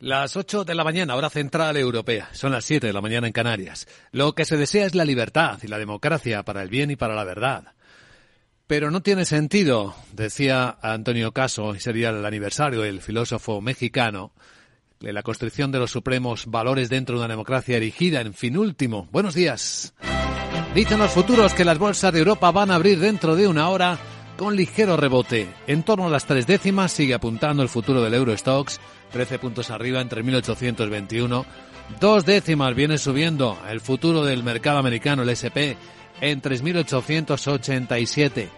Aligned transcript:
Las 0.00 0.36
8 0.36 0.64
de 0.64 0.76
la 0.76 0.84
mañana, 0.84 1.16
hora 1.16 1.28
central 1.28 1.76
europea. 1.76 2.28
Son 2.32 2.52
las 2.52 2.64
7 2.64 2.86
de 2.86 2.92
la 2.92 3.00
mañana 3.00 3.26
en 3.26 3.32
Canarias. 3.32 3.88
Lo 4.12 4.32
que 4.32 4.44
se 4.44 4.56
desea 4.56 4.86
es 4.86 4.94
la 4.94 5.04
libertad 5.04 5.58
y 5.60 5.66
la 5.66 5.76
democracia 5.76 6.44
para 6.44 6.62
el 6.62 6.68
bien 6.68 6.92
y 6.92 6.96
para 6.96 7.16
la 7.16 7.24
verdad. 7.24 7.74
Pero 8.68 8.92
no 8.92 9.02
tiene 9.02 9.24
sentido, 9.24 9.96
decía 10.12 10.78
Antonio 10.82 11.32
Caso, 11.32 11.74
y 11.74 11.80
sería 11.80 12.10
el 12.10 12.24
aniversario 12.24 12.82
del 12.82 13.00
filósofo 13.00 13.60
mexicano, 13.60 14.30
de 15.00 15.12
la 15.12 15.24
construcción 15.24 15.72
de 15.72 15.80
los 15.80 15.90
supremos 15.90 16.46
valores 16.46 16.88
dentro 16.90 17.16
de 17.16 17.24
una 17.24 17.32
democracia 17.34 17.76
erigida 17.76 18.20
en 18.20 18.34
fin 18.34 18.56
último. 18.56 19.08
Buenos 19.10 19.34
días. 19.34 19.94
Dicen 20.76 21.00
los 21.00 21.10
futuros 21.10 21.54
que 21.54 21.64
las 21.64 21.78
bolsas 21.78 22.12
de 22.12 22.20
Europa 22.20 22.52
van 22.52 22.70
a 22.70 22.76
abrir 22.76 23.00
dentro 23.00 23.34
de 23.34 23.48
una 23.48 23.68
hora 23.68 23.98
con 24.36 24.54
ligero 24.54 24.96
rebote. 24.96 25.52
En 25.66 25.82
torno 25.82 26.06
a 26.06 26.10
las 26.10 26.24
tres 26.24 26.46
décimas 26.46 26.92
sigue 26.92 27.14
apuntando 27.14 27.64
el 27.64 27.68
futuro 27.68 28.00
del 28.00 28.14
Eurostox 28.14 28.78
13 29.12 29.38
puntos 29.38 29.70
arriba 29.70 30.00
entre 30.00 30.22
1821. 30.22 31.46
Dos 32.00 32.26
décimas 32.26 32.74
viene 32.74 32.98
subiendo 32.98 33.58
el 33.68 33.80
futuro 33.80 34.24
del 34.24 34.42
mercado 34.42 34.78
americano, 34.78 35.22
el 35.22 35.30
SP, 35.32 35.76
en 36.20 36.42
3.887. 36.42 38.48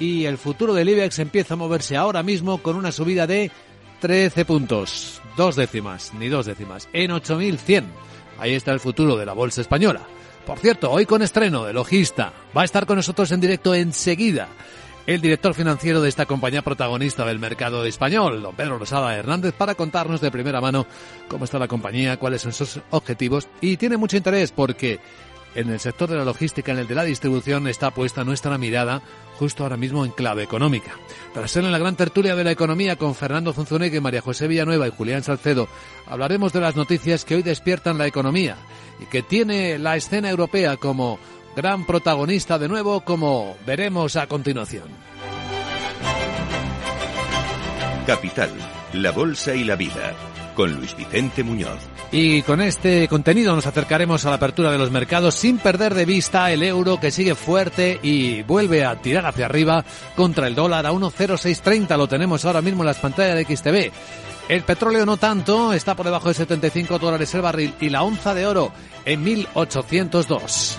Y 0.00 0.24
el 0.24 0.38
futuro 0.38 0.74
del 0.74 0.88
IBEX 0.88 1.20
empieza 1.20 1.54
a 1.54 1.56
moverse 1.56 1.96
ahora 1.96 2.22
mismo 2.22 2.58
con 2.58 2.76
una 2.76 2.90
subida 2.90 3.26
de 3.26 3.50
13 4.00 4.44
puntos. 4.44 5.20
Dos 5.36 5.56
décimas, 5.56 6.12
ni 6.14 6.28
dos 6.28 6.46
décimas, 6.46 6.88
en 6.92 7.12
8.100. 7.12 7.84
Ahí 8.38 8.54
está 8.54 8.72
el 8.72 8.80
futuro 8.80 9.16
de 9.16 9.26
la 9.26 9.32
bolsa 9.32 9.60
española. 9.60 10.00
Por 10.44 10.58
cierto, 10.58 10.90
hoy 10.90 11.06
con 11.06 11.22
estreno 11.22 11.64
de 11.64 11.72
Logista. 11.72 12.32
Va 12.56 12.62
a 12.62 12.64
estar 12.64 12.86
con 12.86 12.96
nosotros 12.96 13.30
en 13.32 13.40
directo 13.40 13.74
enseguida 13.74 14.48
el 15.06 15.20
director 15.20 15.54
financiero 15.54 16.00
de 16.00 16.08
esta 16.08 16.26
compañía 16.26 16.62
protagonista 16.62 17.24
del 17.24 17.38
mercado 17.38 17.84
español, 17.84 18.42
don 18.42 18.54
Pedro 18.54 18.78
Rosada 18.78 19.14
Hernández, 19.14 19.52
para 19.52 19.74
contarnos 19.74 20.20
de 20.20 20.30
primera 20.30 20.60
mano 20.60 20.86
cómo 21.28 21.44
está 21.44 21.58
la 21.58 21.68
compañía, 21.68 22.16
cuáles 22.16 22.42
son 22.42 22.52
sus 22.52 22.80
objetivos 22.90 23.48
y 23.60 23.76
tiene 23.76 23.96
mucho 23.96 24.16
interés 24.16 24.52
porque 24.52 25.00
en 25.54 25.70
el 25.70 25.78
sector 25.78 26.08
de 26.08 26.16
la 26.16 26.24
logística, 26.24 26.72
en 26.72 26.78
el 26.78 26.88
de 26.88 26.94
la 26.94 27.04
distribución, 27.04 27.68
está 27.68 27.92
puesta 27.92 28.24
nuestra 28.24 28.58
mirada 28.58 29.02
justo 29.38 29.62
ahora 29.62 29.76
mismo 29.76 30.04
en 30.04 30.10
clave 30.10 30.42
económica. 30.42 30.92
Tras 31.32 31.50
ser 31.50 31.64
en 31.64 31.72
la 31.72 31.78
gran 31.78 31.96
tertulia 31.96 32.34
de 32.34 32.44
la 32.44 32.50
economía 32.50 32.96
con 32.96 33.14
Fernando 33.14 33.52
Zunzunegui, 33.52 34.00
María 34.00 34.20
José 34.20 34.48
Villanueva 34.48 34.88
y 34.88 34.90
Julián 34.90 35.22
Salcedo, 35.22 35.68
hablaremos 36.06 36.52
de 36.52 36.60
las 36.60 36.76
noticias 36.76 37.24
que 37.24 37.36
hoy 37.36 37.42
despiertan 37.42 37.98
la 37.98 38.06
economía 38.06 38.56
y 39.00 39.06
que 39.06 39.22
tiene 39.22 39.78
la 39.78 39.96
escena 39.96 40.30
europea 40.30 40.76
como 40.76 41.18
gran 41.54 41.86
protagonista 41.86 42.58
de 42.58 42.68
nuevo, 42.68 43.00
como 43.02 43.56
veremos 43.66 44.16
a 44.16 44.26
continuación. 44.26 44.88
Capital, 48.06 48.50
la 48.92 49.12
Bolsa 49.12 49.54
y 49.54 49.64
la 49.64 49.76
Vida, 49.76 50.12
con 50.54 50.74
Luis 50.74 50.94
Vicente 50.94 51.42
Muñoz. 51.42 51.78
Y 52.12 52.42
con 52.42 52.60
este 52.60 53.08
contenido 53.08 53.56
nos 53.56 53.66
acercaremos 53.66 54.24
a 54.24 54.30
la 54.30 54.36
apertura 54.36 54.70
de 54.70 54.78
los 54.78 54.90
mercados 54.90 55.34
sin 55.34 55.58
perder 55.58 55.94
de 55.94 56.04
vista 56.04 56.52
el 56.52 56.62
euro 56.62 57.00
que 57.00 57.10
sigue 57.10 57.34
fuerte 57.34 57.98
y 58.02 58.42
vuelve 58.42 58.84
a 58.84 59.00
tirar 59.00 59.26
hacia 59.26 59.46
arriba 59.46 59.84
contra 60.14 60.46
el 60.46 60.54
dólar 60.54 60.86
a 60.86 60.92
1,0630. 60.92 61.96
Lo 61.96 62.06
tenemos 62.06 62.44
ahora 62.44 62.62
mismo 62.62 62.82
en 62.82 62.88
las 62.88 62.98
pantallas 62.98 63.36
de 63.36 63.56
XTV. 63.56 63.92
El 64.48 64.62
petróleo 64.62 65.06
no 65.06 65.16
tanto, 65.16 65.72
está 65.72 65.94
por 65.94 66.04
debajo 66.04 66.28
de 66.28 66.34
75 66.34 66.98
dólares 66.98 67.34
el 67.34 67.40
barril 67.40 67.74
y 67.80 67.88
la 67.88 68.02
onza 68.02 68.34
de 68.34 68.46
oro 68.46 68.70
en 69.06 69.24
1802. 69.24 70.78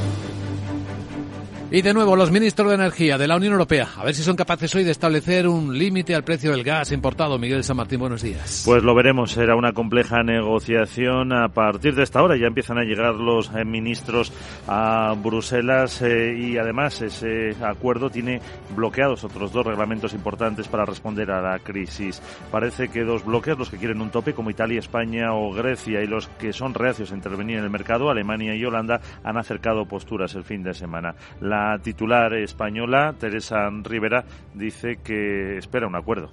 Y 1.73 1.81
de 1.81 1.93
nuevo, 1.93 2.17
los 2.17 2.31
ministros 2.31 2.67
de 2.67 2.75
Energía 2.75 3.17
de 3.17 3.29
la 3.29 3.37
Unión 3.37 3.53
Europea, 3.53 3.87
a 3.95 4.03
ver 4.03 4.13
si 4.13 4.23
son 4.23 4.35
capaces 4.35 4.75
hoy 4.75 4.83
de 4.83 4.91
establecer 4.91 5.47
un 5.47 5.77
límite 5.77 6.13
al 6.13 6.25
precio 6.25 6.51
del 6.51 6.65
gas 6.65 6.91
importado. 6.91 7.39
Miguel 7.39 7.63
San 7.63 7.77
Martín, 7.77 8.01
buenos 8.01 8.21
días. 8.21 8.63
Pues 8.65 8.83
lo 8.83 8.93
veremos, 8.93 9.31
será 9.31 9.55
una 9.55 9.71
compleja 9.71 10.21
negociación. 10.21 11.31
A 11.31 11.47
partir 11.47 11.95
de 11.95 12.03
esta 12.03 12.21
hora 12.21 12.35
ya 12.35 12.47
empiezan 12.47 12.77
a 12.77 12.83
llegar 12.83 13.15
los 13.15 13.49
eh, 13.55 13.63
ministros 13.63 14.33
a 14.67 15.15
Bruselas 15.23 16.01
eh, 16.01 16.35
y 16.37 16.57
además 16.57 17.01
ese 17.01 17.55
acuerdo 17.63 18.09
tiene 18.09 18.41
bloqueados 18.75 19.23
otros 19.23 19.53
dos 19.53 19.65
reglamentos 19.65 20.13
importantes 20.13 20.67
para 20.67 20.83
responder 20.83 21.31
a 21.31 21.41
la 21.41 21.59
crisis. 21.59 22.21
Parece 22.51 22.89
que 22.89 23.05
dos 23.05 23.23
bloques, 23.23 23.57
los 23.57 23.69
que 23.69 23.77
quieren 23.77 24.01
un 24.01 24.09
tope 24.09 24.33
como 24.33 24.49
Italia, 24.49 24.79
España 24.79 25.31
o 25.31 25.53
Grecia 25.53 26.03
y 26.03 26.07
los 26.07 26.27
que 26.27 26.51
son 26.51 26.73
reacios 26.73 27.13
a 27.13 27.15
intervenir 27.15 27.59
en 27.59 27.63
el 27.63 27.69
mercado, 27.69 28.09
Alemania 28.09 28.53
y 28.55 28.65
Holanda, 28.65 28.99
han 29.23 29.37
acercado 29.37 29.85
posturas 29.85 30.35
el 30.35 30.43
fin 30.43 30.63
de 30.63 30.73
semana. 30.73 31.15
La 31.61 31.79
titular 31.79 32.33
española, 32.33 33.13
Teresa 33.19 33.69
Rivera, 33.83 34.23
dice 34.53 34.97
que 35.03 35.57
espera 35.57 35.87
un 35.87 35.95
acuerdo. 35.95 36.31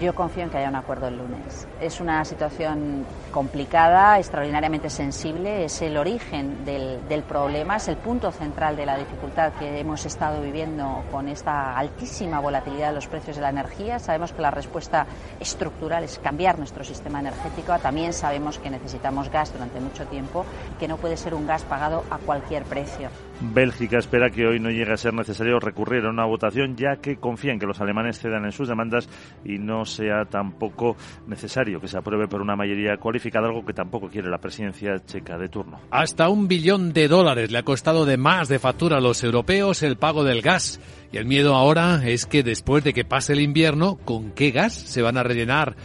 Yo 0.00 0.14
confío 0.14 0.44
en 0.44 0.50
que 0.50 0.56
haya 0.56 0.70
un 0.70 0.76
acuerdo 0.76 1.08
el 1.08 1.18
lunes. 1.18 1.68
Es 1.78 2.00
una 2.00 2.24
situación 2.24 3.04
complicada, 3.30 4.18
extraordinariamente 4.18 4.88
sensible, 4.88 5.66
es 5.66 5.82
el 5.82 5.98
origen 5.98 6.64
del, 6.64 7.06
del, 7.06 7.22
problema, 7.22 7.76
es 7.76 7.88
el 7.88 7.98
punto 7.98 8.32
central 8.32 8.76
de 8.76 8.86
la 8.86 8.96
dificultad 8.96 9.52
que 9.58 9.78
hemos 9.78 10.06
estado 10.06 10.40
viviendo 10.40 11.04
con 11.10 11.28
esta 11.28 11.76
altísima 11.76 12.40
volatilidad 12.40 12.88
de 12.88 12.94
los 12.94 13.08
precios 13.08 13.36
de 13.36 13.42
la 13.42 13.50
energía. 13.50 13.98
Sabemos 13.98 14.32
que 14.32 14.40
la 14.40 14.50
respuesta 14.50 15.06
estructural 15.38 16.02
es 16.02 16.18
cambiar 16.18 16.58
nuestro 16.58 16.82
sistema 16.82 17.20
energético. 17.20 17.78
También 17.78 18.14
sabemos 18.14 18.58
que 18.58 18.70
necesitamos 18.70 19.30
gas 19.30 19.52
durante 19.52 19.80
mucho 19.80 20.06
tiempo, 20.06 20.46
que 20.78 20.88
no 20.88 20.96
puede 20.96 21.18
ser 21.18 21.34
un 21.34 21.46
gas 21.46 21.62
pagado 21.64 22.04
a 22.10 22.16
cualquier 22.16 22.64
precio. 22.64 23.10
Bélgica 23.42 23.98
espera 23.98 24.28
que 24.28 24.46
hoy 24.46 24.60
no 24.60 24.70
llegue 24.70 24.92
a 24.92 24.98
ser 24.98 25.14
necesario 25.14 25.58
recurrir 25.58 26.04
a 26.04 26.10
una 26.10 26.26
votación, 26.26 26.76
ya 26.76 26.96
que 26.96 27.16
confía 27.16 27.52
en 27.52 27.58
que 27.58 27.64
los 27.64 27.80
alemanes 27.80 28.20
cedan 28.20 28.44
en 28.44 28.52
sus 28.52 28.68
demandas 28.68 29.08
y 29.44 29.58
no 29.58 29.86
sea 29.86 30.26
tampoco 30.26 30.96
necesario 31.26 31.80
que 31.80 31.88
se 31.88 31.96
apruebe 31.96 32.28
por 32.28 32.42
una 32.42 32.54
mayoría 32.54 32.98
cualificada, 32.98 33.48
algo 33.48 33.64
que 33.64 33.72
tampoco 33.72 34.08
quiere 34.08 34.28
la 34.28 34.36
presidencia 34.36 34.98
checa 35.06 35.38
de 35.38 35.48
turno. 35.48 35.80
Hasta 35.90 36.28
un 36.28 36.48
billón 36.48 36.92
de 36.92 37.08
dólares 37.08 37.50
le 37.50 37.58
ha 37.58 37.62
costado 37.62 38.04
de 38.04 38.18
más 38.18 38.48
de 38.48 38.58
factura 38.58 38.98
a 38.98 39.00
los 39.00 39.24
europeos 39.24 39.82
el 39.82 39.96
pago 39.96 40.22
del 40.22 40.42
gas. 40.42 40.78
Y 41.10 41.16
el 41.16 41.24
miedo 41.24 41.54
ahora 41.54 42.02
es 42.04 42.26
que 42.26 42.42
después 42.42 42.84
de 42.84 42.92
que 42.92 43.06
pase 43.06 43.32
el 43.32 43.40
invierno, 43.40 43.96
¿con 44.04 44.32
qué 44.32 44.50
gas 44.50 44.74
se 44.74 45.02
van 45.02 45.16
a 45.16 45.22
rellenar? 45.22 45.76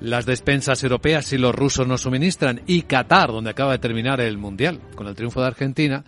las 0.00 0.26
despensas 0.26 0.80
europeas 0.84 1.26
si 1.26 1.38
los 1.38 1.52
rusos 1.52 1.84
no 1.88 1.98
suministran 1.98 2.62
y 2.68 2.82
Qatar, 2.82 3.32
donde 3.32 3.50
acaba 3.50 3.72
de 3.72 3.78
terminar 3.78 4.20
el 4.20 4.38
Mundial 4.38 4.80
con 4.94 5.08
el 5.08 5.16
triunfo 5.16 5.40
de 5.40 5.48
Argentina, 5.48 6.04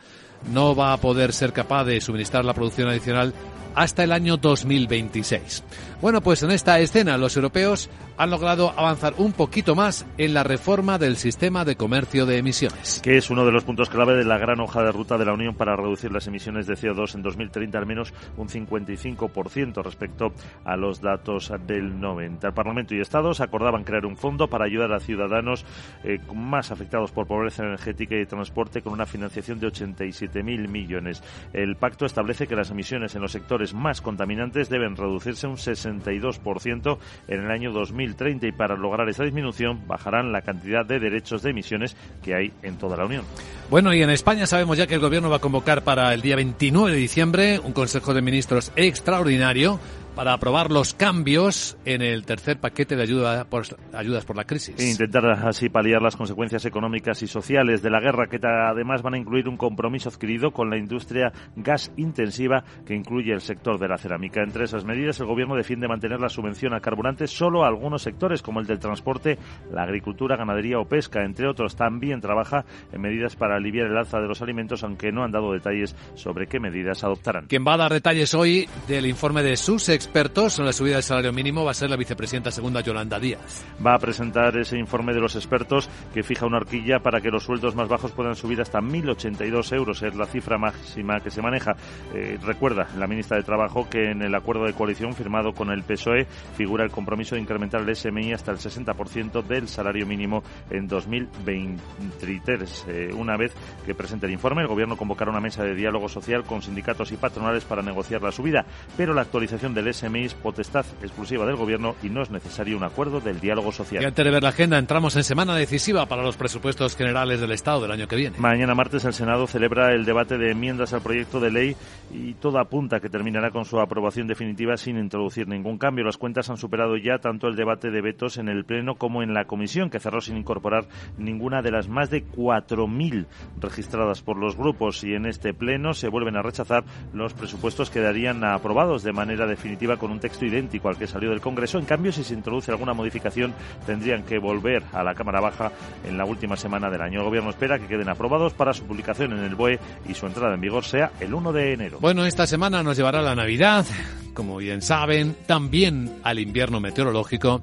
no 0.49 0.75
va 0.75 0.93
a 0.93 0.97
poder 0.99 1.33
ser 1.33 1.53
capaz 1.53 1.85
de 1.85 2.01
suministrar 2.01 2.45
la 2.45 2.55
producción 2.55 2.89
adicional 2.89 3.35
hasta 3.75 4.05
el 4.05 4.13
año 4.13 4.37
2026. 4.37 5.65
Bueno, 6.01 6.23
pues 6.23 6.43
en 6.43 6.51
esta 6.51 6.79
escena 6.81 7.19
los 7.19 7.37
europeos 7.37 7.91
han 8.17 8.31
logrado 8.31 8.73
avanzar 8.77 9.15
un 9.19 9.33
poquito 9.33 9.75
más 9.75 10.07
en 10.19 10.35
la 10.35 10.43
reforma 10.43 10.99
del 10.99 11.17
sistema 11.17 11.65
de 11.65 11.77
comercio 11.77 12.27
de 12.27 12.39
emisiones. 12.39 13.01
Que 13.03 13.17
es 13.17 13.31
uno 13.31 13.47
de 13.47 13.53
los 13.53 13.65
puntos 13.65 13.89
clave 13.89 14.15
de 14.15 14.25
la 14.25 14.39
gran 14.39 14.61
hoja 14.61 14.83
de 14.83 14.93
ruta 14.93 15.17
de 15.19 15.25
la 15.25 15.33
Unión 15.33 15.55
para 15.55 15.77
reducir 15.77 16.13
las 16.13 16.27
emisiones 16.27 16.67
de 16.67 16.75
CO2 16.75 17.15
en 17.15 17.23
2030 17.23 17.79
al 17.79 17.87
menos 17.87 18.15
un 18.37 18.49
55% 18.49 19.83
respecto 19.83 20.33
a 20.65 20.77
los 20.77 21.01
datos 21.01 21.53
del 21.67 22.01
90. 22.01 22.47
El 22.49 22.55
Parlamento 22.55 22.95
y 22.95 23.01
Estados 23.01 23.41
acordaban 23.41 23.85
crear 23.85 24.07
un 24.07 24.17
fondo 24.17 24.49
para 24.49 24.65
ayudar 24.65 24.93
a 24.93 25.01
ciudadanos 25.01 25.65
eh, 26.05 26.19
más 26.35 26.71
afectados 26.71 27.13
por 27.13 27.27
pobreza 27.27 27.63
energética 27.63 28.17
y 28.17 28.27
transporte 28.27 28.83
con 28.83 28.95
una 28.95 29.07
financiación 29.07 29.61
de 29.61 29.69
87.000 29.69 30.69
millones. 30.69 31.23
El 31.53 31.77
pacto 31.77 32.07
establece 32.07 32.47
que 32.47 32.57
las 32.57 32.71
emisiones 32.71 33.15
en 33.15 33.23
los 33.23 33.33
sectores 33.33 33.60
más 33.75 34.01
contaminantes 34.01 34.69
deben 34.69 34.97
reducirse 34.97 35.47
un 35.47 35.59
60 35.59 35.81
62% 36.01 36.99
en 37.29 37.45
el 37.45 37.51
año 37.51 37.73
2030 37.73 38.47
y 38.47 38.53
para 38.53 38.77
lograr 38.77 39.09
esa 39.09 39.25
disminución 39.25 39.87
bajarán 39.87 40.33
la 40.33 40.43
cantidad 40.43 40.85
de 40.85 40.99
derechos 40.99 41.43
de 41.43 41.51
emisiones 41.51 41.97
que 42.23 42.35
hay 42.35 42.53
en 42.63 42.77
toda 42.77 42.97
la 42.97 43.05
Unión. 43.05 43.25
Bueno, 43.71 43.95
y 43.95 44.03
en 44.03 44.11
España 44.11 44.47
sabemos 44.47 44.79
ya 44.79 44.87
que 44.87 44.95
el 44.95 45.01
Gobierno 45.01 45.31
va 45.31 45.37
a 45.37 45.41
convocar 45.41 45.83
para 45.83 46.13
el 46.13 46.23
día 46.23 46.37
29 46.37 46.93
de 46.93 46.99
diciembre 46.99 47.61
un 47.61 47.73
Consejo 47.73 48.15
de 48.15 48.23
Ministros 48.23 48.73
extraordinario 48.77 49.79
para 50.15 50.33
aprobar 50.33 50.71
los 50.71 50.95
cambios 50.95 51.77
en 51.85 52.03
el 52.03 52.25
tercer 52.25 52.59
paquete 52.59 52.97
de 52.97 53.03
ayuda 53.03 53.45
por, 53.45 53.65
ayudas 53.93 54.25
por 54.25 54.37
la 54.37 54.45
crisis. 54.45 54.79
E 54.79 54.91
intentar 54.91 55.27
así 55.27 55.69
paliar 55.69 56.03
las 56.03 56.17
consecuencias 56.17 56.65
económicas 56.65 57.23
y 57.23 57.27
sociales 57.27 57.83
de 57.83 57.91
la 57.91 58.01
guerra, 58.01 58.27
que 58.27 58.39
además 58.43 59.03
van 59.03 59.15
a 59.15 59.19
incluir 59.19 59.49
un 59.49 59.57
compromiso 59.57 60.09
adquirido 60.09 60.51
con 60.53 60.71
la 60.71 60.77
industria 60.77 61.33
gas 61.57 61.93
intensiva 61.97 62.65
que 62.85 62.95
incluye 62.95 63.33
el 63.33 63.41
sector 63.41 63.79
de 63.79 63.89
la 63.89 63.99
cerámica. 63.99 64.43
Entre 64.43 64.65
esas 64.65 64.85
medidas, 64.85 65.21
el 65.21 65.27
Gobierno 65.27 65.55
defiende 65.55 65.89
mantener 65.89 66.21
la 66.21 66.29
subvención 66.29 66.75
a 66.75 66.81
carburantes 66.81 67.31
solo 67.31 67.65
a 67.65 67.69
algunos 67.69 68.03
sectores, 68.03 68.43
como 68.43 68.61
el 68.61 68.67
del 68.67 68.79
transporte, 68.79 69.39
la 69.73 69.83
agricultura, 69.83 70.37
ganadería 70.37 70.79
o 70.79 70.87
pesca, 70.87 71.25
entre 71.25 71.49
otros. 71.49 71.77
También 71.77 72.21
trabaja 72.21 72.65
en 72.93 73.01
medidas 73.01 73.37
para 73.37 73.57
aliviar 73.57 73.87
el 73.87 73.97
alza 73.97 74.21
de 74.21 74.29
los 74.29 74.43
alimentos, 74.43 74.83
aunque 74.83 75.13
no 75.13 75.25
han 75.25 75.33
dado 75.33 75.53
detalles 75.53 75.95
sobre 76.15 76.47
qué 76.47 76.61
medidas 76.61 77.05
adoptarán. 77.05 77.47
Quien 77.47 77.65
va 77.67 77.75
a 77.75 77.79
dar 77.79 77.93
detalles 77.93 78.35
hoy 78.35 78.69
del 78.89 79.07
informe 79.07 79.43
de 79.43 79.57
SUSE 79.57 80.00
expertos 80.01 80.59
en 80.59 80.65
la 80.65 80.73
subida 80.73 80.95
del 80.95 81.03
salario 81.03 81.31
mínimo 81.31 81.63
va 81.63 81.73
a 81.73 81.75
ser 81.75 81.91
la 81.91 81.97
vicepresidenta 81.97 82.51
segunda 82.51 82.81
Yolanda 82.81 83.21
Díaz. 83.21 83.67
Va 83.85 83.93
a 83.93 83.99
presentar 83.99 84.57
ese 84.57 84.79
informe 84.79 85.13
de 85.13 85.21
los 85.21 85.37
expertos 85.37 85.91
que 86.15 86.23
fija 86.23 86.47
una 86.47 86.57
horquilla 86.57 87.01
para 87.01 87.21
que 87.21 87.29
los 87.29 87.45
sueldos 87.45 87.75
más 87.75 87.87
bajos 87.87 88.11
puedan 88.13 88.35
subir 88.35 88.63
hasta 88.63 88.81
1.082 88.81 89.77
euros. 89.77 90.03
Es 90.03 90.15
la 90.17 90.25
cifra 90.25 90.57
máxima 90.57 91.21
que 91.21 91.31
se 91.31 91.43
maneja. 91.43 91.77
Eh, 92.15 92.39
recuerda 92.43 92.89
la 92.97 93.07
ministra 93.07 93.37
de 93.37 93.43
Trabajo 93.43 93.91
que 93.91 94.11
en 94.11 94.23
el 94.23 94.35
acuerdo 94.35 94.65
de 94.65 94.73
coalición 94.73 95.13
firmado 95.13 95.53
con 95.53 95.71
el 95.71 95.83
PSOE 95.83 96.27
figura 96.57 96.83
el 96.83 96.91
compromiso 96.91 97.35
de 97.35 97.43
incrementar 97.43 97.83
el 97.83 97.95
SMI 97.95 98.33
hasta 98.33 98.53
el 98.53 98.57
60% 98.59 99.43
del 99.43 99.69
salario 99.69 100.07
mínimo 100.07 100.43
en 100.71 100.89
2023. 100.89 102.87
Eh, 102.89 103.11
una 103.15 103.37
vez 103.37 103.53
que 103.85 103.95
presente 103.95 104.25
el 104.25 104.33
informe, 104.33 104.63
el 104.63 104.69
Gobierno 104.69 104.97
convocará 104.97 105.31
una 105.31 105.41
mesa 105.41 105.63
de 105.63 105.75
diálogo 105.75 106.09
social 106.09 106.45
con 106.45 106.63
sindicatos 106.63 107.13
y 107.13 107.19
patronales 107.19 107.67
para 107.67 107.83
negociar 107.83 108.23
la 108.23 108.33
subida, 108.33 108.65
pero 108.97 109.13
la 109.13 109.21
actualización 109.21 109.75
del 109.75 109.90
SMI 109.93 110.25
es 110.25 110.35
potestad 110.35 110.85
exclusiva 111.03 111.47
del 111.47 111.57
Gobierno 111.57 111.95
y 112.03 112.09
no 112.09 112.23
es 112.23 112.31
necesario 112.31 112.77
un 112.77 112.85
acuerdo 112.85 113.21
del 113.21 113.41
diálogo 113.41 113.73
social. 113.73 114.03
Y 114.03 114.07
antes 114.07 114.25
de 114.25 114.31
ver 114.31 114.43
la 114.43 114.51
agenda, 114.51 114.79
entramos 114.79 115.17
en 115.17 115.25
semana 115.25 115.55
decisiva 115.55 116.07
para 116.07 116.23
los 116.23 116.37
presupuestos 116.37 116.97
generales 116.97 117.41
del 117.41 117.53
Estado 117.53 117.83
del 117.83 117.93
año 117.93 118.09
que 118.09 118.17
viene. 118.17 118.39
Mañana 118.39 118.75
martes 118.75 119.05
el 119.05 119.13
Senado 119.13 119.47
celebra 119.47 119.93
el 119.93 120.05
debate 120.05 120.39
de 120.39 120.51
enmiendas 120.53 120.93
al 120.93 121.01
proyecto 121.01 121.41
de 121.41 121.51
ley 121.51 121.77
y 122.13 122.35
todo 122.35 122.59
apunta 122.59 123.01
que 123.01 123.09
terminará 123.09 123.51
con 123.51 123.65
su 123.65 123.81
aprobación 123.81 124.27
definitiva 124.27 124.77
sin 124.77 124.99
introducir 124.99 125.49
ningún 125.49 125.79
cambio. 125.79 126.05
Las 126.05 126.17
cuentas 126.17 126.51
han 126.51 126.57
superado 126.57 126.97
ya 126.97 127.19
tanto 127.19 127.49
el 127.49 127.57
debate 127.57 127.91
de 127.91 128.01
vetos 128.01 128.39
en 128.39 128.49
el 128.49 128.65
Pleno 128.65 128.95
como 128.95 129.23
en 129.23 129.35
la 129.35 129.47
Comisión, 129.47 129.91
que 129.91 130.01
cerró 130.01 130.21
sin 130.21 130.37
incorporar 130.37 130.87
ninguna 131.19 131.63
de 131.63 131.71
las 131.71 131.89
más 131.89 132.11
de 132.11 132.25
4.000 132.25 133.27
registradas 133.61 134.23
por 134.23 134.37
los 134.37 134.57
grupos 134.57 135.05
y 135.05 135.15
en 135.15 135.27
este 135.27 135.55
Pleno 135.55 135.95
se 135.95 136.09
vuelven 136.09 136.37
a 136.37 136.43
rechazar 136.43 136.85
los 137.13 137.35
presupuestos 137.35 137.91
quedarían 137.91 138.45
aprobados 138.45 139.03
de 139.03 139.13
manera 139.13 139.47
definitiva 139.47 139.80
con 139.99 140.11
un 140.11 140.21
texto 140.21 140.45
idéntico 140.45 140.89
al 140.89 140.97
que 140.97 141.07
salió 141.07 141.31
del 141.31 141.41
Congreso. 141.41 141.79
En 141.79 141.85
cambio, 141.85 142.13
si 142.13 142.23
se 142.23 142.35
introduce 142.35 142.71
alguna 142.71 142.93
modificación, 142.93 143.55
tendrían 143.87 144.23
que 144.25 144.39
volver 144.39 144.83
a 144.93 145.03
la 145.03 145.15
Cámara 145.15 145.41
Baja 145.41 145.73
en 146.07 146.19
la 146.19 146.25
última 146.25 146.57
semana 146.57 146.91
del 146.91 147.01
año. 147.01 147.21
El 147.21 147.27
Gobierno 147.27 147.51
espera 147.51 147.79
que 147.79 147.87
queden 147.87 148.09
aprobados 148.09 148.53
para 148.53 148.73
su 148.73 148.85
publicación 148.85 149.33
en 149.33 149.45
el 149.45 149.55
BOE 149.55 149.79
y 150.09 150.15
su 150.15 150.27
entrada 150.27 150.55
en 150.55 150.61
vigor 150.61 150.85
sea 150.85 151.13
el 151.21 151.33
1 151.33 151.53
de 151.53 151.73
enero. 151.73 151.99
Bueno, 152.01 152.27
esta 152.27 152.47
semana 152.47 152.83
nos 152.83 152.97
llevará 152.97 153.23
la 153.23 153.35
Navidad, 153.35 153.87
como 154.35 154.59
bien 154.59 154.83
saben, 154.83 155.35
también 155.47 156.21
al 156.23 156.39
invierno 156.39 156.81
meteorológico. 156.81 157.63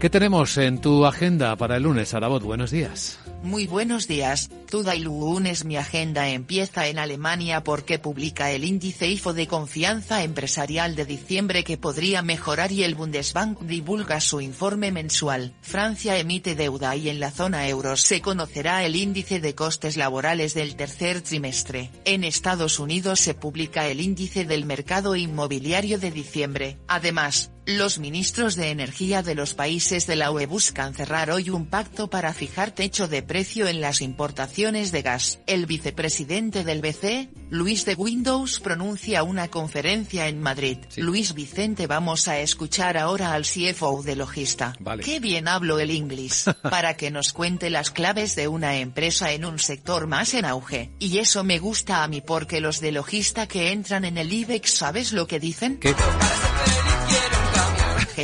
¿Qué 0.00 0.10
tenemos 0.10 0.56
en 0.58 0.80
tu 0.80 1.06
agenda 1.06 1.56
para 1.56 1.76
el 1.76 1.82
lunes, 1.82 2.14
Arabot? 2.14 2.40
Buenos 2.40 2.70
días. 2.70 3.18
Muy 3.42 3.66
buenos 3.66 4.06
días. 4.06 4.48
Toda 4.70 4.92
el 4.92 5.02
lunes 5.04 5.64
mi 5.64 5.76
agenda 5.76 6.28
empieza 6.28 6.86
en 6.86 7.00
Alemania 7.00 7.64
porque 7.64 7.98
publica 7.98 8.52
el 8.52 8.64
índice 8.64 9.08
IFO 9.08 9.32
de 9.32 9.48
confianza 9.48 10.22
empresarial 10.22 10.94
de 10.94 11.04
diciembre 11.04 11.64
que 11.64 11.78
podría 11.78 12.22
mejorar 12.22 12.70
y 12.70 12.84
el 12.84 12.94
Bundesbank 12.94 13.60
divulga 13.62 14.20
su 14.20 14.40
informe 14.40 14.92
mensual. 14.92 15.54
Francia 15.62 16.16
emite 16.16 16.54
deuda 16.54 16.94
y 16.94 17.08
en 17.08 17.18
la 17.18 17.32
zona 17.32 17.68
euro 17.68 17.96
se 17.96 18.20
conocerá 18.20 18.84
el 18.84 18.94
índice 18.94 19.40
de 19.40 19.56
costes 19.56 19.96
laborales 19.96 20.54
del 20.54 20.76
tercer 20.76 21.22
trimestre. 21.22 21.90
En 22.04 22.22
Estados 22.22 22.78
Unidos 22.78 23.18
se 23.18 23.34
publica 23.34 23.88
el 23.88 24.00
índice 24.00 24.44
del 24.44 24.64
mercado 24.64 25.16
inmobiliario 25.16 25.98
de 25.98 26.12
diciembre. 26.12 26.78
Además, 26.86 27.50
los 27.68 27.98
ministros 27.98 28.56
de 28.56 28.70
energía 28.70 29.22
de 29.22 29.34
los 29.34 29.52
países 29.52 30.06
de 30.06 30.16
la 30.16 30.30
UE 30.30 30.46
buscan 30.46 30.94
cerrar 30.94 31.30
hoy 31.30 31.50
un 31.50 31.66
pacto 31.66 32.08
para 32.08 32.32
fijar 32.32 32.70
techo 32.70 33.08
de 33.08 33.22
precio 33.22 33.68
en 33.68 33.82
las 33.82 34.00
importaciones 34.00 34.90
de 34.90 35.02
gas. 35.02 35.40
El 35.46 35.66
vicepresidente 35.66 36.64
del 36.64 36.80
BC, 36.80 37.28
Luis 37.50 37.84
de 37.84 37.94
Windows, 37.94 38.60
pronuncia 38.60 39.22
una 39.22 39.48
conferencia 39.48 40.28
en 40.28 40.40
Madrid. 40.40 40.78
Luis 40.96 41.34
Vicente, 41.34 41.86
vamos 41.86 42.26
a 42.26 42.40
escuchar 42.40 42.96
ahora 42.96 43.34
al 43.34 43.42
CFO 43.42 44.02
de 44.02 44.16
Logista. 44.16 44.74
Vale. 44.80 45.04
Qué 45.04 45.20
bien 45.20 45.46
hablo 45.46 45.78
el 45.78 45.90
inglés. 45.90 46.46
para 46.62 46.96
que 46.96 47.10
nos 47.10 47.34
cuente 47.34 47.68
las 47.68 47.90
claves 47.90 48.34
de 48.34 48.48
una 48.48 48.76
empresa 48.78 49.32
en 49.32 49.44
un 49.44 49.58
sector 49.58 50.06
más 50.06 50.32
en 50.32 50.46
auge. 50.46 50.90
Y 51.00 51.18
eso 51.18 51.44
me 51.44 51.58
gusta 51.58 52.02
a 52.02 52.08
mí 52.08 52.22
porque 52.22 52.62
los 52.62 52.80
de 52.80 52.92
Logista 52.92 53.46
que 53.46 53.72
entran 53.72 54.06
en 54.06 54.16
el 54.16 54.32
IBEX, 54.32 54.70
¿sabes 54.70 55.12
lo 55.12 55.26
que 55.26 55.38
dicen? 55.38 55.76
¿Qué? 55.78 55.94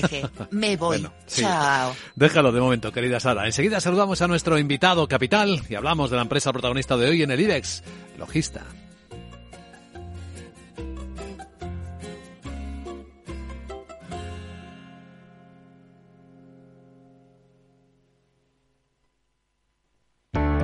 Jeje, 0.01 0.23
me 0.51 0.77
voy. 0.77 0.99
Bueno, 0.99 1.13
sí. 1.27 1.43
Chao. 1.43 1.95
Déjalo 2.17 2.53
de 2.53 2.61
momento, 2.61 2.93
querida 2.93 3.21
Sara. 3.21 3.47
Enseguida 3.47 3.81
saludamos 3.81 4.21
a 4.23 4.29
nuestro 4.29 4.59
invitado 4.59 5.07
capital 5.07 5.63
y 5.69 5.75
hablamos 5.75 6.11
de 6.11 6.17
la 6.17 6.23
empresa 6.23 6.53
protagonista 6.53 6.97
de 6.97 7.09
hoy 7.09 7.23
en 7.23 7.31
el 7.31 7.41
IBEX, 7.41 7.83
Logista. 8.19 8.63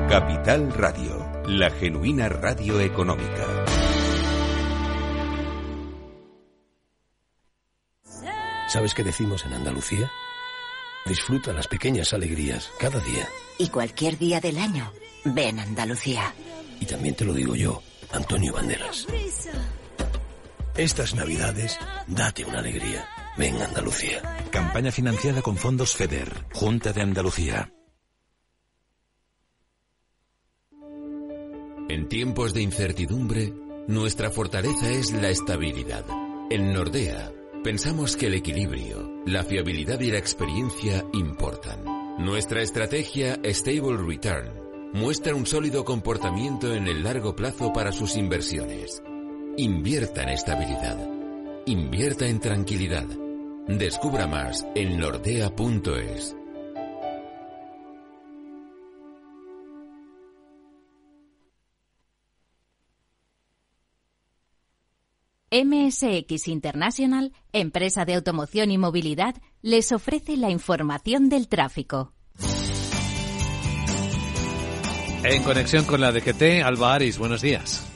Capital 0.09 0.73
Radio, 0.73 1.25
la 1.47 1.71
genuina 1.71 2.29
radio 2.29 2.81
económica. 2.81 3.60
¿Sabes 8.71 8.95
qué 8.95 9.03
decimos 9.03 9.45
en 9.45 9.53
Andalucía? 9.53 10.09
Disfruta 11.05 11.53
las 11.53 11.67
pequeñas 11.67 12.13
alegrías 12.13 12.71
cada 12.79 13.01
día. 13.01 13.29
Y 13.59 13.69
cualquier 13.69 14.17
día 14.17 14.41
del 14.41 14.59
año, 14.59 14.93
ven 15.25 15.59
Andalucía. 15.59 16.33
Y 16.79 16.87
también 16.87 17.17
te 17.17 17.25
lo 17.25 17.33
digo 17.33 17.57
yo, 17.57 17.83
Antonio 18.13 18.53
Banderas. 18.53 19.09
Estas 20.77 21.17
navidades, 21.17 21.81
date 22.07 22.45
una 22.45 22.61
alegría. 22.61 23.09
Ven 23.37 23.61
Andalucía. 23.61 24.23
Campaña 24.53 24.93
financiada 24.93 25.43
con 25.43 25.57
fondos 25.57 25.97
FEDER, 25.97 26.47
Junta 26.53 26.93
de 26.93 27.03
Andalucía. 27.03 27.73
En 31.89 32.09
tiempos 32.09 32.55
de 32.55 32.63
incertidumbre, 32.63 33.53
nuestra 33.89 34.31
fortaleza 34.31 34.89
es 34.89 35.11
la 35.11 35.29
estabilidad. 35.29 36.05
En 36.51 36.73
Nordea, 36.73 37.33
pensamos 37.63 38.17
que 38.17 38.27
el 38.27 38.35
equilibrio, 38.35 39.23
la 39.27 39.45
fiabilidad 39.45 40.01
y 40.01 40.11
la 40.11 40.19
experiencia 40.19 41.05
importan. 41.13 41.85
Nuestra 42.19 42.63
estrategia 42.63 43.39
Stable 43.45 43.99
Return 43.99 44.51
muestra 44.93 45.35
un 45.35 45.47
sólido 45.47 45.85
comportamiento 45.85 46.75
en 46.75 46.87
el 46.87 47.03
largo 47.03 47.37
plazo 47.37 47.73
para 47.73 47.93
sus 47.93 48.17
inversiones. 48.17 49.03
Invierta 49.57 50.23
en 50.23 50.31
estabilidad. 50.31 50.99
Invierta 51.67 52.27
en 52.27 52.41
tranquilidad. 52.41 53.07
Descubra 53.69 54.27
más 54.27 54.67
en 54.75 54.99
nordea.es. 54.99 56.40
MSX 65.51 66.47
International, 66.47 67.33
empresa 67.53 68.05
de 68.05 68.15
automoción 68.15 68.71
y 68.71 68.79
movilidad, 68.79 69.35
les 69.63 69.91
ofrece 69.91 70.37
la 70.37 70.49
información 70.49 71.29
del 71.29 71.49
tráfico. 71.49 72.13
En 75.25 75.43
conexión 75.43 75.85
con 75.85 76.01
la 76.01 76.13
DGT, 76.13 76.63
Alba 76.65 76.95
Aris, 76.95 77.19
buenos 77.19 77.43
días. 77.43 77.90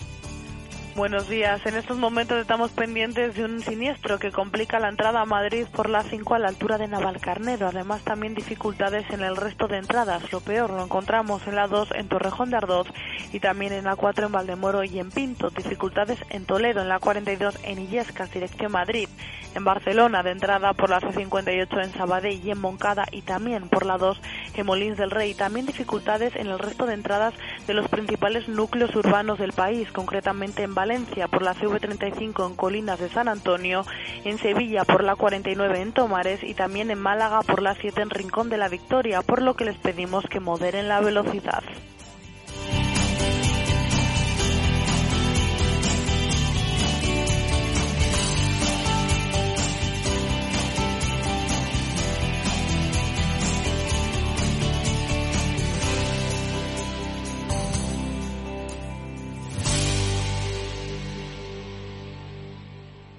Buenos 0.97 1.29
días. 1.29 1.61
En 1.67 1.75
estos 1.75 1.97
momentos 1.97 2.39
estamos 2.39 2.71
pendientes 2.71 3.35
de 3.35 3.45
un 3.45 3.61
siniestro 3.61 4.21
que 4.21 4.31
complica 4.31 4.79
la 4.79 4.89
entrada 4.89 5.23
a 5.23 5.25
Madrid 5.25 5.67
por 5.75 5.91
la 5.91 6.05
5 6.05 6.37
a 6.37 6.39
la 6.39 6.47
altura 6.47 6.79
de 6.79 6.87
Navalcarnero. 6.87 7.67
Además, 7.67 8.03
también 8.05 8.37
dificultades 8.37 9.05
en 9.11 9.21
el 9.25 9.35
resto 9.35 9.67
de 9.67 9.79
entradas. 9.79 10.31
Lo 10.31 10.39
peor 10.41 10.71
lo 10.71 10.85
encontramos 10.85 11.45
en 11.49 11.57
la 11.57 11.67
2 11.67 11.89
en 11.97 12.07
Torrejón 12.07 12.51
de 12.51 12.59
Ardoz 12.59 12.87
y 13.33 13.41
también 13.41 13.73
en 13.73 13.87
la 13.87 13.97
4 13.97 14.27
en 14.27 14.33
Valdemoro 14.33 14.85
y 14.85 15.01
en 15.01 15.11
Pinto. 15.11 15.51
Dificultades 15.51 16.21
en 16.31 16.47
Toledo, 16.47 16.83
en 16.83 16.89
la 16.89 17.01
42 17.01 17.59
en 17.65 17.81
Illescas, 17.81 18.31
dirección 18.31 18.71
Madrid. 18.71 19.09
En 19.57 19.65
Barcelona, 19.65 20.23
de 20.23 20.31
entrada 20.31 20.75
por 20.75 20.91
la 20.91 21.01
C58 21.01 21.85
en 21.85 21.93
Sabadell 21.93 22.41
y 22.45 22.51
en 22.51 22.61
Moncada 22.61 23.07
y 23.11 23.23
también 23.23 23.69
por 23.69 23.85
la 23.85 23.99
2 23.99 24.21
en 24.55 24.67
Molins 24.67 24.97
del 24.97 25.11
Rey. 25.11 25.35
También 25.35 25.67
dificultades 25.67 26.37
en 26.37 26.49
el 26.49 26.59
resto 26.59 26.87
de 26.87 26.95
entradas 26.95 27.35
de 27.67 27.75
los 27.75 27.89
principales 27.89 28.49
núcleos 28.49 28.95
urbanos 28.95 29.39
del 29.39 29.53
país, 29.53 29.91
concretamente 29.93 30.63
en 30.63 30.75
Valencia 30.75 30.84
por 31.31 31.41
la 31.41 31.55
CV35 31.55 32.47
en 32.47 32.57
Colinas 32.57 33.01
de 33.01 33.09
San 33.09 33.29
Antonio, 33.29 33.87
en 34.25 34.37
Sevilla 34.37 34.85
por 34.85 35.03
la 35.03 35.17
49 35.17 35.81
en 35.81 35.93
Tomares 35.93 36.43
y 36.43 36.53
también 36.53 36.91
en 36.91 37.01
Málaga 37.01 37.41
por 37.41 37.63
la 37.63 37.75
7 37.75 38.03
en 38.03 38.11
Rincón 38.11 38.51
de 38.51 38.59
la 38.59 38.69
Victoria, 38.69 39.23
por 39.23 39.41
lo 39.41 39.55
que 39.55 39.65
les 39.65 39.79
pedimos 39.79 40.27
que 40.27 40.41
moderen 40.41 40.89
la 40.89 41.01
velocidad. 41.01 41.63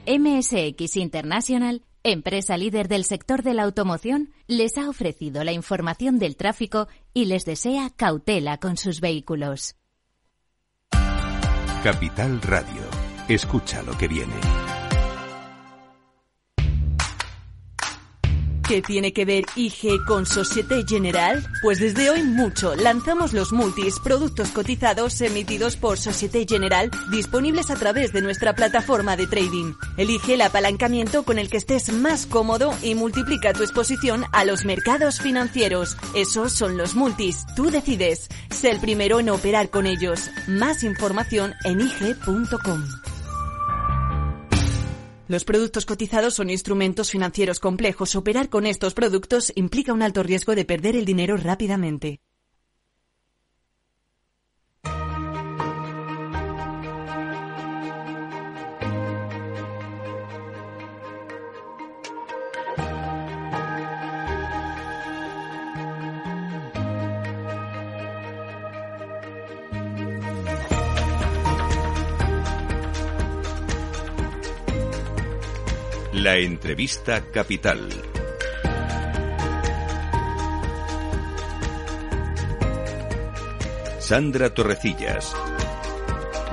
MSX 0.07 0.97
International, 0.97 1.81
empresa 2.03 2.57
líder 2.57 2.87
del 2.87 3.03
sector 3.03 3.43
de 3.43 3.53
la 3.53 3.63
automoción, 3.63 4.31
les 4.47 4.77
ha 4.77 4.89
ofrecido 4.89 5.43
la 5.43 5.51
información 5.51 6.19
del 6.19 6.35
tráfico 6.35 6.87
y 7.13 7.25
les 7.25 7.45
desea 7.45 7.89
cautela 7.95 8.59
con 8.59 8.77
sus 8.77 9.01
vehículos. 9.01 9.75
Capital 11.83 12.41
Radio. 12.41 12.81
Escucha 13.27 13.83
lo 13.83 13.97
que 13.97 14.07
viene. 14.07 14.74
¿Qué 18.67 18.81
tiene 18.81 19.13
que 19.13 19.25
ver 19.25 19.45
IG 19.55 20.03
con 20.07 20.25
Societe 20.25 20.83
General? 20.87 21.45
Pues 21.61 21.79
desde 21.79 22.09
hoy 22.09 22.23
mucho. 22.23 22.73
Lanzamos 22.75 23.31
los 23.31 23.53
multis, 23.53 23.99
productos 23.99 24.49
cotizados 24.49 25.21
emitidos 25.21 25.77
por 25.77 25.99
Societe 25.99 26.47
General, 26.49 26.89
disponibles 27.11 27.69
a 27.69 27.75
través 27.75 28.11
de 28.11 28.23
nuestra 28.23 28.55
plataforma 28.55 29.15
de 29.17 29.27
trading. 29.27 29.73
Elige 29.97 30.33
el 30.33 30.41
apalancamiento 30.41 31.21
con 31.23 31.37
el 31.37 31.47
que 31.51 31.57
estés 31.57 31.93
más 31.93 32.25
cómodo 32.25 32.73
y 32.81 32.95
multiplica 32.95 33.53
tu 33.53 33.61
exposición 33.61 34.25
a 34.31 34.45
los 34.45 34.65
mercados 34.65 35.21
financieros. 35.21 35.95
Esos 36.15 36.51
son 36.51 36.75
los 36.75 36.95
multis. 36.95 37.45
Tú 37.55 37.69
decides. 37.69 38.29
Sé 38.49 38.71
el 38.71 38.79
primero 38.79 39.19
en 39.19 39.29
operar 39.29 39.69
con 39.69 39.85
ellos. 39.85 40.31
Más 40.47 40.83
información 40.83 41.53
en 41.65 41.81
IG.com. 41.81 42.83
Los 45.27 45.43
productos 45.43 45.87
cotizados 45.87 46.35
son 46.35 46.51
instrumentos 46.51 47.09
financieros 47.09 47.59
complejos. 47.59 48.15
Operar 48.15 48.49
con 48.49 48.67
estos 48.67 48.93
productos 48.93 49.51
implica 49.55 49.91
un 49.91 50.03
alto 50.03 50.21
riesgo 50.21 50.53
de 50.53 50.65
perder 50.65 50.95
el 50.95 51.05
dinero 51.05 51.35
rápidamente. 51.35 52.19
La 76.25 76.37
entrevista 76.37 77.21
capital. 77.29 77.87
Sandra 83.99 84.51
Torrecillas. 84.51 85.35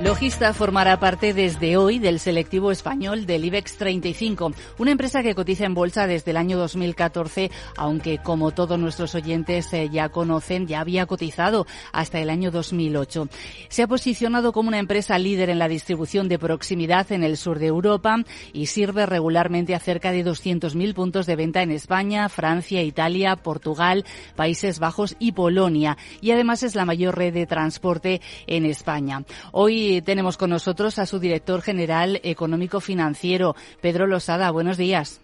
Logista 0.03 0.51
formará 0.53 0.99
parte 0.99 1.33
desde 1.33 1.77
hoy 1.77 1.97
del 1.97 2.19
selectivo 2.19 2.71
español 2.71 3.25
del 3.25 3.45
IBEX 3.45 3.77
35, 3.77 4.51
una 4.77 4.91
empresa 4.91 5.23
que 5.23 5.33
cotiza 5.33 5.63
en 5.63 5.73
bolsa 5.73 6.07
desde 6.07 6.31
el 6.31 6.37
año 6.37 6.57
2014, 6.57 7.49
aunque 7.77 8.17
como 8.17 8.51
todos 8.51 8.77
nuestros 8.77 9.15
oyentes 9.15 9.71
eh, 9.71 9.87
ya 9.89 10.09
conocen, 10.09 10.67
ya 10.67 10.81
había 10.81 11.05
cotizado 11.05 11.65
hasta 11.93 12.19
el 12.19 12.29
año 12.29 12.51
2008. 12.51 13.29
Se 13.69 13.83
ha 13.83 13.87
posicionado 13.87 14.51
como 14.51 14.67
una 14.67 14.79
empresa 14.79 15.17
líder 15.17 15.49
en 15.49 15.57
la 15.57 15.69
distribución 15.69 16.27
de 16.27 16.37
proximidad 16.37 17.09
en 17.13 17.23
el 17.23 17.37
sur 17.37 17.57
de 17.57 17.67
Europa 17.67 18.17
y 18.51 18.65
sirve 18.65 19.05
regularmente 19.05 19.73
a 19.73 19.79
cerca 19.79 20.11
de 20.11 20.25
200.000 20.25 20.93
puntos 20.93 21.27
de 21.27 21.37
venta 21.37 21.61
en 21.61 21.71
España, 21.71 22.27
Francia, 22.27 22.83
Italia, 22.83 23.37
Portugal, 23.37 24.03
Países 24.35 24.79
Bajos 24.79 25.15
y 25.17 25.31
Polonia. 25.31 25.97
Y 26.19 26.31
además 26.31 26.61
es 26.63 26.75
la 26.75 26.83
mayor 26.83 27.17
red 27.17 27.33
de 27.33 27.45
transporte 27.45 28.19
en 28.47 28.65
España. 28.65 29.23
Hoy 29.53 29.92
tenemos 30.01 30.37
con 30.37 30.49
nosotros 30.49 30.99
a 30.99 31.05
su 31.05 31.19
director 31.19 31.61
general 31.61 32.19
económico 32.23 32.79
financiero, 32.79 33.55
Pedro 33.81 34.07
Losada. 34.07 34.51
Buenos 34.51 34.77
días. 34.77 35.21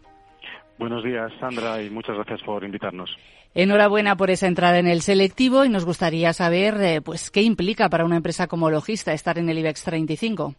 Buenos 0.77 1.03
días, 1.03 1.31
Sandra, 1.39 1.81
y 1.81 1.89
muchas 1.89 2.15
gracias 2.15 2.41
por 2.43 2.63
invitarnos. 2.63 3.15
Enhorabuena 3.53 4.15
por 4.15 4.29
esa 4.29 4.47
entrada 4.47 4.79
en 4.79 4.87
el 4.87 5.01
selectivo 5.01 5.65
y 5.65 5.69
nos 5.69 5.83
gustaría 5.83 6.31
saber 6.33 6.75
eh, 6.81 7.01
pues 7.01 7.31
qué 7.31 7.41
implica 7.41 7.89
para 7.89 8.05
una 8.05 8.15
empresa 8.15 8.47
como 8.47 8.69
Logista 8.69 9.11
estar 9.11 9.37
en 9.37 9.49
el 9.49 9.57
IBEX 9.57 9.83
35. 9.83 10.55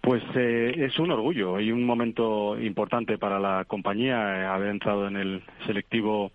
Pues 0.00 0.22
eh, 0.36 0.72
es 0.76 0.98
un 0.98 1.10
orgullo 1.10 1.58
y 1.58 1.72
un 1.72 1.84
momento 1.84 2.58
importante 2.58 3.18
para 3.18 3.40
la 3.40 3.64
compañía 3.64 4.14
eh, 4.14 4.46
haber 4.46 4.68
entrado 4.68 5.08
en 5.08 5.16
el 5.16 5.42
selectivo 5.66 6.30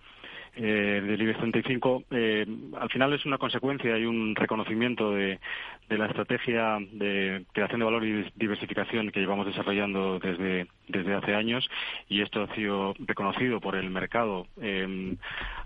eh, 0.54 1.02
del 1.02 1.22
IBEX 1.22 1.40
35, 1.40 2.04
eh, 2.12 2.46
al 2.78 2.90
final 2.90 3.14
es 3.14 3.26
una 3.26 3.38
consecuencia 3.38 3.98
y 3.98 4.04
un 4.04 4.36
reconocimiento 4.36 5.12
de, 5.12 5.40
la 5.98 6.08
estrategia 6.08 6.78
de 6.92 7.46
creación 7.54 7.80
de 7.80 7.86
valor 7.86 8.06
y 8.06 8.32
diversificación 8.36 9.12
que 9.12 9.20
llevamos 9.20 9.46
desarrollando 9.46 10.20
desde, 10.20 10.68
desde 10.88 11.14
hace 11.14 11.36
años 11.36 11.68
y 12.10 12.22
esto 12.22 12.44
ha 12.44 12.56
sido 12.56 12.94
reconocido 13.00 13.60
por 13.60 13.76
el 13.76 13.90
mercado. 13.90 14.48
Eh, 14.62 15.16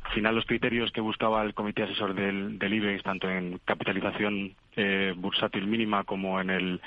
al 0.04 0.12
final 0.12 0.36
los 0.36 0.46
criterios 0.46 0.92
que 0.92 1.02
buscaba 1.02 1.44
el 1.44 1.54
comité 1.54 1.84
asesor 1.84 2.14
del, 2.14 2.60
del 2.60 2.74
IBEX, 2.74 3.04
tanto 3.04 3.30
en 3.30 3.60
capitalización 3.66 4.56
eh, 4.76 5.14
bursátil 5.16 5.68
mínima 5.68 6.04
como 6.04 6.40
en 6.40 6.50
el 6.50 6.82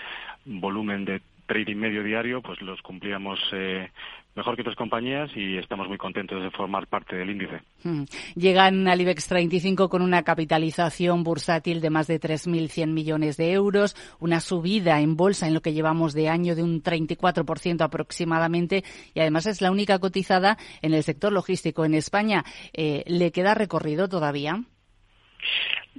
volumen 0.45 1.05
de 1.05 1.21
trading 1.49 1.77
medio 1.77 2.05
diario, 2.05 2.41
pues 2.41 2.61
los 2.63 2.81
cumplíamos 2.83 3.41
eh, 3.53 3.91
mejor 4.37 4.55
que 4.55 4.63
otras 4.63 4.77
compañías 4.77 5.29
y 5.35 5.57
estamos 5.57 5.89
muy 5.89 5.99
contentos 5.99 6.41
de 6.41 6.51
formar 6.53 6.87
parte 6.87 7.17
del 7.17 7.31
índice. 7.31 7.61
Hmm. 7.83 8.05
Llegan 8.37 8.87
al 8.87 9.01
IBEX 9.01 9.27
35 9.27 9.89
con 9.89 10.03
una 10.03 10.23
capitalización 10.23 11.25
bursátil 11.25 11.81
de 11.81 11.91
más 11.91 12.07
de 12.07 12.21
3.100 12.21 12.87
millones 12.93 13.37
de 13.37 13.53
euros, 13.53 13.97
una 14.21 14.39
subida 14.39 15.01
en 15.01 15.17
bolsa 15.17 15.49
en 15.49 15.55
lo 15.55 15.61
que 15.61 15.73
llevamos 15.73 16.15
de 16.15 16.29
año 16.29 16.55
de 16.55 16.63
un 16.63 16.83
34% 16.83 17.81
aproximadamente 17.81 18.85
y 19.15 19.21
además 19.21 19.47
es 19.47 19.61
la 19.61 19.73
única 19.73 19.99
cotizada 19.99 20.57
en 20.83 20.95
el 20.95 21.03
sector 21.03 21.33
logístico 21.33 21.85
en 21.85 21.95
España. 21.95 22.45
Eh, 22.73 23.03
¿Le 23.07 23.33
queda 23.33 23.55
recorrido 23.55 24.09
todavía? 24.09 24.63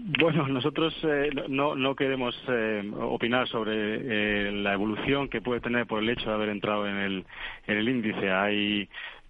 Bueno, 0.01 0.47
nosotros 0.47 0.95
eh, 1.03 1.29
no, 1.49 1.75
no 1.75 1.93
queremos 1.93 2.33
eh, 2.47 2.89
opinar 3.01 3.49
sobre 3.49 3.73
eh, 4.47 4.51
la 4.51 4.73
evolución 4.73 5.27
que 5.27 5.41
puede 5.41 5.59
tener 5.59 5.87
por 5.87 6.01
el 6.01 6.09
hecho 6.09 6.29
de 6.29 6.35
haber 6.35 6.49
entrado 6.49 6.87
en 6.87 6.95
el, 6.95 7.25
en 7.67 7.77
el 7.77 7.89
índice. 7.89 8.31
Hay 8.31 8.87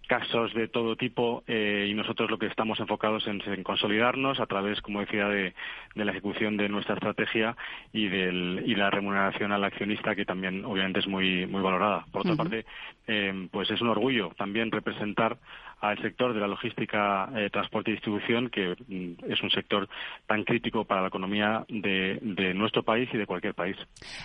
casos 0.07 0.53
de 0.53 0.67
todo 0.67 0.95
tipo 0.95 1.43
y 1.47 1.93
nosotros 1.93 2.31
lo 2.31 2.39
que 2.39 2.47
estamos 2.47 2.79
enfocados 2.79 3.27
en, 3.27 3.41
en 3.45 3.63
consolidarnos 3.63 4.39
a 4.39 4.47
través, 4.47 4.81
como 4.81 5.01
decía, 5.01 5.27
de, 5.27 5.53
de, 5.93 6.05
la 6.05 6.11
ejecución 6.11 6.57
de 6.57 6.67
nuestra 6.67 6.95
estrategia 6.95 7.55
y, 7.93 8.07
del, 8.07 8.63
y 8.65 8.73
la 8.73 8.89
remuneración 8.89 9.51
al 9.51 9.63
accionista, 9.63 10.15
que 10.15 10.25
también 10.25 10.65
obviamente 10.65 10.99
es 10.99 11.07
muy, 11.07 11.45
muy 11.45 11.61
valorada. 11.61 12.05
Por 12.11 12.21
otra 12.21 12.35
parte, 12.35 12.65
pues 13.51 13.69
es 13.69 13.81
un 13.81 13.89
orgullo 13.89 14.31
también 14.35 14.71
representar 14.71 15.37
al 15.81 16.01
sector 16.01 16.33
de 16.33 16.39
la 16.39 16.47
logística, 16.47 17.29
eh, 17.35 17.49
transporte 17.49 17.91
y 17.91 17.93
distribución, 17.93 18.49
que 18.49 18.75
mm, 18.87 19.31
es 19.31 19.41
un 19.41 19.49
sector 19.49 19.87
tan 20.27 20.43
crítico 20.43 20.85
para 20.85 21.01
la 21.01 21.07
economía 21.07 21.65
de, 21.69 22.19
nuestro 22.53 22.83
país 22.83 23.09
y 23.13 23.17
de 23.17 23.25
cualquier 23.25 23.53
país. 23.53 23.77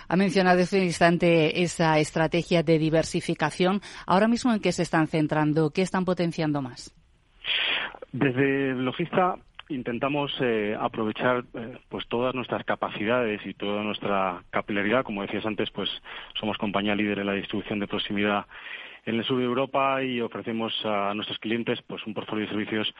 Ha 0.07 0.15
mencionado 0.15 0.61
hace 0.61 0.77
un 0.77 0.83
instante 0.83 1.61
esa 1.61 1.99
estrategia 1.99 2.63
de 2.63 2.79
diversificación. 2.79 3.81
Ahora 4.05 4.27
mismo, 4.27 4.53
¿en 4.53 4.59
qué 4.59 4.71
se 4.71 4.83
están 4.83 5.07
centrando? 5.07 5.69
¿Qué 5.71 5.81
están 5.81 6.05
potenciando 6.05 6.61
más? 6.61 6.93
Desde 8.11 8.73
Logista 8.73 9.35
intentamos 9.69 10.31
eh, 10.41 10.75
aprovechar 10.79 11.43
eh, 11.53 11.77
pues 11.89 12.07
todas 12.07 12.35
nuestras 12.35 12.63
capacidades 12.65 13.41
y 13.45 13.53
toda 13.53 13.83
nuestra 13.83 14.43
capilaridad 14.51 15.03
como 15.03 15.23
decías 15.23 15.45
antes 15.45 15.71
pues 15.71 15.89
somos 16.39 16.57
compañía 16.57 16.93
líder 16.93 17.19
en 17.19 17.25
la 17.25 17.33
distribución 17.33 17.79
de 17.79 17.87
proximidad 17.87 18.45
en 19.05 19.15
el 19.15 19.23
sur 19.23 19.37
de 19.37 19.45
Europa 19.45 20.03
y 20.03 20.21
ofrecemos 20.21 20.73
a 20.85 21.13
nuestros 21.13 21.39
clientes 21.39 21.81
pues 21.83 22.05
un 22.05 22.13
portfolio 22.13 22.45
de 22.45 22.51
servicios 22.51 22.93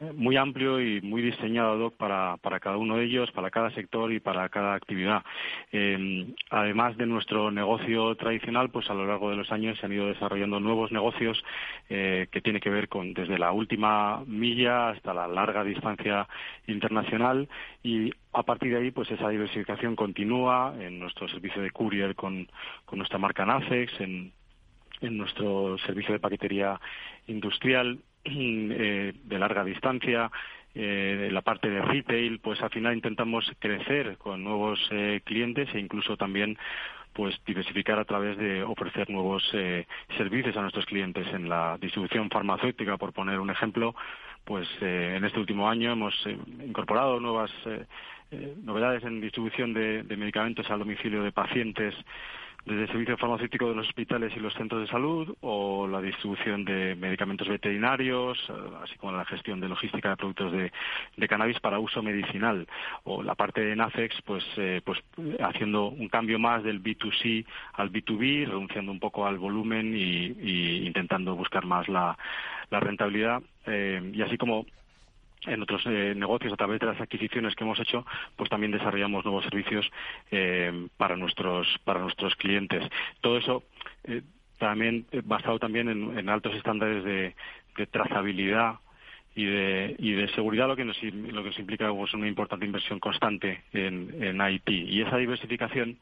eh, 0.00 0.12
muy 0.14 0.36
amplio 0.36 0.80
y 0.80 1.00
muy 1.00 1.22
diseñado 1.22 1.90
para, 1.90 2.36
para 2.36 2.60
cada 2.60 2.76
uno 2.76 2.96
de 2.96 3.04
ellos, 3.04 3.32
para 3.32 3.50
cada 3.50 3.70
sector 3.70 4.12
y 4.12 4.20
para 4.20 4.48
cada 4.48 4.74
actividad. 4.74 5.24
Em, 5.72 6.34
además 6.50 6.96
de 6.96 7.06
nuestro 7.06 7.50
negocio 7.50 8.14
tradicional, 8.14 8.70
pues 8.70 8.88
a 8.90 8.94
lo 8.94 9.06
largo 9.06 9.30
de 9.30 9.36
los 9.36 9.50
años 9.50 9.76
se 9.78 9.86
han 9.86 9.92
ido 9.92 10.06
desarrollando 10.06 10.60
nuevos 10.60 10.92
negocios 10.92 11.42
eh, 11.88 12.28
que 12.30 12.40
tienen 12.40 12.62
que 12.62 12.70
ver 12.70 12.88
con 12.88 13.12
desde 13.12 13.38
la 13.38 13.50
última 13.50 14.22
milla 14.26 14.90
hasta 14.90 15.12
la 15.12 15.26
larga 15.26 15.64
distancia 15.64 16.28
internacional 16.68 17.48
y 17.82 18.12
a 18.32 18.42
partir 18.44 18.72
de 18.72 18.78
ahí, 18.78 18.90
pues 18.92 19.10
esa 19.10 19.28
diversificación 19.30 19.96
continúa 19.96 20.74
en 20.78 21.00
nuestro 21.00 21.26
servicio 21.28 21.60
de 21.60 21.72
courier 21.72 22.14
con, 22.14 22.46
con 22.84 22.98
nuestra 22.98 23.18
marca 23.18 23.44
NACEX, 23.44 24.00
en 24.00 24.32
en 25.00 25.16
nuestro 25.16 25.78
servicio 25.78 26.12
de 26.12 26.20
paquetería 26.20 26.80
industrial 27.26 27.98
eh, 28.24 29.12
de 29.24 29.38
larga 29.38 29.64
distancia, 29.64 30.30
eh, 30.74 31.28
la 31.32 31.42
parte 31.42 31.68
de 31.68 31.82
retail, 31.82 32.40
pues 32.40 32.60
al 32.62 32.70
final 32.70 32.94
intentamos 32.94 33.50
crecer 33.58 34.16
con 34.18 34.44
nuevos 34.44 34.78
eh, 34.90 35.20
clientes 35.24 35.68
e 35.74 35.80
incluso 35.80 36.16
también 36.16 36.56
pues 37.12 37.34
diversificar 37.46 37.98
a 37.98 38.04
través 38.04 38.36
de 38.38 38.62
ofrecer 38.62 39.10
nuevos 39.10 39.42
eh, 39.54 39.86
servicios 40.16 40.56
a 40.56 40.60
nuestros 40.62 40.86
clientes 40.86 41.26
en 41.32 41.48
la 41.48 41.76
distribución 41.80 42.30
farmacéutica, 42.30 42.96
por 42.96 43.12
poner 43.12 43.40
un 43.40 43.50
ejemplo, 43.50 43.94
pues 44.44 44.68
eh, 44.80 45.14
en 45.16 45.24
este 45.24 45.40
último 45.40 45.68
año 45.68 45.92
hemos 45.92 46.14
incorporado 46.64 47.18
nuevas 47.18 47.50
novedades 48.62 49.02
en 49.04 49.22
distribución 49.22 49.72
de 49.72 50.04
medicamentos 50.16 50.70
al 50.70 50.80
domicilio 50.80 51.22
de 51.22 51.32
pacientes 51.32 51.94
desde 52.68 52.82
el 52.82 52.88
servicio 52.88 53.16
farmacéutico 53.16 53.68
de 53.68 53.74
los 53.74 53.88
hospitales 53.88 54.32
y 54.36 54.40
los 54.40 54.52
centros 54.52 54.82
de 54.82 54.88
salud 54.88 55.34
o 55.40 55.88
la 55.88 56.02
distribución 56.02 56.66
de 56.66 56.94
medicamentos 56.94 57.48
veterinarios, 57.48 58.38
eh, 58.50 58.52
así 58.84 58.96
como 58.98 59.12
la 59.12 59.24
gestión 59.24 59.58
de 59.58 59.68
logística 59.68 60.10
de 60.10 60.16
productos 60.16 60.52
de, 60.52 61.28
cannabis 61.28 61.60
para 61.60 61.78
uso 61.78 62.02
medicinal 62.02 62.66
o 63.04 63.22
la 63.22 63.34
parte 63.34 63.60
de 63.62 63.76
NAFEX 63.76 64.22
pues 64.22 64.44
eh, 64.56 64.80
pues 64.84 64.98
haciendo 65.40 65.88
un 65.88 66.08
cambio 66.08 66.38
más 66.38 66.62
del 66.62 66.82
B2C 66.82 67.44
al 67.74 67.90
B2B, 67.90 68.46
renunciando 68.46 68.92
un 68.92 69.00
poco 69.00 69.26
al 69.26 69.38
volumen 69.38 69.94
y, 69.94 70.86
intentando 70.86 71.34
buscar 71.36 71.64
más 71.66 71.88
la, 71.88 72.16
rentabilidad 72.70 73.42
eh, 73.66 74.12
y 74.14 74.22
así 74.22 74.36
como 74.36 74.66
en 75.46 75.62
otros 75.62 75.82
eh, 75.86 76.14
negocios 76.16 76.52
a 76.52 76.56
través 76.56 76.80
de 76.80 76.86
las 76.86 77.00
adquisiciones 77.00 77.54
que 77.54 77.64
hemos 77.64 77.78
hecho, 77.80 78.04
pues 78.36 78.50
también 78.50 78.72
desarrollamos 78.72 79.24
nuevos 79.24 79.44
servicios 79.44 79.90
eh, 80.30 80.88
para 80.96 81.16
nuestros 81.16 81.66
para 81.84 82.00
nuestros 82.00 82.34
clientes. 82.36 82.84
Todo 83.20 83.38
eso 83.38 83.64
eh, 84.04 84.22
también 84.58 85.06
basado 85.24 85.58
también 85.58 85.88
en, 85.88 86.28
altos 86.28 86.54
estándares 86.54 87.04
de, 87.04 87.34
trazabilidad 87.92 88.80
y 89.36 89.44
de, 89.44 89.94
y 90.00 90.12
de 90.12 90.26
seguridad, 90.34 90.66
lo 90.66 90.74
que 90.74 90.84
nos, 90.84 91.00
lo 91.00 91.42
que 91.42 91.50
nos 91.50 91.58
implica 91.60 91.92
pues, 91.92 92.12
una 92.12 92.26
importante 92.26 92.66
inversión 92.66 92.98
constante 92.98 93.62
en, 93.72 94.20
en 94.20 94.40
IT. 94.50 94.68
Y 94.68 95.02
esa 95.02 95.16
diversificación 95.16 95.96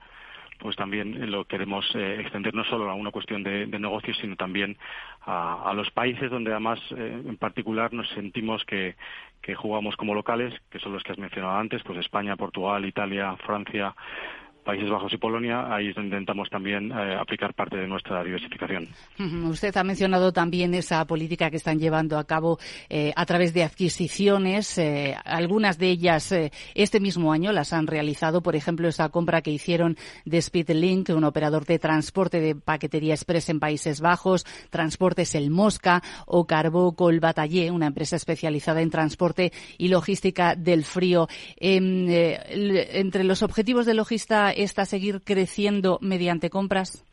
pues 0.59 0.77
también 0.77 1.31
lo 1.31 1.45
queremos 1.45 1.85
eh, 1.95 2.19
extender 2.21 2.55
no 2.55 2.65
solo 2.65 2.91
a 2.91 2.95
una 2.95 3.11
cuestión 3.11 3.43
de, 3.43 3.67
negocios, 3.67 4.17
sino 4.21 4.37
también 4.37 4.77
a, 5.23 5.73
los 5.75 5.91
países 5.91 6.31
donde 6.31 6.51
además 6.51 6.79
eh, 6.97 7.23
en 7.27 7.37
particular 7.37 7.93
nos 7.93 8.09
sentimos 8.11 8.65
que, 8.65 8.97
que 9.43 9.55
jugamos 9.55 9.97
como 9.97 10.15
locales, 10.15 10.55
que 10.71 10.79
son 10.79 10.93
los 10.93 11.03
que 11.03 11.13
has 11.13 11.19
mencionado 11.19 11.57
antes, 11.57 11.83
pues 11.83 11.99
España, 11.99 12.37
Portugal, 12.37 12.85
Italia, 12.85 13.37
Francia, 13.45 13.95
Países 14.67 14.91
Bajos 14.91 15.13
y 15.13 15.17
Polonia, 15.17 15.73
ahí 15.73 15.91
es 15.91 15.95
donde 15.95 16.17
intentamos 16.17 16.51
también 16.51 16.91
eh, 16.91 17.15
aplicar 17.15 17.55
parte 17.55 17.77
de 17.77 17.87
nuestra 17.87 18.25
diversificación. 18.25 18.89
Usted 19.49 19.75
ha 19.77 19.85
mencionado 19.85 20.33
también 20.33 20.75
esa 20.75 21.05
política 21.05 21.51
que 21.51 21.57
están 21.57 21.79
llevando 21.79 22.19
a 22.19 22.25
cabo 22.25 22.59
eh, 22.91 23.13
a 23.15 23.25
través 23.27 23.55
de 23.55 23.63
adquisiciones. 23.63 24.77
Eh, 24.79 25.15
algunas 25.25 25.79
de 25.79 25.91
ellas 25.91 26.35
este 26.75 26.99
mismo 26.99 27.33
año 27.33 27.53
las 27.53 27.73
han 27.73 27.87
realizado, 27.87 28.43
por 28.43 28.57
ejemplo, 28.57 28.89
esa 28.89 29.09
compra 29.11 29.41
que 29.41 29.53
hicieron 29.53 29.97
de 30.25 30.43
Speedlink, 30.43 31.11
un 31.11 31.23
operador 31.23 31.65
de 31.65 31.79
transporte 31.79 32.41
de 32.41 32.57
paquetería 32.57 33.15
express 33.15 33.49
en 33.51 33.61
Países 33.61 34.01
Bajos, 34.01 34.45
Transportes 34.71 35.37
El 35.37 35.51
Mosca 35.51 36.03
o 36.27 36.45
Carbó 36.45 36.97
Col 36.97 37.21
Batallé, 37.21 37.71
una 37.71 37.87
empresa 37.87 38.17
especializada 38.17 38.81
en 38.81 38.91
transporte 38.91 39.53
y 39.79 39.87
logística 39.87 40.57
del 40.57 40.83
frío. 40.83 41.29
Em, 41.57 42.09
entre 42.11 43.23
los 43.23 43.45
objetivos 43.45 43.87
de 43.87 43.95
logista 43.95 44.56
esta 44.57 44.85
seguir 44.85 45.23
creciendo 45.23 45.99
mediante 46.01 46.51
compras? 46.51 47.05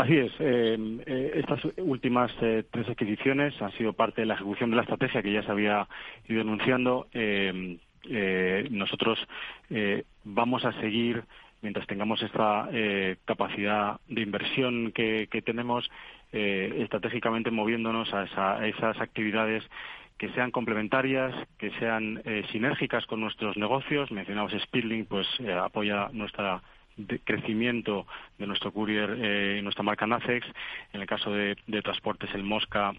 Así 0.00 0.16
es. 0.16 0.32
Eh, 0.38 0.78
eh, 1.06 1.32
estas 1.34 1.60
últimas 1.76 2.32
eh, 2.40 2.64
tres 2.70 2.88
adquisiciones 2.88 3.60
han 3.60 3.70
sido 3.72 3.92
parte 3.92 4.22
de 4.22 4.26
la 4.26 4.32
ejecución 4.32 4.70
de 4.70 4.76
la 4.76 4.82
estrategia 4.82 5.20
que 5.20 5.30
ya 5.32 5.42
se 5.42 5.50
había 5.50 5.86
ido 6.26 6.40
anunciando. 6.40 7.06
nosotros 8.70 9.18
vamos 10.24 10.64
a 10.64 10.72
seguir, 10.80 11.22
mientras 11.60 11.86
tengamos 11.86 12.22
esta 12.22 12.66
capacidad 13.26 14.00
de 14.08 14.22
inversión 14.22 14.92
que, 14.92 15.28
tenemos, 15.44 15.90
estratégicamente 16.32 17.50
moviéndonos 17.50 18.08
a, 18.14 18.66
esas 18.66 18.98
actividades 19.02 19.62
que 20.20 20.28
sean 20.34 20.50
complementarias, 20.50 21.34
que 21.56 21.70
sean 21.78 22.20
eh, 22.26 22.44
sinérgicas 22.52 23.06
con 23.06 23.22
nuestros 23.22 23.56
negocios. 23.56 24.10
Mencionamos 24.10 24.52
Speedlink, 24.52 25.08
pues 25.08 25.26
eh, 25.38 25.50
apoya 25.50 26.10
nuestro 26.12 26.60
crecimiento 27.24 28.06
de 28.36 28.46
nuestro 28.46 28.70
courier 28.70 29.16
eh, 29.18 29.56
y 29.58 29.62
nuestra 29.62 29.82
marca 29.82 30.06
Nacex. 30.06 30.46
En 30.92 31.00
el 31.00 31.06
caso 31.06 31.32
de 31.32 31.56
transportes, 31.82 32.34
el 32.34 32.42
Mosca 32.42 32.92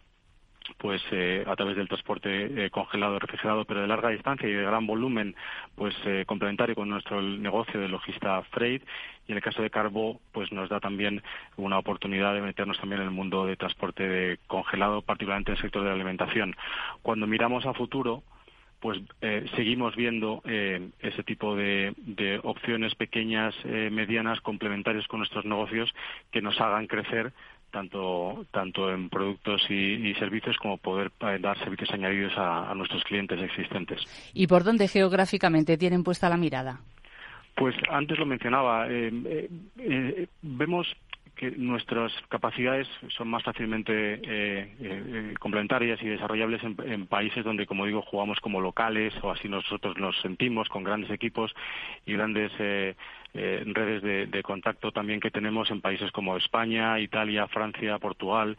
pues 0.77 1.01
eh, 1.11 1.43
a 1.47 1.55
través 1.55 1.75
del 1.75 1.87
transporte 1.87 2.65
eh, 2.65 2.69
congelado 2.69 3.19
refrigerado 3.19 3.65
pero 3.65 3.81
de 3.81 3.87
larga 3.87 4.09
distancia 4.09 4.47
y 4.47 4.53
de 4.53 4.63
gran 4.63 4.87
volumen 4.87 5.35
pues 5.75 5.95
eh, 6.05 6.23
complementario 6.25 6.75
con 6.75 6.89
nuestro 6.89 7.21
negocio 7.21 7.79
de 7.79 7.87
logista 7.87 8.41
freight. 8.51 8.83
Y 9.27 9.31
en 9.31 9.37
el 9.37 9.43
caso 9.43 9.61
de 9.61 9.69
Carbo 9.69 10.19
pues 10.31 10.51
nos 10.51 10.69
da 10.69 10.79
también 10.79 11.21
una 11.57 11.77
oportunidad 11.77 12.33
de 12.33 12.41
meternos 12.41 12.79
también 12.79 13.01
en 13.01 13.07
el 13.07 13.13
mundo 13.13 13.45
de 13.45 13.55
transporte 13.55 14.39
congelado 14.47 15.01
particularmente 15.01 15.51
en 15.51 15.57
el 15.57 15.61
sector 15.61 15.83
de 15.83 15.89
la 15.89 15.95
alimentación. 15.95 16.55
Cuando 17.01 17.27
miramos 17.27 17.65
a 17.65 17.73
futuro 17.73 18.23
pues 18.79 18.99
seguimos 19.55 19.95
viendo 19.95 20.41
ese 20.43 21.21
tipo 21.23 21.55
de, 21.55 21.93
de 21.97 22.39
opciones 22.41 22.95
pequeñas, 22.95 23.53
medianas, 23.63 24.41
complementarias 24.41 25.07
con 25.07 25.19
nuestros 25.19 25.45
negocios 25.45 25.93
que 26.31 26.41
nos 26.41 26.59
hagan 26.59 26.87
crecer 26.87 27.31
tanto, 27.71 28.45
tanto 28.51 28.91
en 28.91 29.09
productos 29.09 29.61
y, 29.69 30.13
servicios 30.15 30.57
como 30.57 30.77
poder 30.77 31.11
eh, 31.21 31.39
dar 31.39 31.57
servicios 31.59 31.89
añadidos 31.91 32.33
a, 32.37 32.73
nuestros 32.75 33.03
clientes 33.03 33.41
existentes. 33.41 34.01
¿Y 34.33 34.47
por 34.47 34.63
dónde 34.63 34.87
geográficamente 34.87 35.77
tienen 35.77 36.03
puesta 36.03 36.29
la 36.29 36.37
mirada? 36.37 36.81
Pues 37.55 37.75
antes 37.89 38.17
lo 38.17 38.25
mencionaba. 38.25 38.87
Eh, 38.89 39.49
eh, 39.79 40.27
vemos 40.41 40.87
que 41.41 41.49
nuestras 41.57 42.11
capacidades 42.29 42.87
son 43.17 43.27
más 43.27 43.41
fácilmente 43.41 44.69
complementarias 45.39 45.99
y 46.03 46.05
desarrollables 46.05 46.61
en, 46.63 47.07
países 47.07 47.43
donde, 47.43 47.65
como 47.65 47.87
digo, 47.87 48.03
jugamos 48.03 48.39
como 48.39 48.61
locales 48.61 49.11
o 49.23 49.31
así 49.31 49.49
nosotros 49.49 49.97
nos 49.97 50.15
sentimos 50.21 50.69
con 50.69 50.83
grandes 50.83 51.09
equipos 51.09 51.51
y 52.05 52.13
grandes 52.13 52.51
eh, 52.59 52.93
redes 53.33 54.03
de, 54.31 54.43
contacto 54.43 54.91
también 54.91 55.19
que 55.19 55.31
tenemos 55.31 55.71
en 55.71 55.81
países 55.81 56.11
como 56.11 56.37
España, 56.37 56.99
Italia, 56.99 57.47
Francia, 57.47 57.97
Portugal. 57.97 58.55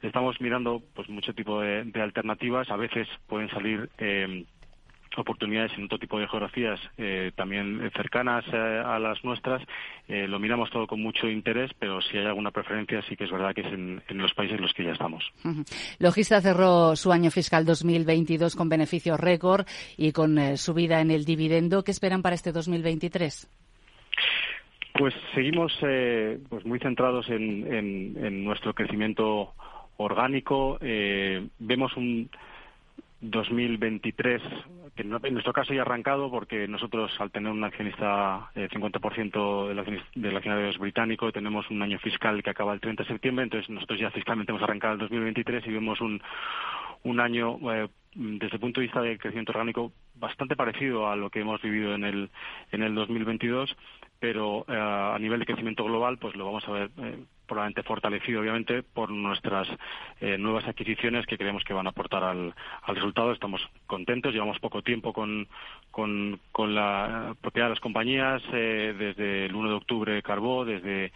Estamos 0.00 0.40
mirando 0.40 0.80
pues 0.94 1.08
mucho 1.08 1.34
tipo 1.34 1.60
de, 1.60 1.90
alternativas. 2.00 2.70
A 2.70 2.76
veces 2.76 3.08
pueden 3.26 3.50
salir 3.50 3.90
eh, 3.98 4.44
oportunidades 5.16 5.72
en 5.76 5.84
otro 5.84 5.98
tipo 5.98 6.18
de 6.18 6.28
geografías 6.28 6.80
eh, 6.96 7.32
también 7.34 7.90
cercanas 7.96 8.44
a 8.52 8.98
las 8.98 9.22
nuestras. 9.24 9.62
lo 10.08 10.38
miramos 10.38 10.70
todo 10.70 10.86
con 10.86 11.02
mucho 11.02 11.28
interés, 11.28 11.70
pero 11.78 12.00
si 12.00 12.16
hay 12.16 12.26
alguna 12.26 12.50
preferencia 12.50 13.02
sí 13.08 13.16
que 13.16 13.24
es 13.24 13.30
verdad 13.30 13.54
que 13.54 13.62
es 13.62 13.72
en, 13.72 14.02
los 14.10 14.32
países 14.34 14.56
en 14.56 14.62
los 14.62 14.72
que 14.72 14.84
ya 14.84 14.92
estamos. 14.92 15.24
Logista 15.98 16.40
cerró 16.40 16.96
su 16.96 17.12
año 17.12 17.30
fiscal 17.30 17.64
2022 17.64 18.56
con 18.56 18.68
beneficios 18.68 19.18
récord 19.18 19.66
y 19.96 20.12
con 20.12 20.56
subida 20.56 21.00
en 21.00 21.10
el 21.10 21.24
dividendo. 21.24 21.82
¿Qué 21.84 21.90
esperan 21.90 22.22
para 22.22 22.34
este 22.34 22.52
2023? 22.52 23.48
Pues 25.00 25.14
seguimos 25.34 25.72
eh, 25.82 26.38
pues 26.48 26.66
muy 26.66 26.78
centrados 26.78 27.26
en, 27.30 28.44
nuestro 28.44 28.74
crecimiento 28.74 29.54
orgánico. 29.96 30.78
Eh, 30.80 31.46
vemos 31.58 31.96
un 31.96 32.28
2023 33.20 34.42
que 34.94 35.02
en 35.02 35.10
nuestro 35.10 35.52
caso 35.52 35.72
ya 35.72 35.80
ha 35.80 35.84
arrancado 35.84 36.30
porque 36.30 36.66
nosotros 36.66 37.12
al 37.20 37.30
tener 37.30 37.52
un 37.52 37.62
accionista 37.62 38.50
eh, 38.54 38.68
50% 38.70 39.68
del 40.14 40.36
accionariado 40.36 40.78
británico 40.78 41.32
tenemos 41.32 41.68
un 41.70 41.82
año 41.82 41.98
fiscal 41.98 42.42
que 42.42 42.50
acaba 42.50 42.72
el 42.72 42.80
30 42.80 43.04
de 43.04 43.08
septiembre, 43.08 43.44
entonces 43.44 43.70
nosotros 43.70 44.00
ya 44.00 44.10
fiscalmente 44.10 44.52
hemos 44.52 44.62
arrancado 44.62 44.94
el 44.94 45.00
2023 45.00 45.66
y 45.66 45.72
vemos 45.72 46.00
un, 46.00 46.20
un 47.04 47.20
año 47.20 47.58
eh, 47.72 47.88
desde 48.14 48.54
el 48.54 48.60
punto 48.60 48.80
de 48.80 48.86
vista 48.86 49.00
del 49.00 49.18
crecimiento 49.18 49.52
orgánico 49.52 49.92
bastante 50.14 50.56
parecido 50.56 51.08
a 51.08 51.16
lo 51.16 51.30
que 51.30 51.40
hemos 51.40 51.62
vivido 51.62 51.94
en 51.94 52.04
el 52.04 52.30
en 52.72 52.82
el 52.82 52.94
2022 52.94 53.74
pero 54.20 54.66
eh, 54.68 54.76
a 54.76 55.18
nivel 55.18 55.40
de 55.40 55.46
crecimiento 55.46 55.82
global 55.84 56.18
pues 56.18 56.36
lo 56.36 56.44
vamos 56.44 56.62
a 56.68 56.72
ver 56.72 56.90
eh, 56.98 57.18
probablemente 57.46 57.82
fortalecido 57.82 58.40
obviamente 58.40 58.82
por 58.82 59.10
nuestras 59.10 59.66
eh, 60.20 60.36
nuevas 60.38 60.68
adquisiciones 60.68 61.26
que 61.26 61.38
creemos 61.38 61.64
que 61.64 61.72
van 61.72 61.86
a 61.86 61.90
aportar 61.90 62.22
al, 62.22 62.54
resultado. 62.86 63.32
Estamos 63.32 63.66
contentos, 63.86 64.32
llevamos 64.32 64.60
poco 64.60 64.82
tiempo 64.82 65.12
con, 65.12 65.48
con, 65.90 66.38
con 66.52 66.74
la 66.74 67.34
propiedad 67.40 67.66
de 67.66 67.74
las 67.74 67.80
compañías, 67.80 68.42
desde 68.52 69.46
el 69.46 69.54
1 69.54 69.68
de 69.70 69.74
octubre 69.74 70.22
Carbó, 70.22 70.64
desde 70.64 71.12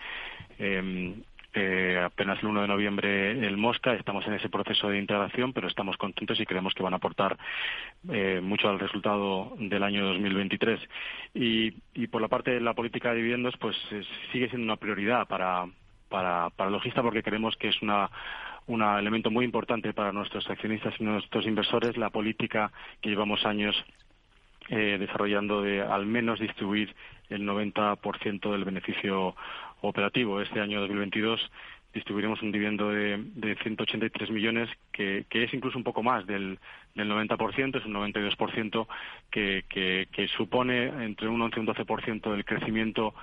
em, 0.58 1.22
eh, 1.54 2.00
apenas 2.04 2.38
el 2.40 2.48
1 2.48 2.62
de 2.62 2.68
noviembre 2.68 3.46
el 3.46 3.56
Mosca. 3.56 3.94
Estamos 3.94 4.26
en 4.26 4.34
ese 4.34 4.48
proceso 4.48 4.88
de 4.88 4.98
integración, 4.98 5.52
pero 5.52 5.68
estamos 5.68 5.96
contentos 5.96 6.38
y 6.40 6.46
creemos 6.46 6.74
que 6.74 6.82
van 6.82 6.94
a 6.94 6.96
aportar 6.96 7.36
eh, 8.10 8.40
mucho 8.42 8.68
al 8.68 8.78
resultado 8.78 9.54
del 9.58 9.82
año 9.82 10.04
2023. 10.06 10.80
Y, 11.34 11.74
y 11.94 12.06
por 12.08 12.20
la 12.20 12.28
parte 12.28 12.52
de 12.52 12.60
la 12.60 12.74
política 12.74 13.10
de 13.10 13.16
dividendos, 13.16 13.54
pues 13.58 13.76
sigue 14.32 14.48
siendo 14.48 14.64
una 14.64 14.76
prioridad 14.76 15.26
para, 15.26 15.66
para, 16.08 16.50
para 16.50 16.70
logista 16.70 17.02
porque 17.02 17.22
creemos 17.22 17.56
que 17.56 17.68
es 17.68 17.82
una 17.82 18.10
un 18.66 18.82
elemento 18.82 19.30
muy 19.30 19.44
importante 19.44 19.92
para 19.92 20.12
nuestros 20.12 20.48
accionistas 20.48 20.94
y 20.98 21.04
nuestros 21.04 21.46
inversores 21.46 21.98
la 21.98 22.08
política 22.08 22.72
que 23.02 23.10
llevamos 23.10 23.44
años 23.44 23.76
eh, 24.70 24.96
desarrollando 24.98 25.60
de 25.60 25.82
al 25.82 26.06
menos 26.06 26.40
distribuir 26.40 26.94
el 27.28 27.46
90% 27.46 28.50
del 28.50 28.64
beneficio 28.64 29.36
operativo. 29.88 30.40
Este 30.40 30.60
año 30.60 30.80
2022 30.80 31.40
distribuiremos 31.92 32.42
un 32.42 32.50
dividendo 32.50 32.90
de, 32.90 33.22
de 33.34 33.54
183 33.56 34.30
millones, 34.30 34.68
que, 34.92 35.24
es 35.30 35.54
incluso 35.54 35.78
un 35.78 35.84
poco 35.84 36.02
más 36.02 36.26
del, 36.26 36.58
del 36.94 37.10
90%, 37.10 37.78
es 37.78 37.86
un 37.86 37.94
92%, 37.94 38.86
que, 39.30 39.64
que, 39.68 40.08
que 40.10 40.28
supone 40.28 40.86
entre 41.04 41.28
un 41.28 41.40
11 41.40 41.56
y 41.56 41.60
un 41.60 41.66
12% 41.66 42.32
del 42.32 42.44
crecimiento 42.44 43.14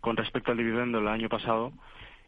con 0.00 0.16
respecto 0.16 0.50
al 0.50 0.58
dividendo 0.58 0.98
del 0.98 1.08
año 1.08 1.28
pasado 1.28 1.72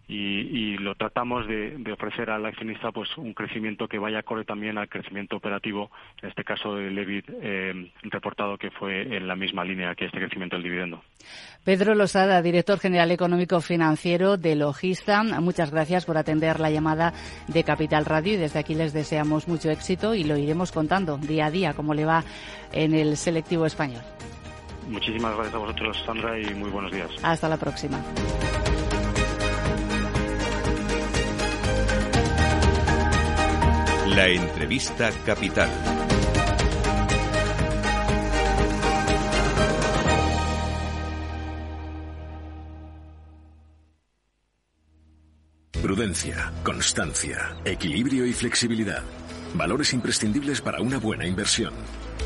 y, 0.08 0.76
lo 0.78 0.94
tratamos 0.94 1.46
de, 1.48 1.76
ofrecer 1.92 2.30
al 2.30 2.46
accionista 2.46 2.92
pues 2.92 3.16
un 3.16 3.34
crecimiento 3.34 3.88
que 3.88 3.98
vaya 3.98 4.20
acorde 4.20 4.44
también 4.44 4.78
al 4.78 4.88
crecimiento 4.88 5.36
operativo, 5.36 5.90
en 6.22 6.28
este 6.28 6.44
caso 6.44 6.76
del 6.76 6.96
EBIT 6.96 7.24
eh, 7.42 7.92
reportado 8.02 8.56
que 8.56 8.70
fue 8.70 9.16
en 9.16 9.26
la 9.26 9.34
misma 9.34 9.64
línea 9.64 9.94
que 9.94 10.04
este 10.04 10.18
crecimiento 10.18 10.56
del 10.56 10.62
dividendo. 10.62 11.02
Pedro 11.64 11.94
Losada, 11.94 12.40
director 12.40 12.78
general 12.78 13.10
económico 13.10 13.60
financiero 13.60 14.36
de 14.36 14.54
Logista, 14.54 15.22
muchas 15.40 15.72
gracias 15.72 16.04
por 16.04 16.18
atender 16.18 16.60
la 16.60 16.70
llamada 16.70 17.12
de 17.48 17.64
Capital 17.64 18.04
Radio 18.04 18.34
y 18.34 18.36
desde 18.36 18.60
aquí 18.60 18.74
les 18.74 18.92
deseamos 18.92 19.48
mucho 19.48 19.70
éxito 19.70 20.14
y 20.14 20.22
lo 20.22 20.36
iremos 20.36 20.70
contando 20.70 21.18
día 21.18 21.46
a 21.46 21.50
día 21.50 21.74
cómo 21.74 21.94
le 21.94 22.04
va 22.04 22.22
en 22.72 22.94
el 22.94 23.16
selectivo 23.16 23.66
español. 23.66 24.02
Muchísimas 24.88 25.34
gracias 25.34 25.54
a 25.54 25.58
vosotros, 25.58 26.02
Sandra, 26.06 26.38
y 26.38 26.54
muy 26.54 26.70
buenos 26.70 26.92
días. 26.92 27.10
Hasta 27.22 27.48
la 27.48 27.56
próxima. 27.56 28.00
La 34.16 34.28
entrevista 34.28 35.10
capital. 35.26 35.68
Prudencia, 45.82 46.50
constancia, 46.64 47.58
equilibrio 47.66 48.24
y 48.24 48.32
flexibilidad. 48.32 49.02
Valores 49.52 49.92
imprescindibles 49.92 50.62
para 50.62 50.80
una 50.80 50.96
buena 50.96 51.26
inversión. 51.26 51.74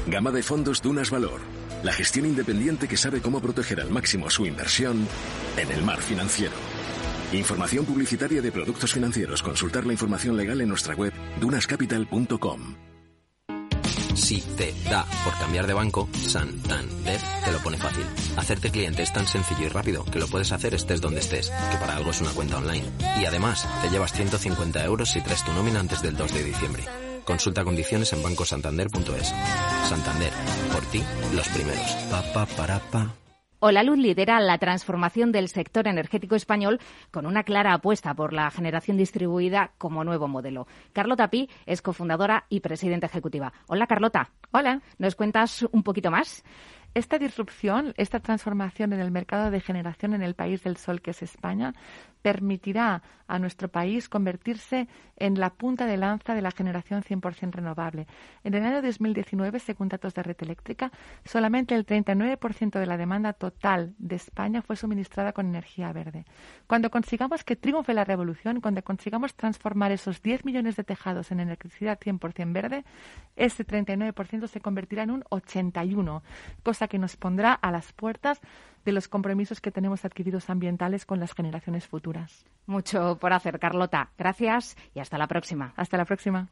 Gama 0.06 0.30
de 0.30 0.44
fondos 0.44 0.80
Dunas 0.80 1.10
Valor. 1.10 1.40
La 1.82 1.92
gestión 1.92 2.24
independiente 2.26 2.86
que 2.86 2.96
sabe 2.96 3.20
cómo 3.20 3.40
proteger 3.40 3.80
al 3.80 3.90
máximo 3.90 4.30
su 4.30 4.46
inversión 4.46 5.08
en 5.56 5.72
el 5.72 5.82
mar 5.82 5.98
financiero. 6.00 6.54
Información 7.32 7.84
publicitaria 7.84 8.42
de 8.42 8.50
productos 8.50 8.92
financieros. 8.92 9.42
Consultar 9.42 9.86
la 9.86 9.92
información 9.92 10.36
legal 10.36 10.60
en 10.60 10.68
nuestra 10.68 10.94
web 10.94 11.12
dunascapital.com. 11.40 12.74
Si 14.14 14.40
te 14.40 14.74
da 14.90 15.06
por 15.24 15.38
cambiar 15.38 15.66
de 15.66 15.72
banco, 15.72 16.08
Santander 16.12 17.20
te 17.44 17.52
lo 17.52 17.58
pone 17.58 17.78
fácil. 17.78 18.04
Hacerte 18.36 18.70
cliente 18.70 19.02
es 19.02 19.12
tan 19.12 19.26
sencillo 19.26 19.66
y 19.66 19.68
rápido 19.68 20.04
que 20.04 20.18
lo 20.18 20.26
puedes 20.26 20.50
hacer 20.50 20.74
estés 20.74 21.00
donde 21.00 21.20
estés, 21.20 21.50
que 21.70 21.78
para 21.78 21.96
algo 21.96 22.10
es 22.10 22.20
una 22.20 22.32
cuenta 22.32 22.58
online. 22.58 22.84
Y 23.20 23.24
además, 23.24 23.66
te 23.80 23.90
llevas 23.90 24.12
150 24.12 24.84
euros 24.84 25.10
si 25.10 25.20
traes 25.20 25.44
tu 25.44 25.52
nómina 25.52 25.80
antes 25.80 26.02
del 26.02 26.16
2 26.16 26.34
de 26.34 26.44
diciembre. 26.44 26.84
Consulta 27.24 27.64
condiciones 27.64 28.12
en 28.12 28.22
bancosantander.es. 28.22 29.32
Santander, 29.88 30.32
por 30.72 30.84
ti, 30.86 31.02
los 31.34 31.48
primeros. 31.48 31.92
Pa, 32.10 32.22
pa, 32.32 32.46
para, 32.46 32.80
pa. 32.90 33.14
Luz 33.60 33.98
lidera 33.98 34.40
la 34.40 34.58
transformación 34.58 35.32
del 35.32 35.48
sector 35.48 35.86
energético 35.86 36.34
español 36.34 36.80
con 37.10 37.26
una 37.26 37.44
clara 37.44 37.74
apuesta 37.74 38.14
por 38.14 38.32
la 38.32 38.50
generación 38.50 38.96
distribuida 38.96 39.72
como 39.78 40.02
nuevo 40.02 40.28
modelo. 40.28 40.66
Carlota 40.92 41.28
Pi 41.28 41.48
es 41.66 41.82
cofundadora 41.82 42.46
y 42.48 42.60
presidenta 42.60 43.06
ejecutiva. 43.06 43.52
Hola, 43.66 43.86
Carlota. 43.86 44.30
Hola. 44.50 44.80
¿Nos 44.98 45.14
cuentas 45.14 45.62
un 45.72 45.82
poquito 45.82 46.10
más? 46.10 46.42
Esta 46.92 47.18
disrupción, 47.18 47.94
esta 47.96 48.18
transformación 48.18 48.92
en 48.92 49.00
el 49.00 49.12
mercado 49.12 49.52
de 49.52 49.60
generación 49.60 50.12
en 50.14 50.22
el 50.22 50.34
país 50.34 50.64
del 50.64 50.76
sol 50.76 51.00
que 51.00 51.12
es 51.12 51.22
España, 51.22 51.72
permitirá 52.22 53.02
a 53.26 53.38
nuestro 53.38 53.68
país 53.68 54.08
convertirse 54.08 54.88
en 55.16 55.38
la 55.38 55.50
punta 55.50 55.86
de 55.86 55.96
lanza 55.96 56.34
de 56.34 56.42
la 56.42 56.50
generación 56.50 57.02
100% 57.02 57.52
renovable. 57.52 58.06
En 58.42 58.54
el 58.54 58.64
año 58.64 58.82
2019, 58.82 59.60
según 59.60 59.88
datos 59.88 60.14
de 60.14 60.22
Red 60.22 60.36
Eléctrica, 60.40 60.90
solamente 61.24 61.74
el 61.74 61.86
39% 61.86 62.78
de 62.78 62.86
la 62.86 62.96
demanda 62.96 63.32
total 63.32 63.94
de 63.98 64.16
España 64.16 64.62
fue 64.62 64.76
suministrada 64.76 65.32
con 65.32 65.46
energía 65.46 65.92
verde. 65.92 66.24
Cuando 66.66 66.90
consigamos 66.90 67.44
que 67.44 67.56
triunfe 67.56 67.94
la 67.94 68.04
revolución, 68.04 68.60
cuando 68.60 68.82
consigamos 68.82 69.34
transformar 69.34 69.92
esos 69.92 70.22
10 70.22 70.44
millones 70.44 70.76
de 70.76 70.84
tejados 70.84 71.30
en 71.30 71.40
electricidad 71.40 72.00
100% 72.00 72.52
verde, 72.52 72.84
ese 73.36 73.64
39% 73.64 74.48
se 74.48 74.60
convertirá 74.60 75.04
en 75.04 75.12
un 75.12 75.24
81%, 75.24 76.22
cosa 76.64 76.88
que 76.88 76.98
nos 76.98 77.16
pondrá 77.16 77.52
a 77.52 77.70
las 77.70 77.92
puertas 77.92 78.40
de 78.84 78.92
los 78.92 79.08
compromisos 79.08 79.60
que 79.60 79.70
tenemos 79.70 80.04
adquiridos 80.04 80.50
ambientales 80.50 81.06
con 81.06 81.20
las 81.20 81.32
generaciones 81.32 81.86
futuras. 81.86 82.44
Mucho 82.66 83.18
por 83.18 83.32
hacer, 83.32 83.58
Carlota. 83.58 84.10
Gracias 84.18 84.76
y 84.94 85.00
hasta 85.00 85.18
la 85.18 85.26
próxima. 85.26 85.72
Hasta 85.76 85.96
la 85.96 86.04
próxima. 86.04 86.48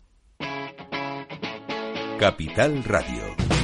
Capital 2.18 2.82
Radio. 2.84 3.57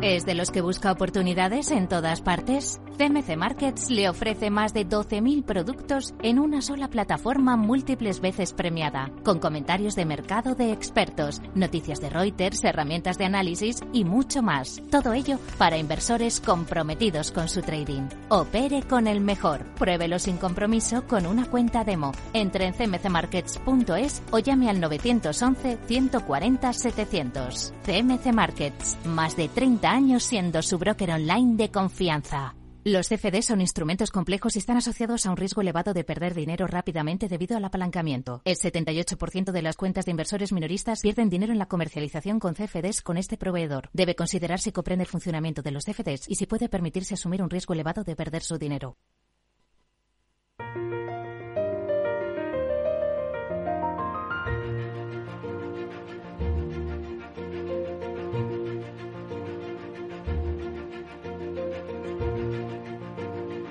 ¿Es 0.00 0.24
de 0.24 0.36
los 0.36 0.52
que 0.52 0.60
busca 0.60 0.92
oportunidades 0.92 1.72
en 1.72 1.88
todas 1.88 2.20
partes? 2.20 2.80
CMC 2.98 3.36
Markets 3.36 3.90
le 3.90 4.08
ofrece 4.08 4.48
más 4.48 4.72
de 4.72 4.86
12.000 4.86 5.44
productos 5.44 6.14
en 6.22 6.38
una 6.38 6.62
sola 6.62 6.86
plataforma 6.86 7.56
múltiples 7.56 8.20
veces 8.20 8.52
premiada, 8.52 9.10
con 9.24 9.40
comentarios 9.40 9.96
de 9.96 10.04
mercado 10.04 10.54
de 10.54 10.70
expertos, 10.70 11.42
noticias 11.56 12.00
de 12.00 12.10
Reuters, 12.10 12.62
herramientas 12.62 13.18
de 13.18 13.24
análisis 13.24 13.80
y 13.92 14.04
mucho 14.04 14.40
más. 14.40 14.80
Todo 14.88 15.14
ello 15.14 15.40
para 15.58 15.78
inversores 15.78 16.38
comprometidos 16.40 17.32
con 17.32 17.48
su 17.48 17.62
trading. 17.62 18.08
Opere 18.28 18.82
con 18.82 19.08
el 19.08 19.20
mejor. 19.20 19.66
Pruébelo 19.74 20.20
sin 20.20 20.36
compromiso 20.36 21.08
con 21.08 21.26
una 21.26 21.46
cuenta 21.46 21.82
demo. 21.82 22.12
Entre 22.34 22.66
en 22.66 22.72
cmcmarkets.es 22.72 24.22
o 24.30 24.38
llame 24.38 24.70
al 24.70 24.80
911 24.80 25.78
140 25.86 26.72
700. 26.72 27.74
CMC 27.84 28.32
Markets, 28.32 28.96
más 29.04 29.36
de 29.36 29.48
30 29.48 29.87
años 29.88 30.22
siendo 30.22 30.62
su 30.62 30.78
broker 30.78 31.10
online 31.10 31.56
de 31.56 31.70
confianza. 31.70 32.54
Los 32.84 33.08
CFD 33.08 33.42
son 33.42 33.60
instrumentos 33.60 34.10
complejos 34.10 34.56
y 34.56 34.60
están 34.60 34.76
asociados 34.76 35.26
a 35.26 35.30
un 35.30 35.36
riesgo 35.36 35.60
elevado 35.60 35.92
de 35.92 36.04
perder 36.04 36.34
dinero 36.34 36.66
rápidamente 36.66 37.28
debido 37.28 37.56
al 37.56 37.64
apalancamiento. 37.64 38.40
El 38.44 38.56
78% 38.56 39.50
de 39.50 39.62
las 39.62 39.76
cuentas 39.76 40.06
de 40.06 40.12
inversores 40.12 40.52
minoristas 40.52 41.02
pierden 41.02 41.28
dinero 41.28 41.52
en 41.52 41.58
la 41.58 41.66
comercialización 41.66 42.38
con 42.38 42.54
CFDs 42.54 43.02
con 43.02 43.18
este 43.18 43.36
proveedor. 43.36 43.90
Debe 43.92 44.14
considerar 44.14 44.60
si 44.60 44.72
comprende 44.72 45.02
el 45.02 45.10
funcionamiento 45.10 45.60
de 45.60 45.72
los 45.72 45.84
CFDs 45.84 46.28
y 46.28 46.36
si 46.36 46.46
puede 46.46 46.68
permitirse 46.68 47.14
asumir 47.14 47.42
un 47.42 47.50
riesgo 47.50 47.74
elevado 47.74 48.04
de 48.04 48.16
perder 48.16 48.42
su 48.42 48.56
dinero. 48.56 48.96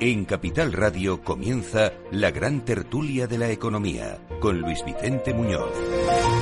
En 0.07 0.23
Capital 0.23 0.71
Radio 0.71 1.21
comienza 1.21 1.91
la 2.11 2.31
gran 2.31 2.63
tertulia 2.63 3.27
de 3.27 3.37
la 3.37 3.51
economía 3.51 4.17
con 4.39 4.57
Luis 4.57 4.81
Vicente 4.85 5.33
Muñoz. 5.33 5.69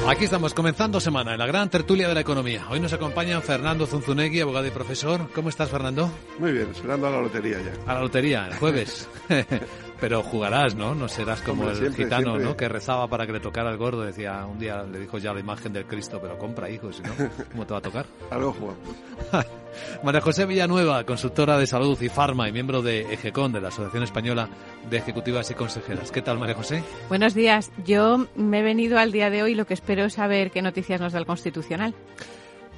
Aquí 0.07 0.25
estamos 0.25 0.53
comenzando 0.53 0.99
semana 0.99 1.33
en 1.33 1.39
la 1.39 1.47
gran 1.47 1.67
tertulia 1.71 2.07
de 2.07 2.13
la 2.13 2.19
economía. 2.19 2.67
Hoy 2.69 2.79
nos 2.79 2.93
acompañan 2.93 3.41
Fernando 3.41 3.87
Zunzunegui, 3.87 4.39
abogado 4.39 4.67
y 4.67 4.69
profesor. 4.69 5.31
¿Cómo 5.33 5.49
estás, 5.49 5.71
Fernando? 5.71 6.11
Muy 6.37 6.51
bien, 6.51 6.69
esperando 6.69 7.07
a 7.07 7.09
la 7.09 7.21
lotería 7.21 7.57
ya. 7.59 7.91
A 7.91 7.95
la 7.95 8.01
lotería, 8.01 8.45
el 8.45 8.53
jueves. 8.53 9.09
Pero 9.99 10.21
jugarás, 10.21 10.75
¿no? 10.75 10.93
No 10.93 11.07
serás 11.07 11.41
como 11.41 11.67
el 11.67 11.91
gitano, 11.95 12.37
¿no? 12.37 12.55
Que 12.55 12.69
rezaba 12.69 13.07
para 13.07 13.25
que 13.25 13.31
le 13.33 13.39
tocara 13.39 13.71
el 13.71 13.77
gordo. 13.77 14.03
Decía, 14.03 14.45
un 14.45 14.59
día 14.59 14.83
le 14.83 14.99
dijo 14.99 15.17
ya 15.17 15.33
la 15.33 15.39
imagen 15.39 15.73
del 15.73 15.87
Cristo, 15.87 16.19
pero 16.21 16.37
compra, 16.37 16.69
hijo, 16.69 16.93
si 16.93 17.01
no, 17.01 17.13
¿cómo 17.51 17.65
te 17.65 17.73
va 17.73 17.79
a 17.79 17.81
tocar? 17.81 18.05
Algo 18.29 18.53
jugamos. 18.53 18.77
María 20.03 20.21
José 20.21 20.45
Villanueva, 20.45 21.03
consultora 21.03 21.57
de 21.57 21.67
salud 21.67 21.99
y 22.01 22.09
farma 22.09 22.47
y 22.47 22.51
miembro 22.51 22.81
de 22.81 23.01
EGECON, 23.13 23.51
de 23.51 23.61
la 23.61 23.69
Asociación 23.69 24.03
Española 24.03 24.49
de 24.89 24.97
Ejecutivas 24.97 25.49
y 25.51 25.53
Consejeras. 25.53 26.11
¿Qué 26.11 26.21
tal, 26.21 26.39
María 26.39 26.55
José? 26.55 26.83
Buenos 27.09 27.33
días. 27.33 27.71
Yo 27.85 28.27
me 28.35 28.59
he 28.59 28.63
venido 28.63 28.99
al 28.99 29.11
día 29.11 29.29
de 29.29 29.43
hoy 29.43 29.55
lo 29.55 29.65
que 29.65 29.73
espero 29.73 30.05
es 30.05 30.13
saber 30.13 30.51
qué 30.51 30.61
noticias 30.61 31.01
nos 31.01 31.13
da 31.13 31.19
el 31.19 31.25
Constitucional. 31.25 31.93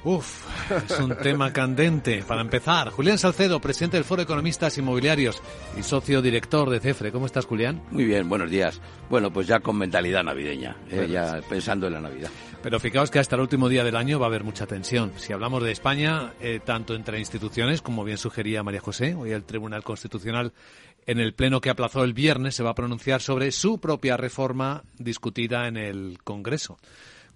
Uf, 0.04 0.46
es 0.70 1.00
un 1.00 1.16
tema 1.16 1.52
candente. 1.52 2.22
Para 2.22 2.40
empezar, 2.40 2.90
Julián 2.90 3.18
Salcedo, 3.18 3.60
presidente 3.60 3.96
del 3.96 4.04
Foro 4.04 4.22
Economistas 4.22 4.78
Inmobiliarios 4.78 5.42
y 5.76 5.82
socio 5.82 6.22
director 6.22 6.70
de 6.70 6.78
CEFRE. 6.78 7.10
¿Cómo 7.10 7.26
estás, 7.26 7.46
Julián? 7.46 7.82
Muy 7.90 8.04
bien, 8.04 8.28
buenos 8.28 8.48
días. 8.48 8.80
Bueno, 9.10 9.32
pues 9.32 9.48
ya 9.48 9.58
con 9.58 9.76
mentalidad 9.76 10.22
navideña, 10.22 10.76
eh, 10.88 11.08
ya 11.10 11.40
pensando 11.48 11.88
en 11.88 11.94
la 11.94 12.00
Navidad. 12.00 12.30
Pero 12.62 12.78
fijaos 12.78 13.10
que 13.10 13.18
hasta 13.18 13.34
el 13.34 13.42
último 13.42 13.68
día 13.68 13.82
del 13.82 13.96
año 13.96 14.20
va 14.20 14.26
a 14.26 14.28
haber 14.28 14.44
mucha 14.44 14.66
tensión. 14.66 15.12
Si 15.16 15.32
hablamos 15.32 15.64
de 15.64 15.72
España, 15.72 16.32
eh, 16.40 16.60
tanto 16.64 16.94
entre 16.94 17.18
instituciones, 17.18 17.82
como 17.82 18.04
bien 18.04 18.18
sugería 18.18 18.62
María 18.62 18.80
José, 18.80 19.14
hoy 19.14 19.32
el 19.32 19.44
Tribunal 19.44 19.82
Constitucional 19.82 20.52
en 21.06 21.18
el 21.18 21.34
pleno 21.34 21.60
que 21.60 21.70
aplazó 21.70 22.04
el 22.04 22.12
viernes 22.12 22.54
se 22.54 22.62
va 22.62 22.70
a 22.70 22.74
pronunciar 22.74 23.20
sobre 23.20 23.50
su 23.50 23.80
propia 23.80 24.16
reforma 24.16 24.84
discutida 24.98 25.66
en 25.66 25.76
el 25.76 26.18
Congreso 26.22 26.78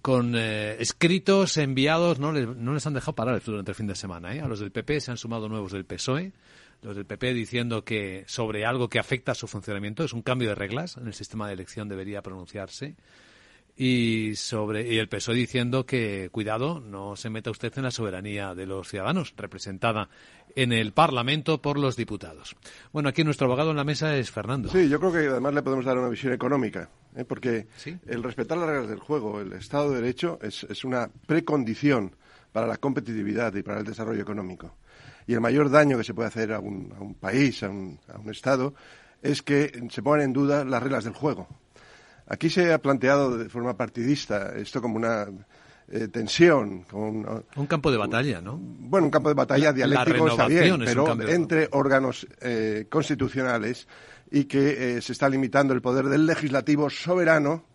con 0.03 0.35
eh, 0.35 0.75
escritos 0.81 1.55
enviados, 1.55 2.19
no 2.19 2.33
les, 2.33 2.45
no 2.45 2.73
les 2.73 2.85
han 2.85 2.93
dejado 2.93 3.15
parar 3.15 3.41
durante 3.41 3.71
el 3.71 3.75
fin 3.75 3.87
de 3.87 3.95
semana. 3.95 4.35
¿eh? 4.35 4.41
A 4.41 4.49
los 4.49 4.59
del 4.59 4.69
PP 4.69 4.99
se 4.99 5.11
han 5.11 5.17
sumado 5.17 5.47
nuevos 5.47 5.71
del 5.71 5.85
PSOE, 5.85 6.33
los 6.81 6.97
del 6.97 7.05
PP 7.05 7.33
diciendo 7.33 7.85
que 7.85 8.25
sobre 8.27 8.65
algo 8.65 8.89
que 8.89 8.99
afecta 8.99 9.31
a 9.31 9.35
su 9.35 9.47
funcionamiento, 9.47 10.03
es 10.03 10.11
un 10.11 10.21
cambio 10.21 10.49
de 10.49 10.55
reglas, 10.55 10.97
en 10.97 11.07
el 11.07 11.13
sistema 11.13 11.47
de 11.47 11.53
elección 11.53 11.87
debería 11.87 12.21
pronunciarse. 12.21 12.95
Y 13.75 14.35
sobre 14.35 14.93
y 14.93 14.99
el 14.99 15.09
PSOE 15.09 15.35
diciendo 15.35 15.85
que 15.85 16.29
cuidado 16.31 16.79
no 16.79 17.15
se 17.15 17.29
meta 17.29 17.49
usted 17.49 17.73
en 17.77 17.83
la 17.83 17.91
soberanía 17.91 18.53
de 18.53 18.65
los 18.65 18.87
ciudadanos 18.87 19.33
representada 19.35 20.09
en 20.55 20.71
el 20.71 20.93
Parlamento 20.93 21.61
por 21.61 21.79
los 21.79 21.95
diputados. 21.95 22.55
Bueno, 22.91 23.09
aquí 23.09 23.23
nuestro 23.23 23.47
abogado 23.47 23.71
en 23.71 23.77
la 23.77 23.83
mesa 23.83 24.15
es 24.15 24.29
Fernando. 24.29 24.69
Sí, 24.69 24.87
yo 24.87 24.99
creo 24.99 25.11
que 25.11 25.27
además 25.27 25.55
le 25.55 25.63
podemos 25.63 25.85
dar 25.85 25.97
una 25.97 26.09
visión 26.09 26.33
económica, 26.33 26.89
¿eh? 27.15 27.25
porque 27.25 27.67
el 28.05 28.21
respetar 28.21 28.57
las 28.57 28.67
reglas 28.67 28.89
del 28.89 28.99
juego, 28.99 29.41
el 29.41 29.53
Estado 29.53 29.89
de 29.89 30.01
Derecho 30.01 30.37
es, 30.41 30.63
es 30.65 30.83
una 30.83 31.09
precondición 31.25 32.15
para 32.51 32.67
la 32.67 32.77
competitividad 32.77 33.55
y 33.55 33.63
para 33.63 33.79
el 33.79 33.85
desarrollo 33.85 34.21
económico. 34.21 34.75
Y 35.25 35.33
el 35.33 35.41
mayor 35.41 35.71
daño 35.71 35.97
que 35.97 36.03
se 36.03 36.13
puede 36.13 36.27
hacer 36.27 36.53
a 36.53 36.59
un, 36.59 36.93
a 36.95 37.01
un 37.01 37.15
país, 37.15 37.63
a 37.63 37.69
un, 37.69 37.99
a 38.13 38.19
un 38.19 38.29
Estado, 38.29 38.75
es 39.23 39.41
que 39.41 39.71
se 39.89 40.03
pongan 40.03 40.21
en 40.21 40.33
duda 40.33 40.63
las 40.65 40.83
reglas 40.83 41.05
del 41.05 41.13
juego. 41.13 41.47
Aquí 42.33 42.49
se 42.49 42.73
ha 42.73 42.79
planteado 42.79 43.37
de 43.37 43.47
forma 43.47 43.77
partidista 43.77 44.53
esto 44.55 44.81
como 44.81 44.95
una 44.95 45.27
eh, 45.87 46.07
tensión. 46.07 46.81
Como 46.89 47.09
un, 47.09 47.43
un, 47.55 47.67
campo 47.67 47.91
de 47.91 47.97
batalla, 47.97 48.41
¿no? 48.41 48.57
Bueno, 48.59 49.05
un 49.05 49.11
campo 49.11 49.29
de 49.29 49.35
batalla 49.35 49.65
la, 49.65 49.73
dialéctico 49.73 50.27
está 50.29 50.47
bien, 50.47 50.81
es 50.81 50.89
pero 50.89 51.29
entre 51.29 51.69
órganos 51.71 52.25
eh, 52.41 52.87
constitucionales 52.89 53.87
y 54.31 54.45
que 54.45 54.97
eh, 54.97 55.01
se 55.01 55.11
está 55.11 55.29
limitando 55.29 55.75
el 55.75 55.81
poder 55.81 56.05
del 56.05 56.25
legislativo 56.25 56.89
soberano. 56.89 57.65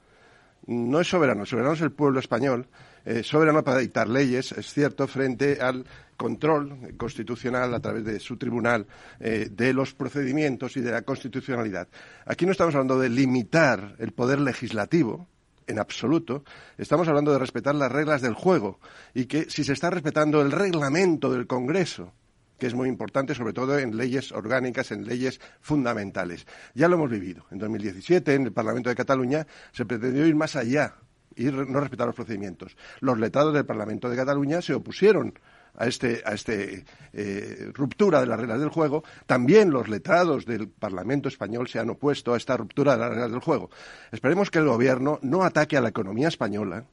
No 0.67 1.01
es 1.01 1.09
soberano, 1.09 1.47
soberano 1.47 1.75
es 1.75 1.81
el 1.81 1.93
pueblo 1.93 2.19
español, 2.19 2.67
eh, 3.09 3.23
soberano 3.23 3.65
para 3.65 3.79
dictar 3.79 4.07
leyes, 4.07 4.53
es 4.53 4.71
cierto, 4.71 5.07
frente 5.07 5.63
al 5.63 5.87
control 6.15 6.95
constitucional 6.99 7.73
a 7.73 7.81
través 7.81 8.05
de 8.05 8.21
su 8.21 8.37
tribunal 8.37 8.87
eh, 9.19 9.49
de 9.51 9.73
los 9.73 9.95
procedimientos 9.95 10.77
y 10.77 10.83
de 10.83 10.91
la 10.91 11.01
constitucionalidad. 11.01 11.89
Aquí 12.27 12.45
no 12.45 12.53
estamos 12.53 12.75
hablando 12.75 12.99
de 12.99 13.09
limitar 13.09 13.97
el 13.99 14.13
poder 14.13 14.41
legislativo, 14.41 15.27
en 15.67 15.79
absoluto. 15.79 16.45
Estamos 16.77 17.09
hablando 17.09 17.33
de 17.33 17.39
respetar 17.39 17.75
las 17.75 17.91
reglas 17.91 18.21
del 18.21 18.35
juego 18.35 18.79
y 19.15 19.25
que 19.25 19.49
si 19.49 19.65
se 19.65 19.73
está 19.73 19.89
respetando 19.89 20.43
el 20.43 20.53
reglamento 20.53 21.33
del 21.33 21.47
Congreso, 21.47 22.13
que 22.59 22.67
es 22.67 22.75
muy 22.75 22.91
importante, 22.91 23.35
sobre 23.35 23.55
todo 23.55 23.79
en 23.79 23.97
leyes 23.97 24.33
orgánicas, 24.33 24.91
en 24.93 25.07
leyes 25.07 25.41
fundamentales. 25.61 26.47
Ya 26.75 26.89
lo 26.89 26.97
hemos 26.97 27.11
vivido. 27.11 27.47
En 27.51 27.59
2017, 27.59 28.35
en 28.35 28.45
el 28.45 28.53
Parlamento 28.53 28.91
de 28.91 28.97
Cataluña, 28.97 29.47
se 29.73 29.87
pretendió 29.87 30.27
ir 30.27 30.35
más 30.35 30.57
allá 30.57 30.97
y 31.39 31.45
no 31.45 31.81
respetar 31.81 32.07
los 32.07 32.17
procedimientos. 32.17 32.77
Los 33.01 33.19
letrados 33.19 33.55
del 33.55 33.65
Parlamento 33.65 34.11
de 34.11 34.17
Cataluña 34.17 34.61
se 34.61 34.75
opusieron 34.75 35.33
a 35.77 35.87
este, 35.87 36.23
a 36.25 36.35
este 36.35 36.85
eh, 37.13 37.71
ruptura 37.73 38.21
de 38.21 38.27
las 38.27 38.39
reglas 38.39 38.61
del 38.61 38.69
juego. 38.69 39.05
También 39.27 39.71
los 39.71 39.89
letrados 39.89 40.45
del 40.45 40.69
Parlamento 40.69 41.29
español 41.29 41.69
se 41.69 41.79
han 41.79 41.91
opuesto 41.91 42.35
a 42.35 42.37
esta 42.37 42.57
ruptura 42.57 42.93
de 42.93 42.99
las 42.99 43.11
reglas 43.11 43.31
del 43.31 43.41
juego. 43.41 43.71
Esperemos 44.11 44.51
que 44.51 44.59
el 44.59 44.67
Gobierno 44.67 45.21
no 45.23 45.45
ataque 45.45 45.77
a 45.77 45.81
la 45.81 45.89
economía 45.89 46.29
española. 46.29 46.85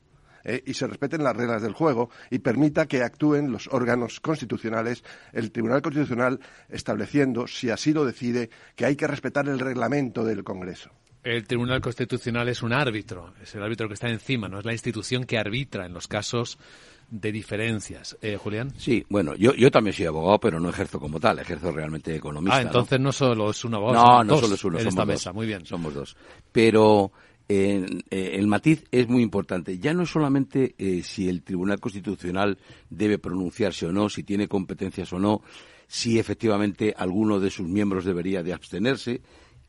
Eh, 0.47 0.61
y 0.67 0.75
se 0.75 0.85
respeten 0.85 1.23
las 1.23 1.35
reglas 1.35 1.63
del 1.63 1.73
juego 1.73 2.11
y 2.29 2.37
permita 2.37 2.85
que 2.85 3.01
actúen 3.01 3.51
los 3.51 3.67
órganos 3.71 4.19
constitucionales, 4.19 5.03
el 5.33 5.51
Tribunal 5.51 5.81
Constitucional 5.81 6.39
estableciendo, 6.69 7.47
si 7.47 7.71
así 7.71 7.93
lo 7.93 8.05
decide, 8.05 8.51
que 8.75 8.85
hay 8.85 8.95
que 8.95 9.07
respetar 9.07 9.47
el 9.49 9.57
reglamento 9.57 10.23
del 10.23 10.43
Congreso. 10.43 10.91
El 11.25 11.47
Tribunal 11.47 11.81
Constitucional 11.81 12.47
es 12.49 12.61
un 12.61 12.71
árbitro, 12.71 13.33
es 13.41 13.55
el 13.55 13.63
árbitro 13.63 13.87
que 13.87 13.95
está 13.95 14.07
encima, 14.09 14.47
no 14.47 14.59
es 14.59 14.65
la 14.65 14.73
institución 14.73 15.23
que 15.23 15.39
arbitra 15.39 15.87
en 15.87 15.93
los 15.93 16.07
casos 16.07 16.59
de 17.09 17.31
diferencias. 17.31 18.15
Eh, 18.21 18.37
Julián. 18.37 18.71
Sí, 18.77 19.03
bueno, 19.09 19.33
yo, 19.35 19.55
yo 19.55 19.71
también 19.71 19.95
soy 19.95 20.05
abogado, 20.05 20.39
pero 20.39 20.59
no 20.59 20.69
ejerzo 20.69 20.99
como 20.99 21.19
tal, 21.19 21.39
ejerzo 21.39 21.71
realmente 21.71 22.15
economista. 22.15 22.57
Ah, 22.57 22.61
entonces 22.61 22.99
no, 22.99 23.05
no 23.05 23.11
solo 23.11 23.49
es 23.49 23.65
un 23.65 23.73
abogado. 23.73 24.05
No, 24.05 24.23
no 24.23 24.33
dos 24.33 24.41
solo 24.41 24.53
es 24.53 24.63
uno, 24.63 24.77
en 24.77 24.83
somos 24.83 24.93
esta 24.93 25.01
dos. 25.01 25.07
mesa. 25.07 25.33
Muy 25.33 25.47
bien. 25.47 25.65
Somos 25.65 25.95
dos. 25.95 26.15
Pero 26.51 27.11
eh, 27.49 28.03
el 28.11 28.45
matiz 28.45 28.83
es 28.91 29.07
muy 29.07 29.23
importante. 29.23 29.79
Ya 29.79 29.95
no 29.95 30.03
es 30.03 30.11
solamente 30.11 30.75
eh, 30.77 31.01
si 31.03 31.27
el 31.27 31.41
Tribunal 31.41 31.79
Constitucional 31.79 32.59
debe 32.91 33.17
pronunciarse 33.17 33.87
o 33.87 33.91
no, 33.91 34.09
si 34.09 34.21
tiene 34.21 34.47
competencias 34.47 35.11
o 35.11 35.17
no, 35.17 35.41
si 35.87 36.19
efectivamente 36.19 36.93
alguno 36.95 37.39
de 37.39 37.49
sus 37.49 37.67
miembros 37.67 38.05
debería 38.05 38.43
de 38.43 38.53
abstenerse. 38.53 39.21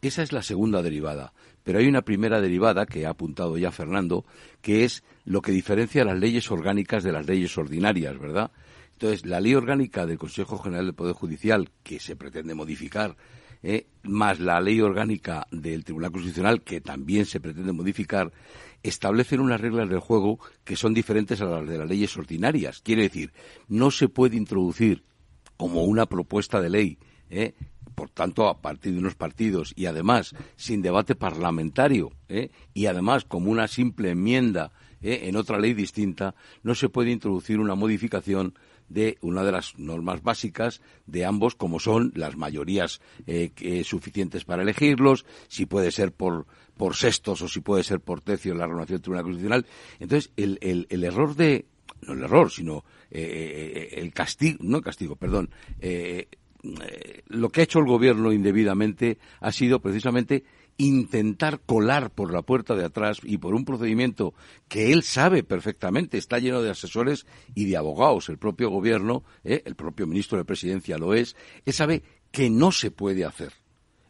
Esa 0.02 0.22
es 0.22 0.32
la 0.32 0.42
segunda 0.42 0.82
derivada. 0.82 1.32
Pero 1.64 1.78
hay 1.78 1.86
una 1.88 2.02
primera 2.02 2.40
derivada 2.40 2.86
que 2.86 3.06
ha 3.06 3.10
apuntado 3.10 3.58
ya 3.58 3.72
Fernando, 3.72 4.24
que 4.60 4.84
es 4.84 5.02
lo 5.24 5.42
que 5.42 5.52
diferencia 5.52 6.04
las 6.04 6.18
leyes 6.18 6.50
orgánicas 6.50 7.02
de 7.02 7.12
las 7.12 7.26
leyes 7.26 7.56
ordinarias, 7.58 8.18
¿verdad? 8.18 8.52
Entonces, 8.92 9.26
la 9.26 9.40
ley 9.40 9.54
orgánica 9.54 10.06
del 10.06 10.16
Consejo 10.16 10.58
General 10.58 10.86
del 10.86 10.94
Poder 10.94 11.14
Judicial, 11.14 11.70
que 11.82 12.00
se 12.00 12.16
pretende 12.16 12.54
modificar, 12.54 13.16
eh, 13.62 13.88
más 14.04 14.38
la 14.40 14.60
ley 14.60 14.80
orgánica 14.80 15.46
del 15.50 15.84
Tribunal 15.84 16.12
Constitucional, 16.12 16.62
que 16.62 16.80
también 16.80 17.26
se 17.26 17.40
pretende 17.40 17.72
modificar, 17.72 18.32
establecen 18.82 19.40
unas 19.40 19.60
reglas 19.60 19.88
del 19.88 19.98
juego 19.98 20.38
que 20.64 20.76
son 20.76 20.94
diferentes 20.94 21.40
a 21.40 21.46
las 21.46 21.68
de 21.68 21.78
las 21.78 21.88
leyes 21.88 22.16
ordinarias. 22.16 22.80
Quiere 22.80 23.02
decir, 23.02 23.32
no 23.68 23.90
se 23.90 24.08
puede 24.08 24.36
introducir 24.36 25.04
como 25.56 25.84
una 25.84 26.06
propuesta 26.06 26.60
de 26.60 26.70
ley, 26.70 26.98
eh, 27.28 27.54
por 27.96 28.10
tanto, 28.10 28.46
a 28.46 28.60
partir 28.60 28.92
de 28.92 28.98
unos 28.98 29.16
partidos 29.16 29.72
y 29.74 29.86
además 29.86 30.34
sin 30.56 30.82
debate 30.82 31.16
parlamentario 31.16 32.12
eh, 32.28 32.50
y 32.74 32.86
además 32.86 33.24
como 33.24 33.50
una 33.50 33.66
simple 33.66 34.10
enmienda 34.10 34.70
eh, 35.00 35.22
en 35.24 35.36
otra 35.36 35.58
ley 35.58 35.72
distinta, 35.72 36.34
no 36.62 36.74
se 36.74 36.90
puede 36.90 37.10
introducir 37.10 37.58
una 37.58 37.74
modificación 37.74 38.54
de 38.88 39.16
una 39.22 39.42
de 39.42 39.50
las 39.50 39.78
normas 39.78 40.22
básicas 40.22 40.82
de 41.06 41.24
ambos, 41.24 41.54
como 41.56 41.80
son 41.80 42.12
las 42.14 42.36
mayorías 42.36 43.00
eh, 43.26 43.82
suficientes 43.84 44.44
para 44.44 44.62
elegirlos, 44.62 45.24
si 45.48 45.64
puede 45.64 45.90
ser 45.90 46.12
por, 46.12 46.46
por 46.76 46.94
sextos 46.94 47.40
o 47.40 47.48
si 47.48 47.60
puede 47.60 47.82
ser 47.82 48.00
por 48.00 48.20
tercio 48.20 48.52
en 48.52 48.58
la 48.58 48.66
renovación 48.66 48.96
del 48.96 49.02
Tribunal 49.02 49.24
Constitucional. 49.24 49.66
Entonces, 49.98 50.30
el, 50.36 50.58
el, 50.60 50.86
el 50.90 51.02
error 51.02 51.34
de, 51.34 51.64
no 52.02 52.12
el 52.12 52.22
error, 52.22 52.50
sino 52.50 52.84
eh, 53.10 53.88
el 53.96 54.12
castigo, 54.12 54.58
no 54.60 54.76
el 54.76 54.84
castigo, 54.84 55.16
perdón, 55.16 55.50
eh, 56.62 57.22
lo 57.28 57.50
que 57.50 57.60
ha 57.60 57.64
hecho 57.64 57.78
el 57.78 57.86
gobierno 57.86 58.32
indebidamente 58.32 59.18
ha 59.40 59.52
sido 59.52 59.80
precisamente 59.80 60.44
intentar 60.78 61.60
colar 61.64 62.10
por 62.10 62.32
la 62.32 62.42
puerta 62.42 62.74
de 62.74 62.84
atrás 62.84 63.18
y 63.22 63.38
por 63.38 63.54
un 63.54 63.64
procedimiento 63.64 64.34
que 64.68 64.92
él 64.92 65.02
sabe 65.02 65.42
perfectamente, 65.42 66.18
está 66.18 66.38
lleno 66.38 66.62
de 66.62 66.70
asesores 66.70 67.26
y 67.54 67.66
de 67.66 67.76
abogados, 67.76 68.28
el 68.28 68.38
propio 68.38 68.70
gobierno, 68.70 69.24
¿eh? 69.44 69.62
el 69.64 69.74
propio 69.74 70.06
ministro 70.06 70.38
de 70.38 70.44
Presidencia 70.44 70.98
lo 70.98 71.14
es, 71.14 71.36
él 71.64 71.72
sabe 71.72 72.02
que 72.30 72.50
no 72.50 72.72
se 72.72 72.90
puede 72.90 73.24
hacer. 73.24 73.52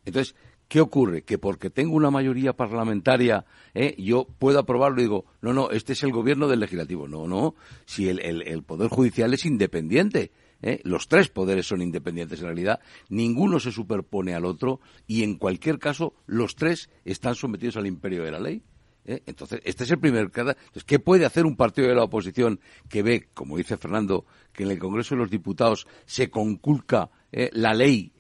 Entonces, 0.04 0.35
¿qué 0.68 0.80
ocurre? 0.80 1.22
Que 1.22 1.38
porque 1.38 1.70
tengo 1.70 1.94
una 1.94 2.11
mayoría 2.11 2.52
parlamentaria, 2.52 3.44
¿eh? 3.74 3.94
yo 3.98 4.26
puedo 4.38 4.59
aprobarlo 4.59 5.00
y 5.00 5.04
digo, 5.04 5.24
no, 5.40 5.52
no, 5.52 5.70
este 5.70 5.92
es 5.92 6.02
el 6.02 6.12
gobierno 6.12 6.48
del 6.48 6.61
legislativo. 6.61 7.06
No, 7.06 7.28
no, 7.28 7.54
si 7.85 8.09
el, 8.09 8.20
el, 8.20 8.42
el 8.42 8.62
Poder 8.62 8.88
Judicial 8.88 9.32
es 9.35 9.46
independiente. 9.46 10.32
¿Eh? 10.62 10.81
los 10.85 11.07
tres 11.07 11.29
poderes 11.29 11.66
son 11.66 11.83
independientes 11.83 12.40
en 12.40 12.47
realidad, 12.47 12.81
ninguno 13.11 13.61
se 13.61 13.71
superpone 13.71 14.35
al 14.35 14.47
otro 14.47 14.81
y 15.07 15.23
en 15.23 15.37
cualquier 15.37 15.79
caso 15.79 16.14
los 16.27 16.57
tres 16.57 16.88
están 17.05 17.35
sometidos 17.35 17.77
al 17.77 17.87
imperio 17.87 18.25
de 18.25 18.31
la 18.31 18.40
ley. 18.40 18.62
¿Eh? 19.05 19.23
Entonces, 19.27 19.61
este 19.64 19.85
es 19.85 19.90
el 19.90 19.99
primer. 19.99 20.33
Entonces, 20.35 20.85
¿qué 20.85 20.99
puede 20.99 21.27
hacer 21.27 21.47
un 21.47 21.57
partido 21.57 21.88
de 21.88 21.95
la 21.95 22.03
oposición 22.03 22.59
que 22.88 23.03
ve, 23.03 23.29
como 23.35 23.57
dice 23.57 23.77
Fernando, 23.77 24.25
que 24.53 24.64
en 24.64 24.71
el 24.71 24.79
Congreso 24.79 25.14
de 25.14 25.21
los 25.21 25.31
Diputados 25.31 25.87
se 26.07 26.31
conculca 26.31 27.11
¿eh? 27.31 27.51
la 27.53 27.73
ley 27.73 28.12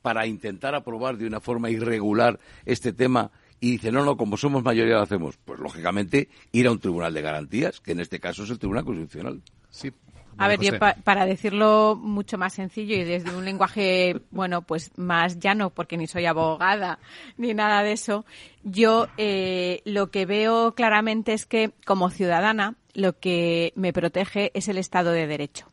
para 0.00 0.26
intentar 0.26 0.74
aprobar 0.74 1.16
de 1.16 1.26
una 1.26 1.40
forma 1.40 1.70
irregular 1.70 2.40
este 2.64 2.92
tema 2.92 3.30
y 3.62 3.70
dice, 3.70 3.92
no, 3.92 4.04
no, 4.04 4.16
como 4.16 4.36
somos 4.36 4.64
mayoría 4.64 4.96
lo 4.96 5.02
hacemos? 5.02 5.36
Pues, 5.36 5.60
lógicamente, 5.60 6.28
ir 6.50 6.66
a 6.66 6.72
un 6.72 6.80
tribunal 6.80 7.14
de 7.14 7.22
garantías, 7.22 7.80
que 7.80 7.92
en 7.92 8.00
este 8.00 8.18
caso 8.18 8.42
es 8.42 8.50
el 8.50 8.58
Tribunal 8.58 8.84
Constitucional. 8.84 9.40
Sí, 9.70 9.92
a 10.38 10.48
ver, 10.48 10.60
yo 10.60 10.78
pa 10.78 10.94
para 11.04 11.26
decirlo 11.26 11.96
mucho 12.00 12.38
más 12.38 12.54
sencillo 12.54 12.94
y 12.94 13.04
desde 13.04 13.34
un 13.34 13.44
lenguaje, 13.44 14.20
bueno, 14.30 14.62
pues 14.62 14.90
más 14.96 15.38
llano, 15.38 15.70
porque 15.70 15.96
ni 15.96 16.06
soy 16.06 16.26
abogada 16.26 16.98
ni 17.36 17.54
nada 17.54 17.82
de 17.82 17.92
eso, 17.92 18.24
yo 18.62 19.08
eh, 19.16 19.82
lo 19.84 20.10
que 20.10 20.26
veo 20.26 20.74
claramente 20.74 21.32
es 21.32 21.46
que 21.46 21.72
como 21.84 22.10
ciudadana 22.10 22.76
lo 22.94 23.18
que 23.18 23.72
me 23.76 23.92
protege 23.92 24.50
es 24.54 24.68
el 24.68 24.78
Estado 24.78 25.12
de 25.12 25.26
Derecho. 25.26 25.70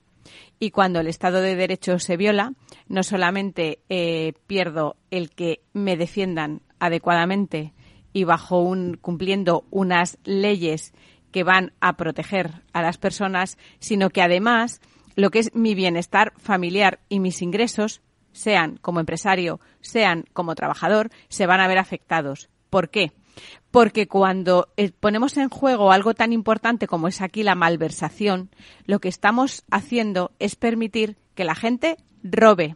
Y 0.59 0.71
cuando 0.71 0.99
el 0.99 1.07
Estado 1.07 1.41
de 1.41 1.55
Derecho 1.55 1.99
se 1.99 2.17
viola, 2.17 2.53
no 2.87 3.03
solamente 3.03 3.79
eh, 3.87 4.33
pierdo 4.45 4.97
el 5.09 5.29
que 5.29 5.61
me 5.73 5.95
defiendan 5.95 6.61
adecuadamente 6.79 7.73
y 8.11 8.23
bajo 8.25 8.59
un 8.59 8.97
cumpliendo 8.97 9.65
unas 9.69 10.17
leyes 10.25 10.93
que 11.31 11.43
van 11.43 11.73
a 11.79 11.97
proteger 11.97 12.63
a 12.73 12.81
las 12.81 12.97
personas, 12.97 13.57
sino 13.79 14.09
que 14.09 14.21
además 14.21 14.81
lo 15.15 15.31
que 15.31 15.39
es 15.39 15.53
mi 15.53 15.75
bienestar 15.75 16.33
familiar 16.37 16.99
y 17.09 17.19
mis 17.19 17.41
ingresos, 17.41 18.01
sean 18.31 18.77
como 18.77 18.99
empresario, 18.99 19.59
sean 19.81 20.25
como 20.33 20.55
trabajador, 20.55 21.09
se 21.27 21.45
van 21.45 21.59
a 21.59 21.67
ver 21.67 21.77
afectados. 21.77 22.49
¿Por 22.69 22.89
qué? 22.89 23.11
Porque 23.71 24.07
cuando 24.07 24.69
eh, 24.77 24.91
ponemos 24.91 25.37
en 25.37 25.49
juego 25.49 25.91
algo 25.91 26.13
tan 26.13 26.33
importante 26.33 26.87
como 26.87 27.07
es 27.07 27.21
aquí 27.21 27.43
la 27.43 27.55
malversación, 27.55 28.49
lo 28.85 28.99
que 28.99 29.09
estamos 29.09 29.63
haciendo 29.71 30.31
es 30.39 30.55
permitir 30.55 31.17
que 31.35 31.43
la 31.43 31.55
gente 31.55 31.97
robe. 32.23 32.75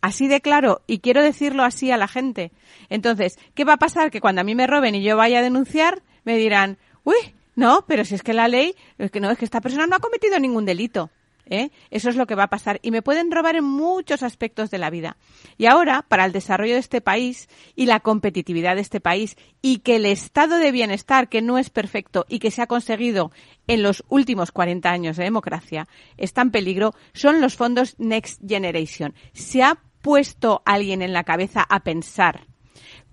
Así 0.00 0.28
de 0.28 0.40
claro, 0.40 0.82
y 0.86 1.00
quiero 1.00 1.22
decirlo 1.22 1.62
así 1.62 1.90
a 1.90 1.98
la 1.98 2.08
gente. 2.08 2.52
Entonces, 2.88 3.38
¿qué 3.54 3.64
va 3.64 3.74
a 3.74 3.78
pasar? 3.78 4.10
Que 4.10 4.20
cuando 4.20 4.40
a 4.40 4.44
mí 4.44 4.54
me 4.54 4.66
roben 4.66 4.94
y 4.94 5.02
yo 5.02 5.16
vaya 5.16 5.40
a 5.40 5.42
denunciar, 5.42 6.02
me 6.24 6.36
dirán, 6.36 6.78
uy, 7.04 7.16
no, 7.60 7.84
pero 7.86 8.06
si 8.06 8.14
es 8.14 8.22
que 8.22 8.32
la 8.32 8.48
ley, 8.48 8.74
es 8.96 9.10
que 9.10 9.20
no, 9.20 9.30
es 9.30 9.36
que 9.36 9.44
esta 9.44 9.60
persona 9.60 9.86
no 9.86 9.94
ha 9.94 10.00
cometido 10.00 10.40
ningún 10.40 10.64
delito. 10.64 11.10
¿eh? 11.44 11.68
Eso 11.90 12.08
es 12.08 12.16
lo 12.16 12.26
que 12.26 12.34
va 12.34 12.44
a 12.44 12.48
pasar. 12.48 12.80
Y 12.80 12.90
me 12.90 13.02
pueden 13.02 13.30
robar 13.30 13.54
en 13.54 13.64
muchos 13.64 14.22
aspectos 14.22 14.70
de 14.70 14.78
la 14.78 14.88
vida. 14.88 15.18
Y 15.58 15.66
ahora, 15.66 16.06
para 16.08 16.24
el 16.24 16.32
desarrollo 16.32 16.72
de 16.72 16.80
este 16.80 17.02
país 17.02 17.50
y 17.76 17.84
la 17.84 18.00
competitividad 18.00 18.76
de 18.76 18.80
este 18.80 18.98
país 18.98 19.36
y 19.60 19.80
que 19.80 19.96
el 19.96 20.06
estado 20.06 20.56
de 20.56 20.72
bienestar, 20.72 21.28
que 21.28 21.42
no 21.42 21.58
es 21.58 21.68
perfecto 21.68 22.24
y 22.30 22.38
que 22.38 22.50
se 22.50 22.62
ha 22.62 22.66
conseguido 22.66 23.30
en 23.66 23.82
los 23.82 24.02
últimos 24.08 24.52
40 24.52 24.90
años 24.90 25.18
de 25.18 25.24
democracia, 25.24 25.86
está 26.16 26.40
en 26.40 26.50
peligro, 26.50 26.94
son 27.12 27.42
los 27.42 27.56
fondos 27.56 27.94
Next 27.98 28.40
Generation. 28.48 29.14
Se 29.34 29.62
ha 29.62 29.82
puesto 30.00 30.62
alguien 30.64 31.02
en 31.02 31.12
la 31.12 31.24
cabeza 31.24 31.66
a 31.68 31.80
pensar 31.80 32.46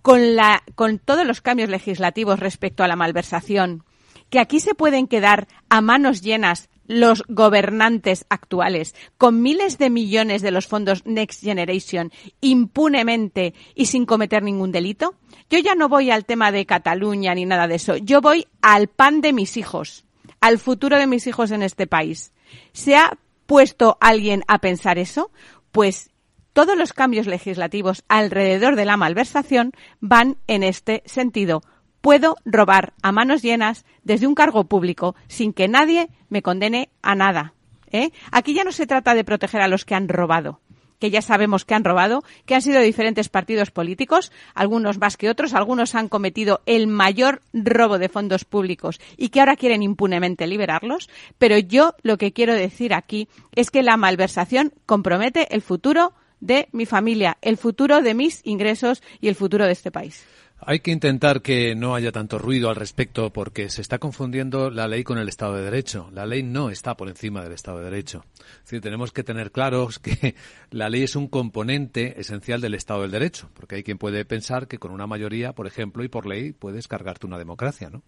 con, 0.01 0.37
la, 0.37 0.63
con 0.75 0.99
todos 0.99 1.27
los 1.27 1.41
cambios 1.41 1.69
legislativos 1.69 2.39
respecto 2.39 2.81
a 2.81 2.87
la 2.87 2.95
malversación, 2.95 3.83
que 4.29 4.39
aquí 4.39 4.59
se 4.59 4.75
pueden 4.75 5.07
quedar 5.07 5.47
a 5.69 5.81
manos 5.81 6.21
llenas 6.21 6.69
los 6.87 7.23
gobernantes 7.27 8.25
actuales, 8.29 8.95
con 9.17 9.41
miles 9.41 9.77
de 9.77 9.89
millones 9.89 10.41
de 10.41 10.51
los 10.51 10.67
fondos 10.67 11.05
Next 11.05 11.43
Generation 11.43 12.11
impunemente 12.41 13.53
y 13.75 13.87
sin 13.87 14.05
cometer 14.05 14.43
ningún 14.43 14.71
delito? 14.71 15.15
Yo 15.49 15.59
ya 15.59 15.75
no 15.75 15.89
voy 15.89 16.11
al 16.11 16.25
tema 16.25 16.51
de 16.51 16.65
Cataluña 16.65 17.35
ni 17.35 17.45
nada 17.45 17.67
de 17.67 17.75
eso. 17.75 17.97
Yo 17.97 18.21
voy 18.21 18.47
al 18.61 18.87
pan 18.87 19.21
de 19.21 19.33
mis 19.33 19.57
hijos, 19.57 20.05
al 20.39 20.59
futuro 20.59 20.97
de 20.97 21.07
mis 21.07 21.27
hijos 21.27 21.51
en 21.51 21.61
este 21.61 21.87
país. 21.87 22.31
¿Se 22.71 22.95
ha 22.95 23.17
puesto 23.45 23.97
alguien 23.99 24.43
a 24.47 24.59
pensar 24.59 24.97
eso? 24.97 25.31
Pues 25.71 26.11
todos 26.53 26.77
los 26.77 26.93
cambios 26.93 27.27
legislativos 27.27 28.03
alrededor 28.07 28.75
de 28.75 28.85
la 28.85 28.97
malversación 28.97 29.73
van 29.99 30.37
en 30.47 30.63
este 30.63 31.03
sentido 31.05 31.61
puedo 32.07 32.37
robar 32.45 32.93
a 33.01 33.11
manos 33.11 33.41
llenas 33.41 33.83
desde 34.01 34.27
un 34.27 34.33
cargo 34.33 34.63
público 34.63 35.17
sin 35.27 35.51
que 35.51 35.67
nadie 35.67 36.07
me 36.29 36.41
condene 36.41 36.87
a 37.01 37.15
nada. 37.15 37.53
¿eh? 37.91 38.11
Aquí 38.31 38.53
ya 38.53 38.63
no 38.63 38.71
se 38.71 38.87
trata 38.87 39.13
de 39.13 39.25
proteger 39.25 39.59
a 39.59 39.67
los 39.67 39.83
que 39.83 39.93
han 39.93 40.07
robado 40.07 40.61
que 40.99 41.11
ya 41.11 41.21
sabemos 41.21 41.65
que 41.65 41.75
han 41.75 41.83
robado, 41.83 42.23
que 42.45 42.55
han 42.55 42.61
sido 42.61 42.79
diferentes 42.79 43.27
partidos 43.27 43.71
políticos, 43.71 44.31
algunos 44.55 44.97
más 44.97 45.17
que 45.17 45.29
otros, 45.29 45.53
algunos 45.53 45.95
han 45.95 46.07
cometido 46.07 46.61
el 46.65 46.87
mayor 46.87 47.41
robo 47.53 47.99
de 47.99 48.09
fondos 48.09 48.45
públicos 48.45 48.99
y 49.15 49.29
que 49.29 49.41
ahora 49.41 49.57
quieren 49.57 49.83
impunemente 49.83 50.47
liberarlos, 50.47 51.09
pero 51.37 51.59
yo 51.59 51.93
lo 52.03 52.17
que 52.17 52.31
quiero 52.31 52.55
decir 52.55 52.95
aquí 52.95 53.27
es 53.53 53.69
que 53.69 53.83
la 53.83 53.95
malversación 53.95 54.73
compromete 54.87 55.53
el 55.53 55.61
futuro 55.61 56.13
de 56.39 56.69
mi 56.71 56.85
familia, 56.85 57.37
el 57.41 57.57
futuro 57.57 58.01
de 58.01 58.13
mis 58.13 58.41
ingresos 58.45 59.03
y 59.21 59.27
el 59.27 59.35
futuro 59.35 59.65
de 59.65 59.73
este 59.73 59.91
país. 59.91 60.25
Hay 60.59 60.79
que 60.79 60.91
intentar 60.91 61.43
que 61.43 61.75
no 61.75 61.93
haya 61.93 62.11
tanto 62.11 62.39
ruido 62.39 62.69
al 62.69 62.75
respecto 62.75 63.31
porque 63.31 63.69
se 63.69 63.81
está 63.81 63.99
confundiendo 63.99 64.71
la 64.71 64.87
ley 64.87 65.03
con 65.03 65.19
el 65.19 65.29
Estado 65.29 65.53
de 65.55 65.63
Derecho. 65.63 66.09
La 66.11 66.25
ley 66.25 66.41
no 66.41 66.71
está 66.71 66.97
por 66.97 67.09
encima 67.09 67.43
del 67.43 67.53
Estado 67.53 67.77
de 67.77 67.85
Derecho. 67.85 68.25
Es 68.39 68.63
decir, 68.63 68.81
tenemos 68.81 69.11
que 69.11 69.23
tener 69.23 69.51
claros 69.51 69.99
que 69.99 70.35
la 70.71 70.89
ley 70.89 71.03
es 71.03 71.15
un 71.15 71.27
componente 71.27 72.19
esencial 72.19 72.59
del 72.59 72.73
Estado 72.73 73.03
del 73.03 73.11
Derecho, 73.11 73.49
porque 73.53 73.75
hay 73.75 73.83
quien 73.83 73.99
puede 73.99 74.25
pensar 74.25 74.67
que 74.67 74.79
con 74.79 74.91
una 74.91 75.05
mayoría, 75.05 75.53
por 75.53 75.67
ejemplo, 75.67 76.03
y 76.03 76.07
por 76.07 76.25
ley, 76.25 76.53
puedes 76.53 76.87
cargarte 76.87 77.27
una 77.27 77.37
democracia, 77.37 77.91
¿no? 77.91 78.01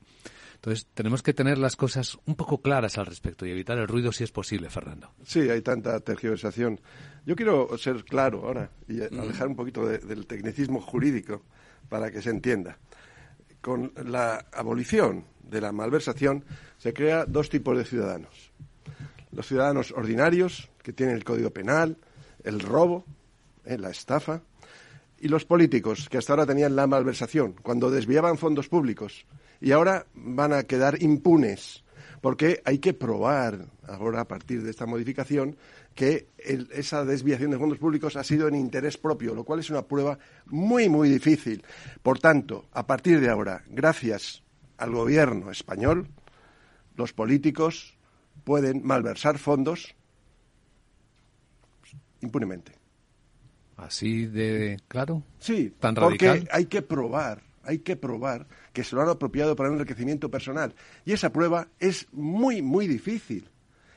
Entonces, 0.55 0.87
tenemos 0.93 1.23
que 1.23 1.33
tener 1.33 1.57
las 1.57 1.77
cosas 1.77 2.17
un 2.25 2.35
poco 2.35 2.61
claras 2.61 2.97
al 2.97 3.05
respecto 3.05 3.45
y 3.45 3.51
evitar 3.51 3.77
el 3.77 3.87
ruido 3.87 4.11
si 4.11 4.25
es 4.25 4.31
posible, 4.31 4.69
Fernando. 4.69 5.11
Sí, 5.23 5.39
hay 5.49 5.61
tanta 5.61 5.99
tergiversación. 6.01 6.81
Yo 7.25 7.35
quiero 7.35 7.77
ser 7.77 8.03
claro 8.03 8.45
ahora 8.45 8.71
y 8.87 9.01
alejar 9.01 9.47
un 9.47 9.55
poquito 9.55 9.85
del 9.85 10.25
tecnicismo 10.25 10.81
jurídico 10.81 11.43
para 11.89 12.11
que 12.11 12.21
se 12.21 12.29
entienda. 12.29 12.77
Con 13.61 13.91
la 14.05 14.45
abolición 14.53 15.25
de 15.43 15.61
la 15.61 15.71
malversación 15.71 16.45
se 16.77 16.93
crea 16.93 17.25
dos 17.25 17.49
tipos 17.49 17.77
de 17.77 17.83
ciudadanos. 17.83 18.51
Los 19.31 19.47
ciudadanos 19.47 19.91
ordinarios, 19.91 20.69
que 20.81 20.93
tienen 20.93 21.15
el 21.15 21.23
Código 21.23 21.51
Penal, 21.51 21.97
el 22.43 22.59
robo, 22.59 23.03
eh, 23.65 23.77
la 23.77 23.89
estafa, 23.89 24.41
y 25.19 25.27
los 25.27 25.45
políticos, 25.45 26.07
que 26.09 26.17
hasta 26.17 26.33
ahora 26.33 26.45
tenían 26.45 26.75
la 26.75 26.87
malversación, 26.87 27.53
cuando 27.61 27.91
desviaban 27.91 28.37
fondos 28.37 28.69
públicos, 28.69 29.25
y 29.59 29.71
ahora 29.71 30.05
van 30.13 30.53
a 30.53 30.63
quedar 30.63 31.01
impunes, 31.01 31.83
porque 32.21 32.61
hay 32.63 32.79
que 32.79 32.93
probar 32.93 33.65
ahora, 33.87 34.21
a 34.21 34.27
partir 34.27 34.63
de 34.63 34.69
esta 34.69 34.85
modificación, 34.85 35.57
que 35.95 36.29
esa 36.37 37.03
desviación 37.03 37.51
de 37.51 37.57
fondos 37.57 37.77
públicos 37.77 38.15
ha 38.15 38.23
sido 38.23 38.47
en 38.47 38.55
interés 38.55 38.97
propio, 38.97 39.35
lo 39.35 39.43
cual 39.43 39.59
es 39.59 39.69
una 39.69 39.81
prueba 39.81 40.17
muy, 40.45 40.87
muy 40.87 41.09
difícil. 41.09 41.63
Por 42.01 42.19
tanto, 42.19 42.65
a 42.71 42.87
partir 42.87 43.19
de 43.19 43.29
ahora, 43.29 43.63
gracias 43.67 44.43
al 44.77 44.91
gobierno 44.91 45.51
español, 45.51 46.07
los 46.95 47.13
políticos 47.13 47.97
pueden 48.43 48.81
malversar 48.85 49.37
fondos 49.37 49.95
impunemente. 52.21 52.73
¿Así 53.77 54.25
de 54.25 54.79
claro? 54.87 55.23
Sí, 55.39 55.73
¿Tan 55.79 55.95
porque 55.95 56.45
hay 56.51 56.65
que 56.65 56.81
probar, 56.81 57.41
hay 57.63 57.79
que 57.79 57.95
probar 57.95 58.47
que 58.73 58.83
se 58.83 58.95
lo 58.95 59.01
han 59.01 59.09
apropiado 59.09 59.55
para 59.55 59.69
un 59.69 59.75
enriquecimiento 59.75 60.29
personal. 60.29 60.73
Y 61.05 61.13
esa 61.13 61.31
prueba 61.31 61.67
es 61.79 62.07
muy, 62.11 62.61
muy 62.61 62.87
difícil. 62.87 63.49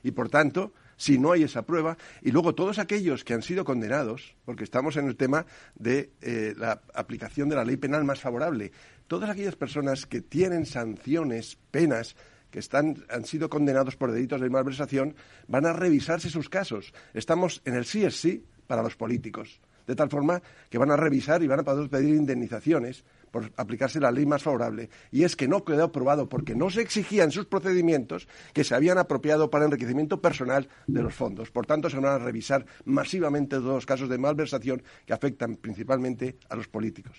Y 0.05 0.13
por 0.13 0.29
tanto, 0.29 0.73
si 1.03 1.19
no 1.19 1.33
hay 1.33 1.43
esa 1.43 1.63
prueba. 1.63 1.97
Y 2.23 2.31
luego 2.31 2.55
todos 2.55 2.79
aquellos 2.79 3.25
que 3.25 3.35
han 3.35 3.43
sido 3.43 3.65
condenados, 3.65 4.37
porque 4.45 4.63
estamos 4.63 4.97
en 4.97 5.09
el 5.09 5.17
tema 5.17 5.47
de 5.75 6.13
eh, 6.21 6.55
la 6.57 6.81
aplicación 6.95 7.49
de 7.49 7.57
la 7.57 7.65
ley 7.65 7.77
penal 7.77 8.05
más 8.05 8.21
favorable, 8.21 8.71
todas 9.09 9.29
aquellas 9.29 9.57
personas 9.57 10.07
que 10.07 10.21
tienen 10.21 10.65
sanciones, 10.65 11.59
penas, 11.73 12.15
que 12.53 12.61
están, 12.61 13.05
han 13.09 13.25
sido 13.25 13.51
condenados 13.51 13.97
por 13.97 14.13
delitos 14.13 14.41
de 14.41 14.49
malversación, 14.49 15.17
van 15.49 15.67
a 15.67 15.73
revisarse 15.73 16.31
sus 16.31 16.49
casos. 16.49 16.95
Estamos 17.15 17.63
en 17.65 17.75
el 17.75 17.85
sí 17.85 18.05
es 18.05 18.21
sí 18.21 18.45
para 18.69 18.85
los 18.85 18.95
políticos. 18.95 19.61
De 19.89 19.97
tal 19.97 20.09
forma 20.09 20.41
que 20.71 20.79
van 20.79 20.93
a 20.93 20.97
revisar 20.97 21.43
y 21.43 21.49
van 21.49 21.59
a 21.59 21.65
poder 21.65 21.91
pedir 21.91 22.15
indemnizaciones 22.15 23.05
por 23.33 23.51
aplicarse 23.57 23.99
la 23.99 24.13
ley 24.13 24.27
más 24.27 24.45
favorable, 24.45 24.91
y 25.11 25.25
es 25.25 25.35
que 25.35 25.49
no 25.49 25.65
quedó 25.65 25.85
aprobado 25.85 26.29
porque 26.29 26.55
no 26.55 26.71
se 26.71 26.83
exigía 26.83 27.25
en 27.25 27.33
sus 27.33 27.47
procedimientos 27.47 28.29
que 28.53 28.63
se 28.63 28.77
habían 28.77 28.99
apropiado 28.99 29.51
para 29.51 29.65
enriquecimiento 29.65 30.21
personal 30.21 30.69
de 30.87 31.03
los 31.03 31.15
fondos. 31.15 31.51
Por 31.51 31.67
tanto, 31.67 31.91
se 31.91 31.97
van 31.97 32.05
a 32.07 32.19
revisar 32.19 32.65
masivamente 32.85 33.57
todos 33.57 33.75
los 33.75 33.87
casos 33.87 34.09
de 34.09 34.19
malversación 34.19 34.83
que 35.07 35.15
afectan 35.15 35.57
principalmente 35.57 36.37
a 36.49 36.55
los 36.55 36.69
políticos. 36.69 37.19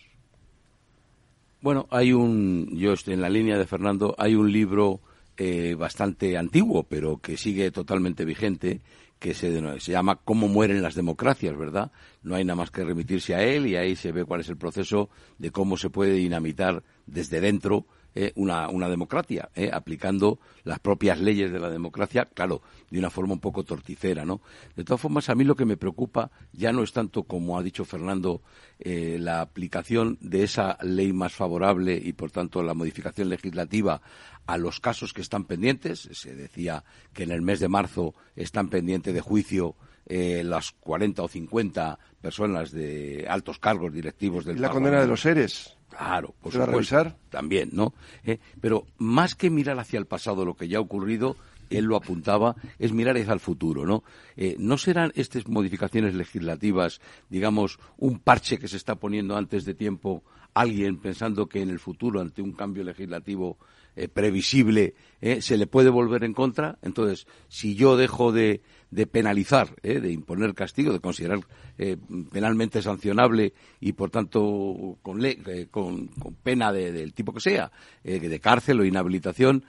Bueno, 1.62 1.88
hay 1.90 2.14
un, 2.14 2.70
yo 2.78 2.94
estoy 2.94 3.16
en 3.16 3.22
la 3.22 3.30
línea 3.30 3.58
de 3.58 3.66
Fernando, 3.66 4.16
hay 4.18 4.36
un 4.36 4.52
libro 4.52 5.00
eh, 5.38 5.76
bastante 5.76 6.38
antiguo, 6.38 6.84
pero 6.84 7.18
que 7.18 7.38
sigue 7.38 7.72
totalmente 7.72 8.24
vigente, 8.24 8.82
que 9.24 9.34
se, 9.34 9.80
se, 9.80 9.92
llama 9.94 10.18
Cómo 10.18 10.50
mueren 10.50 10.82
las 10.82 10.96
democracias, 10.96 11.58
¿verdad? 11.58 11.94
No 12.24 12.36
hay 12.36 12.44
nada 12.44 12.58
más 12.58 12.72
que 12.72 12.84
remitirse 12.84 13.34
a 13.34 13.42
él 13.42 13.68
y 13.68 13.78
ahí 13.78 13.96
se 13.96 14.12
ve 14.12 14.26
cuál 14.26 14.42
es 14.42 14.50
el 14.50 14.58
proceso 14.58 15.10
de 15.38 15.50
cómo 15.50 15.78
se 15.78 15.90
puede 15.90 16.12
dinamitar 16.12 16.84
desde 17.06 17.40
dentro 17.40 17.86
eh, 18.16 18.34
una, 18.36 18.68
una, 18.68 18.90
democracia, 18.90 19.50
eh, 19.56 19.72
aplicando 19.74 20.40
las 20.66 20.80
propias 20.80 21.20
leyes 21.22 21.54
de 21.54 21.60
la 21.60 21.70
democracia, 21.70 22.26
claro, 22.26 22.62
de 22.92 23.00
una 23.00 23.10
forma 23.10 23.34
un 23.34 23.40
poco 23.40 23.64
torticera, 23.64 24.26
¿no? 24.26 24.42
De 24.76 24.84
todas 24.84 25.02
formas, 25.02 25.30
a 25.30 25.36
mí 25.36 25.46
lo 25.46 25.56
que 25.56 25.66
me 25.66 25.78
preocupa 25.78 26.30
ya 26.52 26.74
no 26.74 26.84
es 26.84 26.92
tanto, 26.92 27.24
como 27.24 27.58
ha 27.58 27.64
dicho 27.64 27.86
Fernando, 27.86 28.42
eh, 28.78 29.18
la 29.20 29.42
aplicación 29.42 30.18
de 30.20 30.44
esa 30.44 30.78
ley 30.84 31.14
más 31.14 31.34
favorable 31.34 32.00
y, 32.04 32.12
por 32.14 32.30
tanto, 32.30 32.62
la 32.62 32.74
modificación 32.74 33.30
legislativa 33.30 34.02
a 34.46 34.58
los 34.58 34.80
casos 34.80 35.14
que 35.14 35.22
están 35.22 35.46
pendientes. 35.46 36.10
Se 36.12 36.36
decía 36.36 36.84
que 37.14 37.24
en 37.24 37.32
el 37.32 37.42
mes 37.42 37.60
de 37.60 37.68
marzo 37.68 38.14
están 38.36 38.70
pendientes 38.70 39.14
de 39.14 39.22
juicio 39.22 39.76
eh, 40.06 40.44
las 40.44 40.72
40 40.72 41.24
o 41.24 41.28
50 41.28 42.00
personas 42.22 42.72
de 42.72 43.26
altos 43.30 43.60
cargos 43.60 43.94
directivos 43.94 44.44
del 44.46 44.58
¿Y 44.58 44.60
la 44.60 44.70
condena 44.70 45.00
de 45.00 45.08
los 45.08 45.22
seres? 45.22 45.78
Claro, 45.90 46.34
por 46.42 46.52
¿Se 46.52 46.58
va 46.58 46.66
a 46.66 46.68
revisar? 46.68 47.16
También, 47.30 47.70
¿no? 47.72 47.94
Eh, 48.26 48.40
pero 48.60 48.86
más 48.98 49.36
que 49.36 49.50
mirar 49.50 49.80
hacia 49.80 50.00
el 50.00 50.06
pasado, 50.06 50.44
lo 50.44 50.56
que 50.56 50.68
ya 50.68 50.80
ha 50.80 50.82
ocurrido, 50.82 51.38
él 51.70 51.86
lo 51.86 51.96
apuntaba, 51.96 52.56
es 52.80 52.92
mirar 52.92 53.16
hacia 53.16 53.34
el 53.34 53.40
futuro, 53.40 53.86
¿no? 53.86 54.04
Eh, 54.36 54.56
¿No 54.60 54.78
serán 54.78 55.12
estas 55.16 55.48
modificaciones 55.48 56.16
legislativas, 56.16 57.00
digamos, 57.30 57.80
un 57.98 58.20
parche 58.20 58.58
que 58.58 58.68
se 58.68 58.78
está 58.78 58.96
poniendo 58.96 59.38
antes 59.38 59.66
de 59.66 59.74
tiempo 59.74 60.24
alguien 60.54 60.98
pensando 60.98 61.48
que 61.48 61.62
en 61.62 61.70
el 61.70 61.80
futuro, 61.80 62.22
ante 62.22 62.42
un 62.42 62.54
cambio 62.54 62.84
legislativo 62.84 63.58
eh, 63.96 64.08
previsible, 64.08 64.96
se 65.40 65.58
le 65.58 65.68
puede 65.68 65.90
volver 65.90 66.24
en 66.24 66.34
contra? 66.34 66.78
Entonces, 66.82 67.28
si 67.48 67.76
yo 67.76 67.96
dejo 67.96 68.32
de, 68.32 68.62
de 68.94 69.08
penalizar, 69.08 69.76
¿eh? 69.82 70.00
de 70.00 70.12
imponer 70.12 70.54
castigo, 70.54 70.94
de 70.94 71.00
considerar 71.00 71.40
eh, 71.78 71.98
penalmente 72.32 72.82
sancionable 72.82 73.54
y, 73.80 73.94
por 73.94 74.12
tanto, 74.12 74.98
con, 75.02 75.26
eh, 75.26 75.68
con, 75.72 76.10
pena 76.44 76.72
del 76.72 77.14
tipo 77.14 77.34
que 77.34 77.40
sea, 77.40 77.72
de 78.04 78.40
cárcel 78.40 78.80
o 78.80 78.86
inhabilitación, 78.86 79.64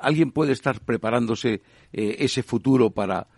¿alguien 0.00 0.32
puede 0.32 0.52
estar 0.52 0.80
preparándose 0.80 1.62
ese 1.92 2.42
futuro 2.42 2.90
para 2.90 3.28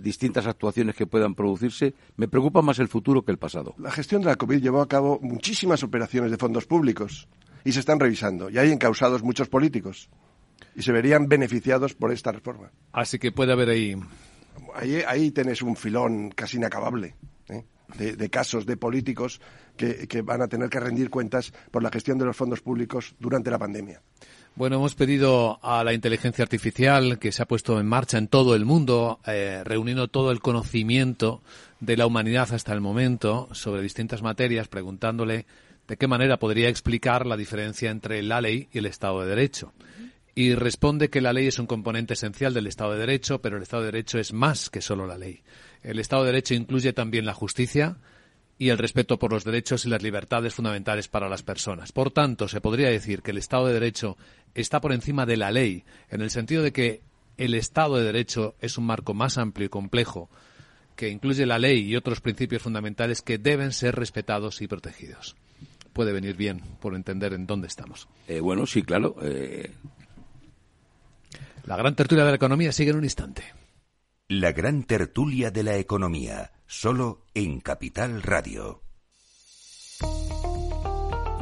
distintas 0.00 0.46
actuaciones 0.46 0.94
que 0.94 1.06
puedan 1.06 1.34
producirse? 1.34 1.94
Me 2.16 2.28
preocupa 2.28 2.62
más 2.62 2.78
el 2.78 2.88
futuro 2.88 3.22
que 3.22 3.32
el 3.32 3.38
pasado. 3.38 3.74
La 3.78 3.90
gestión 3.90 4.22
de 4.22 4.28
la 4.28 4.36
COVID 4.36 4.60
llevó 4.60 4.80
a 4.80 4.88
cabo 4.88 5.18
muchísimas 5.22 5.82
operaciones 5.82 6.30
de 6.30 6.36
fondos 6.36 6.66
públicos 6.66 7.28
y 7.64 7.72
se 7.72 7.80
están 7.80 7.98
revisando 7.98 8.50
y 8.50 8.58
hay 8.58 8.70
encausados 8.70 9.22
muchos 9.22 9.48
políticos. 9.48 10.08
y 10.76 10.82
se 10.82 10.92
verían 10.92 11.28
beneficiados 11.28 11.94
por 11.94 12.12
esta 12.12 12.32
reforma. 12.32 12.70
Así 12.92 13.18
que 13.18 13.30
puede 13.30 13.52
haber 13.52 13.68
ahí. 13.68 13.96
Ahí, 14.74 15.02
ahí 15.06 15.30
tenés 15.30 15.62
un 15.62 15.76
filón 15.76 16.30
casi 16.30 16.56
inacabable. 16.56 17.14
¿eh? 17.48 17.64
De, 17.96 18.28
casos 18.28 18.66
de 18.66 18.76
políticos 18.76 19.40
que, 19.76 20.08
que 20.08 20.22
van 20.22 20.42
a 20.42 20.48
tener 20.48 20.68
que 20.68 20.80
rendir 20.80 21.10
cuentas 21.10 21.52
por 21.70 21.82
la 21.82 21.90
gestión 21.90 22.18
de 22.18 22.24
los 22.24 22.36
fondos 22.36 22.60
públicos 22.60 23.14
durante 23.20 23.50
la 23.50 23.58
pandemia. 23.58 24.00
Bueno, 24.56 24.76
hemos 24.76 24.94
pedido 24.94 25.58
a 25.64 25.82
la 25.82 25.94
inteligencia 25.94 26.44
artificial 26.44 27.18
que 27.18 27.32
se 27.32 27.42
ha 27.42 27.46
puesto 27.46 27.80
en 27.80 27.86
marcha 27.86 28.18
en 28.18 28.28
todo 28.28 28.54
el 28.54 28.64
mundo, 28.64 29.18
eh, 29.26 29.62
reuniendo 29.64 30.06
todo 30.06 30.30
el 30.30 30.38
conocimiento 30.38 31.42
de 31.80 31.96
la 31.96 32.06
humanidad 32.06 32.52
hasta 32.54 32.72
el 32.72 32.80
momento 32.80 33.48
sobre 33.50 33.82
distintas 33.82 34.22
materias, 34.22 34.68
preguntándole 34.68 35.46
de 35.88 35.96
qué 35.96 36.06
manera 36.06 36.38
podría 36.38 36.68
explicar 36.68 37.26
la 37.26 37.36
diferencia 37.36 37.90
entre 37.90 38.22
la 38.22 38.40
ley 38.40 38.68
y 38.72 38.78
el 38.78 38.86
Estado 38.86 39.22
de 39.22 39.26
Derecho. 39.26 39.72
Y 40.36 40.54
responde 40.54 41.10
que 41.10 41.20
la 41.20 41.32
ley 41.32 41.48
es 41.48 41.58
un 41.58 41.66
componente 41.66 42.14
esencial 42.14 42.54
del 42.54 42.68
Estado 42.68 42.92
de 42.92 43.00
Derecho, 43.00 43.40
pero 43.40 43.56
el 43.56 43.64
Estado 43.64 43.82
de 43.82 43.90
Derecho 43.90 44.20
es 44.20 44.32
más 44.32 44.70
que 44.70 44.82
solo 44.82 45.04
la 45.04 45.18
ley. 45.18 45.42
El 45.82 45.98
Estado 45.98 46.22
de 46.22 46.30
Derecho 46.30 46.54
incluye 46.54 46.92
también 46.92 47.26
la 47.26 47.34
justicia, 47.34 47.96
y 48.58 48.68
el 48.68 48.78
respeto 48.78 49.18
por 49.18 49.32
los 49.32 49.44
derechos 49.44 49.84
y 49.84 49.88
las 49.88 50.02
libertades 50.02 50.54
fundamentales 50.54 51.08
para 51.08 51.28
las 51.28 51.42
personas. 51.42 51.92
Por 51.92 52.10
tanto, 52.10 52.48
se 52.48 52.60
podría 52.60 52.88
decir 52.88 53.22
que 53.22 53.32
el 53.32 53.38
Estado 53.38 53.66
de 53.66 53.74
Derecho 53.74 54.16
está 54.54 54.80
por 54.80 54.92
encima 54.92 55.26
de 55.26 55.36
la 55.36 55.50
ley, 55.50 55.84
en 56.10 56.20
el 56.20 56.30
sentido 56.30 56.62
de 56.62 56.72
que 56.72 57.02
el 57.36 57.54
Estado 57.54 57.96
de 57.96 58.04
Derecho 58.04 58.54
es 58.60 58.78
un 58.78 58.86
marco 58.86 59.14
más 59.14 59.38
amplio 59.38 59.66
y 59.66 59.70
complejo 59.70 60.30
que 60.96 61.08
incluye 61.08 61.46
la 61.46 61.58
ley 61.58 61.80
y 61.80 61.96
otros 61.96 62.20
principios 62.20 62.62
fundamentales 62.62 63.22
que 63.22 63.38
deben 63.38 63.72
ser 63.72 63.96
respetados 63.96 64.62
y 64.62 64.68
protegidos. 64.68 65.34
Puede 65.92 66.12
venir 66.12 66.36
bien 66.36 66.60
por 66.80 66.94
entender 66.94 67.32
en 67.34 67.46
dónde 67.46 67.66
estamos. 67.66 68.08
Eh, 68.28 68.40
bueno, 68.40 68.66
sí, 68.66 68.82
claro. 68.82 69.16
Eh. 69.22 69.72
La 71.66 71.76
gran 71.76 71.96
tertulia 71.96 72.24
de 72.24 72.30
la 72.30 72.36
economía 72.36 72.72
sigue 72.72 72.90
en 72.90 72.98
un 72.98 73.04
instante. 73.04 73.44
La 74.30 74.52
gran 74.52 74.84
tertulia 74.84 75.50
de 75.50 75.62
la 75.62 75.76
economía 75.76 76.50
solo 76.66 77.26
en 77.34 77.60
Capital 77.60 78.22
Radio. 78.22 78.80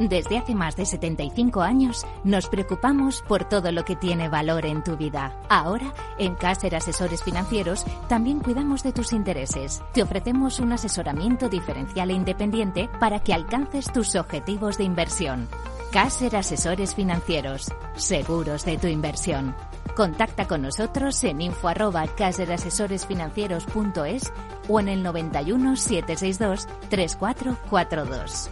Desde 0.01 0.37
hace 0.37 0.53
más 0.53 0.75
de 0.75 0.85
75 0.85 1.61
años 1.61 2.05
nos 2.25 2.49
preocupamos 2.49 3.23
por 3.25 3.47
todo 3.47 3.71
lo 3.71 3.85
que 3.85 3.95
tiene 3.95 4.27
valor 4.27 4.65
en 4.65 4.83
tu 4.83 4.97
vida. 4.97 5.39
Ahora, 5.47 5.93
en 6.19 6.35
Caser 6.35 6.75
Asesores 6.75 7.23
Financieros, 7.23 7.85
también 8.09 8.41
cuidamos 8.41 8.83
de 8.83 8.91
tus 8.91 9.13
intereses. 9.13 9.81
Te 9.93 10.03
ofrecemos 10.03 10.59
un 10.59 10.73
asesoramiento 10.73 11.47
diferencial 11.47 12.09
e 12.09 12.15
independiente 12.15 12.89
para 12.99 13.21
que 13.21 13.33
alcances 13.33 13.93
tus 13.93 14.13
objetivos 14.15 14.77
de 14.77 14.83
inversión. 14.83 15.47
Caser 15.93 16.35
Asesores 16.35 16.95
Financieros, 16.95 17.71
seguros 17.95 18.65
de 18.65 18.77
tu 18.77 18.87
inversión. 18.87 19.55
Contacta 19.95 20.47
con 20.47 20.63
nosotros 20.63 21.23
en 21.23 21.41
info 21.41 21.67
arroba 21.67 22.07
caserasesoresfinancieros.es 22.07 24.33
o 24.67 24.79
en 24.79 24.89
el 24.89 25.03
91 25.03 25.75
762 25.75 26.67
3442. 26.89 28.49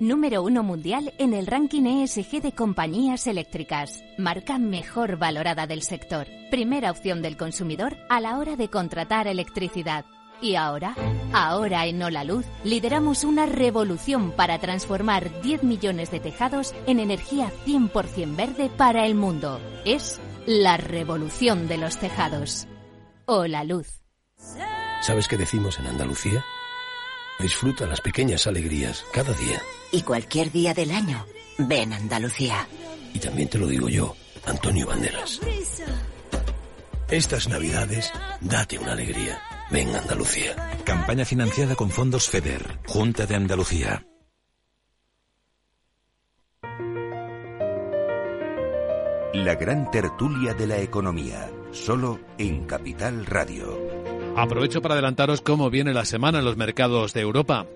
Número 0.00 0.42
uno 0.42 0.62
mundial 0.62 1.14
en 1.18 1.32
el 1.32 1.46
ranking 1.46 1.84
ESG 1.84 2.42
de 2.42 2.52
compañías 2.52 3.26
eléctricas. 3.26 4.04
Marca 4.18 4.58
mejor 4.58 5.16
valorada 5.16 5.66
del 5.66 5.82
sector. 5.82 6.26
Primera 6.50 6.90
opción 6.90 7.22
del 7.22 7.36
consumidor 7.36 7.96
a 8.10 8.20
la 8.20 8.38
hora 8.38 8.56
de 8.56 8.68
contratar 8.68 9.26
electricidad. 9.26 10.04
Y 10.40 10.54
ahora, 10.56 10.94
ahora 11.32 11.86
en 11.86 12.02
Hola 12.02 12.22
Luz, 12.22 12.44
lideramos 12.62 13.24
una 13.24 13.46
revolución 13.46 14.32
para 14.32 14.58
transformar 14.58 15.40
10 15.40 15.62
millones 15.62 16.10
de 16.10 16.20
tejados 16.20 16.74
en 16.86 17.00
energía 17.00 17.50
100% 17.66 18.36
verde 18.36 18.70
para 18.76 19.06
el 19.06 19.14
mundo. 19.14 19.60
Es 19.84 20.20
la 20.46 20.76
revolución 20.76 21.68
de 21.68 21.78
los 21.78 21.96
tejados. 21.96 22.66
Hola 23.24 23.64
Luz. 23.64 24.02
¿Sabes 25.00 25.26
qué 25.26 25.36
decimos 25.36 25.78
en 25.78 25.86
Andalucía? 25.86 26.44
Disfruta 27.38 27.86
las 27.86 28.00
pequeñas 28.00 28.46
alegrías 28.46 29.04
cada 29.12 29.32
día. 29.32 29.60
Y 29.90 30.02
cualquier 30.02 30.52
día 30.52 30.74
del 30.74 30.90
año, 30.90 31.24
ven 31.58 31.92
Andalucía. 31.92 32.66
Y 33.14 33.18
también 33.18 33.48
te 33.48 33.58
lo 33.58 33.66
digo 33.66 33.88
yo, 33.88 34.14
Antonio 34.44 34.86
Banderas. 34.86 35.40
Estas 37.08 37.48
navidades, 37.48 38.12
date 38.40 38.78
una 38.78 38.92
alegría. 38.92 39.40
Ven 39.68 39.94
Andalucía. 39.96 40.54
Campaña 40.84 41.24
financiada 41.24 41.74
con 41.74 41.90
fondos 41.90 42.28
FEDER, 42.28 42.78
Junta 42.86 43.26
de 43.26 43.34
Andalucía. 43.34 44.06
La 49.34 49.56
gran 49.56 49.90
tertulia 49.90 50.54
de 50.54 50.68
la 50.68 50.78
economía, 50.78 51.50
solo 51.72 52.20
en 52.38 52.64
Capital 52.64 53.26
Radio. 53.26 53.76
Aprovecho 54.36 54.80
para 54.80 54.94
adelantaros 54.94 55.40
cómo 55.40 55.68
viene 55.68 55.92
la 55.92 56.04
semana 56.04 56.38
en 56.38 56.44
los 56.44 56.56
mercados 56.56 57.12
de 57.12 57.22
Europa. 57.22 57.66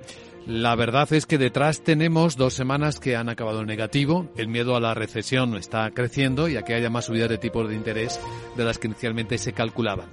La 0.47 0.77
verdad 0.77 1.13
es 1.13 1.27
que 1.27 1.39
detrás 1.39 1.83
tenemos 1.83 2.37
dos 2.37 2.55
semanas 2.55 3.01
que 3.01 3.17
han 3.17 3.29
acabado 3.29 3.61
en 3.61 3.67
negativo. 3.67 4.31
El 4.37 4.47
miedo 4.47 4.77
a 4.77 4.81
la 4.81 4.95
recesión 4.95 5.57
está 5.57 5.91
creciendo 5.91 6.49
y 6.49 6.57
a 6.57 6.63
que 6.63 6.75
haya 6.75 6.89
más 6.89 7.07
subidas 7.07 7.29
de 7.29 7.39
tipos 7.39 7.69
de 7.69 7.75
interés 7.75 8.21
de 8.57 8.65
las 8.65 8.79
que 8.79 8.87
inicialmente 8.87 9.39
se 9.39 9.53
calculaban. 9.53 10.09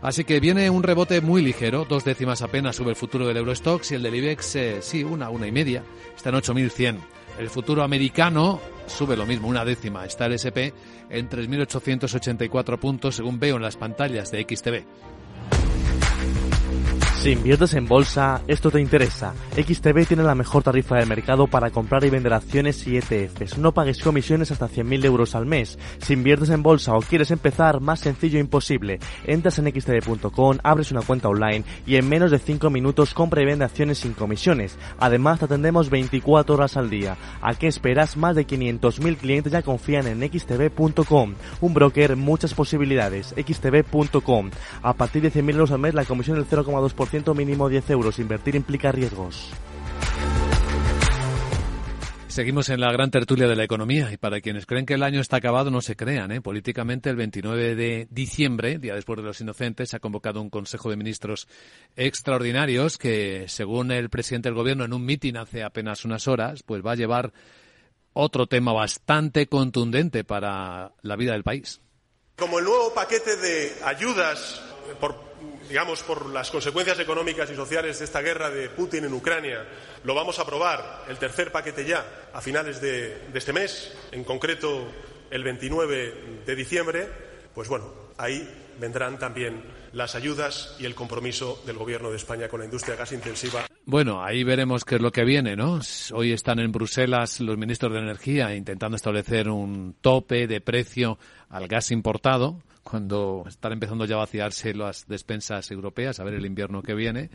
Así 0.00 0.24
que 0.24 0.38
viene 0.38 0.70
un 0.70 0.84
rebote 0.84 1.20
muy 1.20 1.42
ligero, 1.42 1.84
dos 1.84 2.04
décimas 2.04 2.42
apenas 2.42 2.76
sube 2.76 2.90
el 2.90 2.96
futuro 2.96 3.26
del 3.26 3.36
Eurostox 3.36 3.90
y 3.90 3.94
el 3.96 4.02
del 4.02 4.14
IBEX, 4.14 4.56
eh, 4.56 4.78
sí, 4.80 5.02
una, 5.02 5.28
una 5.28 5.48
y 5.48 5.52
media, 5.52 5.82
está 6.16 6.28
en 6.28 6.36
8.100. 6.36 6.98
El 7.38 7.50
futuro 7.50 7.82
americano 7.82 8.60
sube 8.86 9.16
lo 9.16 9.26
mismo, 9.26 9.48
una 9.48 9.64
décima, 9.64 10.04
está 10.04 10.26
el 10.26 10.34
SP 10.38 10.70
en 11.10 11.28
3.884 11.28 12.78
puntos, 12.78 13.16
según 13.16 13.40
veo 13.40 13.56
en 13.56 13.62
las 13.62 13.76
pantallas 13.76 14.30
de 14.30 14.42
XTV. 14.48 14.84
Si 17.20 17.32
inviertes 17.32 17.74
en 17.74 17.88
bolsa, 17.88 18.42
esto 18.46 18.70
te 18.70 18.80
interesa. 18.80 19.34
XTB 19.56 20.06
tiene 20.06 20.22
la 20.22 20.36
mejor 20.36 20.62
tarifa 20.62 20.96
del 20.96 21.08
mercado 21.08 21.48
para 21.48 21.70
comprar 21.70 22.04
y 22.04 22.10
vender 22.10 22.32
acciones 22.32 22.86
y 22.86 22.96
ETFs. 22.96 23.58
No 23.58 23.72
pagues 23.72 24.00
comisiones 24.00 24.52
hasta 24.52 24.68
100.000 24.68 25.04
euros 25.04 25.34
al 25.34 25.44
mes. 25.44 25.80
Si 25.98 26.12
inviertes 26.12 26.50
en 26.50 26.62
bolsa 26.62 26.94
o 26.94 27.00
quieres 27.00 27.32
empezar, 27.32 27.80
más 27.80 27.98
sencillo 27.98 28.38
imposible. 28.38 29.00
Entras 29.26 29.58
en 29.58 29.66
xtb.com, 29.66 30.58
abres 30.62 30.92
una 30.92 31.02
cuenta 31.02 31.28
online 31.28 31.64
y 31.88 31.96
en 31.96 32.08
menos 32.08 32.30
de 32.30 32.38
5 32.38 32.70
minutos 32.70 33.14
compra 33.14 33.42
y 33.42 33.46
vende 33.46 33.64
acciones 33.64 33.98
sin 33.98 34.12
comisiones. 34.12 34.78
Además, 35.00 35.40
te 35.40 35.46
atendemos 35.46 35.90
24 35.90 36.54
horas 36.54 36.76
al 36.76 36.88
día. 36.88 37.16
¿A 37.42 37.54
qué 37.54 37.66
esperas? 37.66 38.16
Más 38.16 38.36
de 38.36 38.46
500.000 38.46 39.16
clientes 39.16 39.52
ya 39.52 39.62
confían 39.62 40.06
en 40.06 40.20
xtb.com. 40.20 41.34
Un 41.60 41.74
broker, 41.74 42.14
muchas 42.14 42.54
posibilidades. 42.54 43.34
xtb.com. 43.36 44.50
A 44.82 44.92
partir 44.92 45.22
de 45.22 45.32
100.000 45.32 45.50
euros 45.54 45.72
al 45.72 45.80
mes, 45.80 45.94
la 45.94 46.04
comisión 46.04 46.36
del 46.36 46.46
0,2% 46.46 47.07
mínimo 47.34 47.68
10 47.68 47.90
euros. 47.90 48.18
Invertir 48.18 48.54
implica 48.54 48.92
riesgos. 48.92 49.50
Seguimos 52.28 52.68
en 52.68 52.80
la 52.80 52.92
gran 52.92 53.10
tertulia 53.10 53.48
de 53.48 53.56
la 53.56 53.64
economía 53.64 54.12
y 54.12 54.16
para 54.16 54.40
quienes 54.40 54.64
creen 54.64 54.86
que 54.86 54.94
el 54.94 55.02
año 55.02 55.20
está 55.20 55.38
acabado 55.38 55.72
no 55.72 55.80
se 55.80 55.96
crean. 55.96 56.30
¿eh? 56.30 56.40
Políticamente 56.40 57.10
el 57.10 57.16
29 57.16 57.74
de 57.74 58.06
diciembre, 58.10 58.78
día 58.78 58.94
después 58.94 59.16
de 59.16 59.24
los 59.24 59.40
inocentes, 59.40 59.90
se 59.90 59.96
ha 59.96 60.00
convocado 60.00 60.40
un 60.40 60.48
Consejo 60.48 60.90
de 60.90 60.96
Ministros 60.96 61.48
extraordinarios 61.96 62.96
que, 62.96 63.46
según 63.48 63.90
el 63.90 64.08
presidente 64.08 64.50
del 64.50 64.54
Gobierno 64.54 64.84
en 64.84 64.92
un 64.92 65.04
mitin 65.04 65.36
hace 65.38 65.64
apenas 65.64 66.04
unas 66.04 66.28
horas, 66.28 66.62
pues 66.62 66.80
va 66.86 66.92
a 66.92 66.96
llevar 66.96 67.32
otro 68.12 68.46
tema 68.46 68.72
bastante 68.72 69.48
contundente 69.48 70.22
para 70.22 70.92
la 71.02 71.16
vida 71.16 71.32
del 71.32 71.42
país. 71.42 71.80
Como 72.36 72.60
el 72.60 72.66
nuevo 72.66 72.94
paquete 72.94 73.36
de 73.36 73.72
ayudas 73.84 74.62
por 75.00 75.27
digamos, 75.68 76.02
por 76.02 76.26
las 76.30 76.50
consecuencias 76.50 76.98
económicas 76.98 77.50
y 77.50 77.54
sociales 77.54 77.98
de 77.98 78.04
esta 78.04 78.22
guerra 78.22 78.50
de 78.50 78.70
Putin 78.70 79.04
en 79.04 79.12
Ucrania, 79.12 79.66
lo 80.04 80.14
vamos 80.14 80.38
a 80.38 80.42
aprobar 80.42 81.04
el 81.08 81.18
tercer 81.18 81.52
paquete 81.52 81.84
ya 81.84 82.30
a 82.32 82.40
finales 82.40 82.80
de, 82.80 83.28
este 83.34 83.52
mes, 83.52 83.94
en 84.10 84.24
concreto 84.24 84.90
el 85.30 85.44
29 85.44 86.42
de 86.46 86.56
diciembre, 86.56 87.08
pues 87.54 87.68
bueno, 87.68 87.92
ahí 88.16 88.48
vendrán 88.80 89.18
también 89.18 89.62
las 89.92 90.14
ayudas 90.14 90.76
y 90.78 90.84
el 90.84 90.94
compromiso 90.94 91.62
del 91.66 91.76
Gobierno 91.76 92.10
de 92.10 92.16
España 92.16 92.48
con 92.48 92.60
la 92.60 92.66
industria 92.66 92.96
gas 92.96 93.12
intensiva. 93.12 93.66
Bueno, 93.84 94.22
ahí 94.22 94.44
veremos 94.44 94.84
qué 94.84 94.96
es 94.96 95.00
lo 95.00 95.10
que 95.10 95.24
viene, 95.24 95.56
¿no? 95.56 95.80
Hoy 96.12 96.32
están 96.32 96.60
en 96.60 96.70
Bruselas 96.72 97.40
los 97.40 97.58
ministros 97.58 97.92
de 97.92 97.98
Energía 97.98 98.54
intentando 98.54 98.96
establecer 98.96 99.48
un 99.48 99.96
tope 100.00 100.46
de 100.46 100.60
precio 100.60 101.18
al 101.48 101.66
gas 101.66 101.90
importado 101.90 102.62
cuando 102.88 103.44
están 103.46 103.72
empezando 103.72 104.06
ya 104.06 104.14
a 104.14 104.18
vaciarse 104.18 104.74
las 104.74 105.06
despensas 105.06 105.70
europeas, 105.70 106.20
a 106.20 106.24
ver 106.24 106.34
el 106.34 106.46
invierno 106.46 106.82
que 106.82 106.94
viene. 106.94 107.28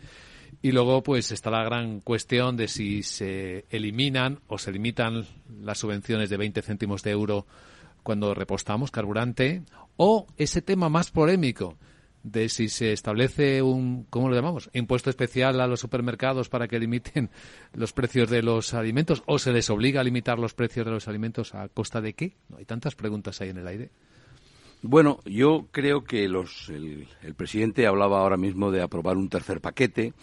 Y 0.63 0.71
luego, 0.71 1.03
pues, 1.03 1.31
está 1.31 1.51
la 1.51 1.63
gran 1.63 1.99
cuestión 1.99 2.57
de 2.57 2.67
si 2.67 3.03
se 3.03 3.65
eliminan 3.69 4.39
o 4.47 4.57
se 4.57 4.71
limitan 4.71 5.25
las 5.61 5.77
subvenciones 5.77 6.29
de 6.29 6.37
20 6.37 6.61
céntimos 6.63 7.03
de 7.03 7.11
euro 7.11 7.45
cuando 8.01 8.33
repostamos 8.33 8.89
carburante, 8.89 9.61
o 9.95 10.25
ese 10.37 10.61
tema 10.61 10.89
más 10.89 11.11
polémico 11.11 11.77
de 12.23 12.49
si 12.49 12.67
se 12.67 12.91
establece 12.91 13.61
un, 13.61 14.05
¿cómo 14.09 14.29
lo 14.29 14.35
llamamos? 14.35 14.69
Impuesto 14.73 15.09
especial 15.09 15.61
a 15.61 15.67
los 15.67 15.79
supermercados 15.79 16.49
para 16.49 16.67
que 16.67 16.79
limiten 16.79 17.29
los 17.73 17.93
precios 17.93 18.29
de 18.29 18.41
los 18.41 18.73
alimentos 18.73 19.21
o 19.27 19.37
se 19.37 19.53
les 19.53 19.69
obliga 19.69 20.01
a 20.01 20.03
limitar 20.03 20.39
los 20.39 20.53
precios 20.53 20.85
de 20.85 20.93
los 20.93 21.07
alimentos 21.07 21.53
a 21.53 21.67
costa 21.69 22.01
de 22.01 22.13
qué? 22.13 22.37
No 22.49 22.57
hay 22.57 22.65
tantas 22.65 22.95
preguntas 22.95 23.39
ahí 23.41 23.49
en 23.49 23.57
el 23.57 23.67
aire. 23.67 23.91
Bueno, 24.85 25.19
yo 25.23 25.67
creo 25.71 26.03
que 26.03 26.27
los, 26.27 26.67
el, 26.67 27.07
presidente 27.37 27.87
hablaba 27.87 28.19
ahora 28.19 28.35
mismo 28.35 28.69
de 28.69 28.81
aprobar 28.81 29.15
un 29.15 29.29
tercer 29.29 29.61
paquete. 29.61 30.13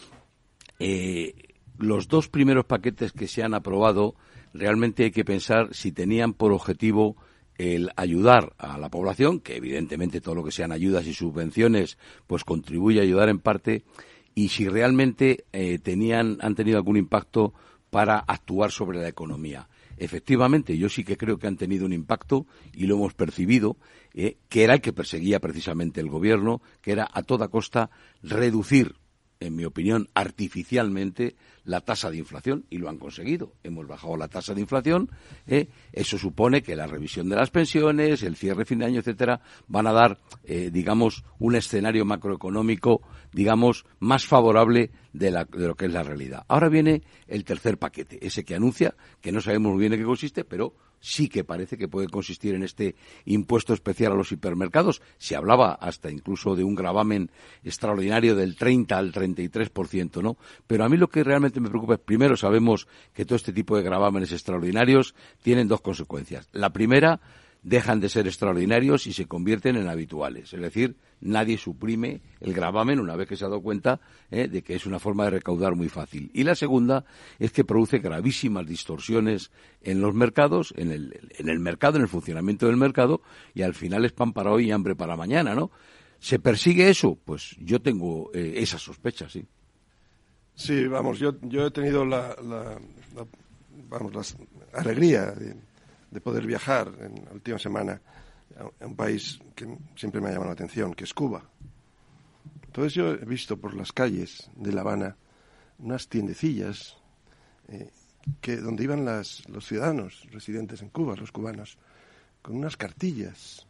Eh, 0.79 1.35
los 1.79 2.09
dos 2.09 2.29
primeros 2.29 2.67
paquetes 2.67 3.13
que 3.13 3.27
se 3.27 3.43
han 3.43 3.55
aprobado, 3.55 4.17
realmente 4.53 5.05
hay 5.05 5.13
que 5.13 5.25
pensar 5.25 5.75
si 5.75 5.93
tenían 5.93 6.35
por 6.35 6.53
objetivo 6.53 7.17
el 7.57 7.91
ayudar 7.97 8.53
a 8.59 8.77
la 8.77 8.91
población, 8.91 9.41
que 9.41 9.57
evidentemente 9.57 10.21
todo 10.21 10.35
lo 10.35 10.45
que 10.45 10.53
sean 10.53 10.73
ayudas 10.73 11.07
y 11.07 11.15
subvenciones, 11.15 11.97
pues 12.27 12.45
contribuye 12.45 13.01
a 13.01 13.05
ayudar 13.05 13.31
en 13.31 13.39
parte, 13.39 13.85
y 14.35 14.51
si 14.51 14.69
realmente 14.69 15.47
eh, 15.55 15.79
tenían, 15.79 16.37
han 16.43 16.55
tenido 16.55 16.77
algún 16.77 16.99
impacto 16.99 17.55
para 17.89 18.19
actuar 18.19 18.71
sobre 18.71 19.01
la 19.01 19.09
economía. 19.09 19.69
Efectivamente, 20.01 20.79
yo 20.79 20.89
sí 20.89 21.05
que 21.05 21.19
creo 21.19 21.39
que 21.39 21.47
han 21.47 21.59
tenido 21.59 21.85
un 21.85 21.93
impacto 21.93 22.47
y 22.73 22.87
lo 22.87 22.95
hemos 22.95 23.13
percibido, 23.13 23.77
eh, 24.15 24.39
que 24.49 24.65
era 24.65 24.73
el 24.73 24.81
que 24.81 24.95
perseguía 24.95 25.41
precisamente 25.41 26.01
el 26.01 26.09
gobierno, 26.09 26.63
que 26.81 26.93
era 26.93 27.07
a 27.13 27.23
toda 27.23 27.49
costa 27.49 27.91
reducir 28.23 28.95
en 29.41 29.57
mi 29.57 29.65
opinión, 29.65 30.09
artificialmente 30.15 31.35
la 31.65 31.81
tasa 31.81 32.11
de 32.11 32.19
inflación 32.19 32.67
y 32.69 32.79
lo 32.79 32.89
han 32.91 32.99
conseguido. 32.99 33.55
Hemos 33.63 33.87
bajado 33.87 34.17
la 34.17 34.29
tasa 34.29 34.55
de 34.55 34.61
inflación. 34.61 35.11
¿eh? 35.47 35.69
Eso 35.93 36.19
supone 36.19 36.63
que 36.63 36.77
la 36.77 36.87
revisión 36.87 37.29
de 37.29 37.37
las 37.37 37.51
pensiones, 37.51 38.23
el 38.23 38.37
cierre 38.37 38.67
fin 38.67 38.81
de 38.81 38.87
año, 38.87 39.01
etcétera, 39.01 39.41
van 39.67 39.87
a 39.87 39.93
dar, 39.93 40.19
eh, 40.45 40.71
digamos, 40.71 41.25
un 41.39 41.57
escenario 41.57 42.05
macroeconómico, 42.05 43.01
digamos, 43.33 43.87
más 43.99 44.27
favorable 44.27 44.91
de, 45.13 45.31
de, 45.31 45.67
lo 45.67 45.75
que 45.75 45.87
es 45.87 45.93
la 45.93 46.03
realidad. 46.03 46.45
Ahora 46.47 46.69
viene 46.69 47.03
el 47.27 47.45
tercer 47.45 47.79
paquete, 47.79 48.25
ese 48.25 48.45
que 48.45 48.55
anuncia, 48.55 48.95
que 49.23 49.33
no 49.33 49.41
sabemos 49.41 49.73
muy 49.73 49.81
bien 49.81 49.95
en 49.95 50.01
qué 50.01 50.05
consiste, 50.05 50.45
pero 50.45 50.75
sí 51.01 51.29
que 51.29 51.45
parece 51.45 51.77
que 51.77 51.89
puede 51.89 52.09
consistir 52.09 52.55
en 52.55 52.63
este 52.63 52.95
impuesto 53.25 53.75
especial 53.75 54.13
a 54.13 54.17
los 54.17 54.33
hipermercados. 54.33 55.03
Se 55.19 55.35
hablaba 55.35 55.73
hasta 55.73 56.11
incluso 56.11 56.55
de 56.55 56.65
un 56.65 56.75
gravamen 56.75 57.31
extraordinario 57.65 58.37
del 58.37 58.57
30 58.57 58.97
al 58.97 59.13
33%, 59.13 60.23
¿no? 60.23 60.37
Pero 60.67 60.85
a 60.85 60.89
mí 60.89 60.97
lo 60.97 61.09
que 61.09 61.25
realmente 61.25 61.61
me 61.61 61.71
preocupa 61.71 61.95
es, 61.95 62.01
primero, 62.01 62.37
sabemos 62.37 62.87
que 63.13 63.25
todo 63.25 63.37
este 63.37 63.53
tipo 63.53 63.77
de 63.77 63.83
gravámenes 63.83 64.33
extraordinarios 64.33 65.15
tienen 65.43 65.69
dos 65.69 65.81
consecuencias. 65.81 66.49
La 66.53 66.71
primera, 66.71 67.21
dejan 67.63 68.01
de 68.01 68.09
ser 68.09 68.27
extraordinarios 68.27 69.07
y 69.07 69.13
se 69.13 69.27
convierten 69.27 69.77
en 69.77 69.89
habituales. 69.89 70.53
Es 70.53 70.61
decir, 70.61 70.97
nadie 71.21 71.59
suprime 71.59 72.21
el 72.41 72.55
gravamen 72.55 73.01
una 73.01 73.17
vez 73.17 73.29
que 73.29 73.37
se 73.37 73.45
ha 73.45 73.49
dado 73.49 73.61
cuenta 73.61 74.01
eh, 74.31 74.49
de 74.49 74.63
que 74.63 74.75
es 74.75 74.87
una 74.87 74.99
forma 74.99 75.25
de 75.25 75.31
recaudar 75.31 75.75
muy 75.75 75.89
fácil. 75.89 76.31
Y 76.33 76.45
la 76.45 76.55
segunda 76.55 77.05
es 77.39 77.53
que 77.53 77.65
produce 77.65 77.99
gravísimas 77.99 78.67
distorsiones 78.67 79.51
en 79.83 80.01
los 80.01 80.15
mercados, 80.15 80.73
en 80.77 80.91
el, 80.91 81.21
en 81.39 81.49
el 81.49 81.61
mercado, 81.61 81.97
en 81.97 82.03
el 82.03 82.09
funcionamiento 82.09 82.67
del 82.67 82.77
mercado, 82.77 83.21
y 83.55 83.63
al 83.63 83.75
final 83.75 84.05
es 84.05 84.13
pan 84.13 84.33
para 84.33 84.51
hoy 84.51 84.69
y 84.69 84.73
hambre 84.73 84.95
para 84.95 85.17
mañana, 85.17 85.55
¿no? 85.55 85.71
¿Se 86.19 86.39
persigue 86.39 86.91
eso? 86.91 87.19
Pues 87.25 87.57
yo 87.61 87.81
tengo 87.81 88.31
eh, 88.35 88.55
esa 88.57 88.79
sospecha, 88.79 89.29
sí. 89.29 89.47
Sí, 90.55 90.87
vamos, 90.87 91.19
yo, 91.19 91.37
yo 91.43 91.67
he 91.67 91.71
tenido 91.71 92.05
la, 92.05 92.37
la, 92.43 92.79
vamos, 93.89 94.13
la 94.13 94.79
alegría 94.79 95.35
de 96.11 96.21
poder 96.21 96.47
viajar 96.47 96.93
en 97.01 97.25
la 97.25 97.33
última 97.33 97.59
semana 97.59 98.01
a 98.81 98.87
un 98.87 98.97
país 98.97 99.39
que 99.55 99.67
siempre 99.97 100.21
me 100.21 100.29
ha 100.29 100.33
llamado 100.33 100.51
la 100.51 100.55
atención, 100.55 100.95
que 100.95 101.05
es 101.05 101.15
Cuba. 101.15 101.49
Entonces 102.67 102.95
yo 102.95 103.13
he 103.13 103.25
visto 103.25 103.57
por 103.57 103.75
las 103.75 103.93
calles 103.93 104.51
de 104.57 104.73
La 104.73 104.83
Habana 104.83 105.17
unas 105.79 106.09
tiendecillas 106.09 106.97
eh, 107.69 107.91
que 108.41 108.57
donde 108.57 108.85
iban 108.85 109.05
las, 109.05 109.49
los 109.49 109.67
ciudadanos 109.67 110.27
residentes 110.31 110.83
en 110.83 110.91
Cuba, 110.91 111.17
los 111.17 111.33
cubanos, 111.33 111.79
con 112.43 112.57
unas 112.57 112.77
cartillas 112.77 113.67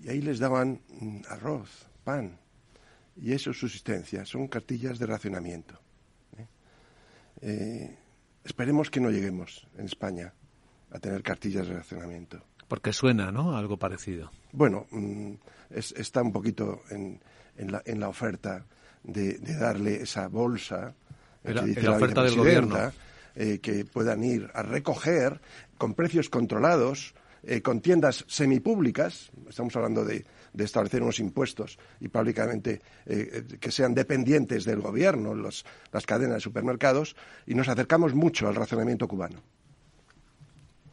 y 0.00 0.08
ahí 0.08 0.20
les 0.20 0.38
daban 0.38 0.80
mm, 0.88 1.20
arroz, 1.28 1.88
pan 2.04 2.38
y 3.16 3.32
eso 3.32 3.50
es 3.50 3.58
subsistencia, 3.58 4.24
son 4.24 4.48
cartillas 4.48 4.98
de 4.98 5.06
racionamiento. 5.06 5.80
¿eh? 6.38 6.46
Eh, 7.40 7.98
esperemos 8.44 8.90
que 8.90 9.00
no 9.00 9.10
lleguemos 9.10 9.66
en 9.78 9.86
España 9.86 10.32
a 10.90 10.98
tener 10.98 11.22
cartillas 11.22 11.66
de 11.68 11.74
racionamiento. 11.74 12.42
Porque 12.68 12.92
suena, 12.92 13.30
¿no? 13.30 13.56
Algo 13.56 13.76
parecido. 13.76 14.30
Bueno, 14.52 14.86
mm, 14.90 15.32
está 15.70 16.22
un 16.22 16.32
poquito 16.32 16.82
en, 16.90 17.20
la, 17.58 17.82
en 17.84 18.00
la 18.00 18.08
oferta 18.08 18.64
de, 19.04 19.38
darle 19.38 20.02
esa 20.02 20.28
bolsa 20.28 20.94
eh, 21.44 21.54
la, 21.54 21.92
oferta 21.92 22.24
del 22.24 22.36
gobierno 22.36 22.92
eh, 23.36 23.58
que 23.60 23.84
puedan 23.84 24.24
ir 24.24 24.50
a 24.52 24.62
recoger 24.62 25.40
con 25.78 25.94
precios 25.94 26.28
controlados, 26.28 27.14
eh, 27.44 27.62
con 27.62 27.80
tiendas 27.80 28.24
semipúblicas. 28.26 29.30
Estamos 29.48 29.76
hablando 29.76 30.04
de, 30.04 30.24
de 30.52 30.64
establecer 30.64 31.02
unos 31.02 31.20
impuestos 31.20 31.78
y 32.00 32.08
públicamente 32.08 32.80
que 33.04 33.70
sean 33.70 33.94
dependientes 33.94 34.64
del 34.64 34.80
gobierno, 34.80 35.34
los, 35.34 35.64
las 35.92 36.06
cadenas 36.06 36.36
de 36.36 36.40
supermercados, 36.40 37.14
y 37.46 37.54
nos 37.54 37.68
acercamos 37.68 38.14
mucho 38.14 38.48
al 38.48 38.56
racionamiento 38.56 39.06
cubano. 39.06 39.40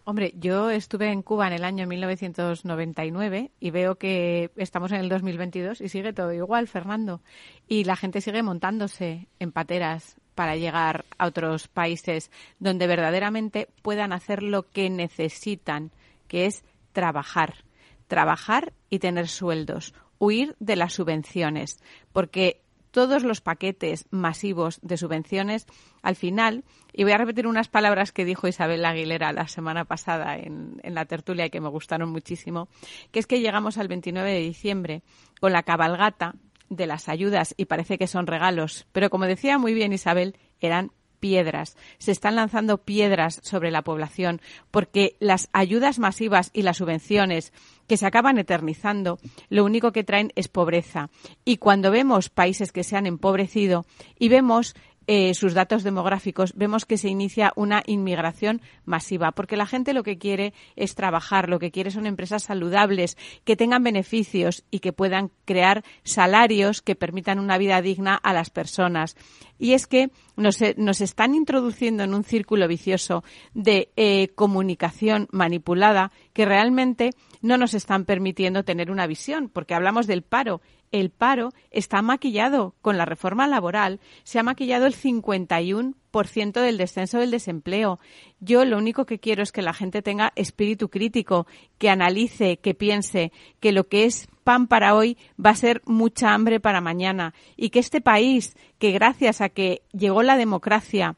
Hombre, 0.06 0.34
yo 0.36 0.70
estuve 0.70 1.10
en 1.12 1.22
Cuba 1.22 1.48
en 1.48 1.54
el 1.54 1.64
año 1.64 1.88
1999 1.88 3.52
y 3.62 3.72
veo 3.72 3.96
que 3.96 4.52
estamos 4.58 4.92
en 4.92 5.00
el 5.00 5.08
2022 5.08 5.80
y 5.80 5.88
sigue 5.88 6.12
todo 6.12 6.34
igual, 6.34 6.68
Fernando. 6.68 7.22
Y 7.70 7.86
la 7.86 7.96
gente 7.96 8.20
sigue 8.20 8.44
montándose 8.44 9.30
en 9.40 9.54
pateras 9.54 10.18
para 10.36 10.58
llegar 10.58 11.06
a 11.18 11.28
otros 11.28 11.70
países 11.70 12.32
donde 12.60 12.88
verdaderamente 12.88 13.70
puedan 13.82 14.12
hacer 14.12 14.44
lo 14.44 14.64
que 14.64 14.90
necesitan, 14.90 15.92
que 16.28 16.48
es 16.48 16.66
trabajar. 16.92 17.64
Trabajar 18.08 18.74
y 18.90 19.00
tener 19.00 19.30
sueldos, 19.30 19.94
huir 20.20 20.58
de 20.60 20.76
las 20.76 20.94
subvenciones, 20.94 21.82
porque 22.12 22.63
todos 22.94 23.24
los 23.24 23.42
paquetes 23.42 24.06
masivos 24.12 24.80
de 24.84 24.98
subvenciones, 24.98 25.66
al 26.04 26.16
final, 26.16 26.64
y 26.94 27.04
voy 27.04 27.14
a 27.14 27.18
repetir 27.18 27.48
unas 27.48 27.68
palabras 27.68 28.12
que 28.12 28.24
dijo 28.24 28.48
Isabel 28.48 28.86
Aguilera 28.86 29.34
la 29.34 29.48
semana 29.48 29.84
pasada 29.84 30.38
en, 30.38 30.80
la 30.84 31.06
tertulia 31.06 31.48
y 31.48 31.50
que 31.50 31.60
me 31.60 31.70
gustaron 31.70 32.12
muchísimo, 32.12 32.70
que 33.12 33.18
es 33.18 33.26
que 33.26 33.42
llegamos 33.42 33.80
al 33.80 33.88
29 33.88 34.32
de 34.32 34.40
diciembre 34.40 35.02
con 35.42 35.54
la 35.54 35.64
cabalgata 35.64 36.36
de 36.70 36.86
las 36.86 37.10
ayudas 37.10 37.56
y 37.58 37.66
parece 37.66 37.98
que 37.98 38.06
son 38.06 38.28
regalos, 38.28 38.86
pero 38.92 39.10
como 39.10 39.26
decía 39.26 39.58
muy 39.58 39.74
bien 39.74 39.92
Isabel, 39.92 40.38
eran 40.60 40.92
piedras. 41.24 41.78
Se 42.00 42.12
están 42.12 42.36
lanzando 42.36 42.80
piedras 42.80 43.40
sobre 43.44 43.72
la 43.72 43.82
población 43.82 44.42
porque 44.72 45.16
las 45.22 45.48
ayudas 45.54 45.98
masivas 45.98 46.50
y 46.52 46.64
las 46.64 46.76
subvenciones 46.76 47.54
que 47.88 47.96
se 47.96 48.06
acaban 48.06 48.40
eternizando, 48.40 49.20
lo 49.48 49.64
único 49.64 49.94
que 49.94 50.04
traen 50.04 50.34
es 50.36 50.50
pobreza. 50.50 51.10
Y 51.46 51.58
cuando 51.58 51.92
vemos 51.92 52.30
países 52.30 52.74
que 52.74 52.84
se 52.84 52.98
han 52.98 53.06
empobrecido 53.06 53.86
y 54.20 54.28
vemos 54.28 54.76
eh, 55.06 55.34
sus 55.34 55.54
datos 55.54 55.84
demográficos, 55.84 56.54
vemos 56.56 56.86
que 56.86 56.98
se 56.98 57.10
inicia 57.10 57.52
una 57.58 57.84
inmigración 57.86 58.62
masiva, 58.86 59.34
porque 59.34 59.58
la 59.58 59.66
gente 59.66 59.94
lo 59.94 60.04
que 60.04 60.18
quiere 60.18 60.54
es 60.78 60.96
trabajar, 60.96 61.50
lo 61.50 61.60
que 61.60 61.72
quiere 61.72 61.92
son 61.92 62.06
empresas 62.06 62.44
saludables, 62.44 63.18
que 63.44 63.58
tengan 63.58 63.84
beneficios 63.84 64.64
y 64.72 64.80
que 64.80 64.94
puedan 64.94 65.30
crear 65.44 65.84
salarios 66.04 66.82
que 66.82 66.96
permitan 66.96 67.40
una 67.40 67.58
vida 67.58 67.82
digna 67.82 68.16
a 68.16 68.32
las 68.32 68.50
personas. 68.50 69.18
Y 69.64 69.76
es 69.76 69.88
que 69.88 70.12
nos, 70.36 70.62
eh, 70.62 70.76
están 71.00 71.36
introduciendo 71.36 72.04
en 72.04 72.14
un 72.14 72.26
círculo 72.26 72.68
vicioso 72.68 73.24
de 73.54 73.94
eh, 73.96 74.28
comunicación 74.36 75.30
manipulada 75.32 76.12
que 76.34 76.44
realmente 76.44 77.12
no 77.42 77.58
nos 77.58 77.74
están 77.74 78.04
permitiendo 78.04 78.66
tener 78.66 78.92
una 78.92 79.08
visión, 79.08 79.48
porque 79.48 79.74
hablamos 79.74 80.06
del 80.06 80.22
paro 80.22 80.60
el 80.92 81.12
paro 81.12 81.54
está 81.72 82.02
maquillado 82.02 82.76
con 82.82 82.98
la 82.98 83.06
reforma 83.06 83.48
laboral, 83.48 84.02
se 84.24 84.38
ha 84.38 84.44
maquillado 84.44 84.86
el 84.86 84.94
51% 84.94 86.62
del 86.62 86.78
descenso 86.78 87.20
del 87.20 87.32
desempleo. 87.32 88.00
Yo 88.42 88.64
lo 88.66 88.78
único 88.78 89.06
que 89.06 89.20
quiero 89.20 89.44
es 89.44 89.54
que 89.54 89.62
la 89.62 89.74
gente 89.74 90.02
tenga 90.02 90.34
espíritu 90.36 90.90
crítico, 90.90 91.48
que 91.78 91.90
analice, 91.90 92.58
que 92.58 92.76
piense 92.76 93.32
que 93.62 93.72
lo 93.72 93.88
que 93.88 94.06
es 94.06 94.28
pan 94.44 94.68
para 94.68 94.96
hoy 94.96 95.18
va 95.44 95.52
a 95.52 95.56
ser 95.56 95.82
mucha 95.86 96.34
hambre 96.34 96.60
para 96.60 96.82
mañana. 96.82 97.34
Y 97.56 97.70
que 97.70 97.80
este 97.80 98.02
país, 98.02 98.56
que 98.80 98.92
gracias 98.92 99.42
a 99.42 99.50
que 99.50 99.84
llegó 99.92 100.24
la 100.24 100.38
democracia 100.38 101.16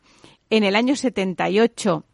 en 0.50 0.64
el 0.64 0.76
año 0.76 0.96
78, 0.96 2.06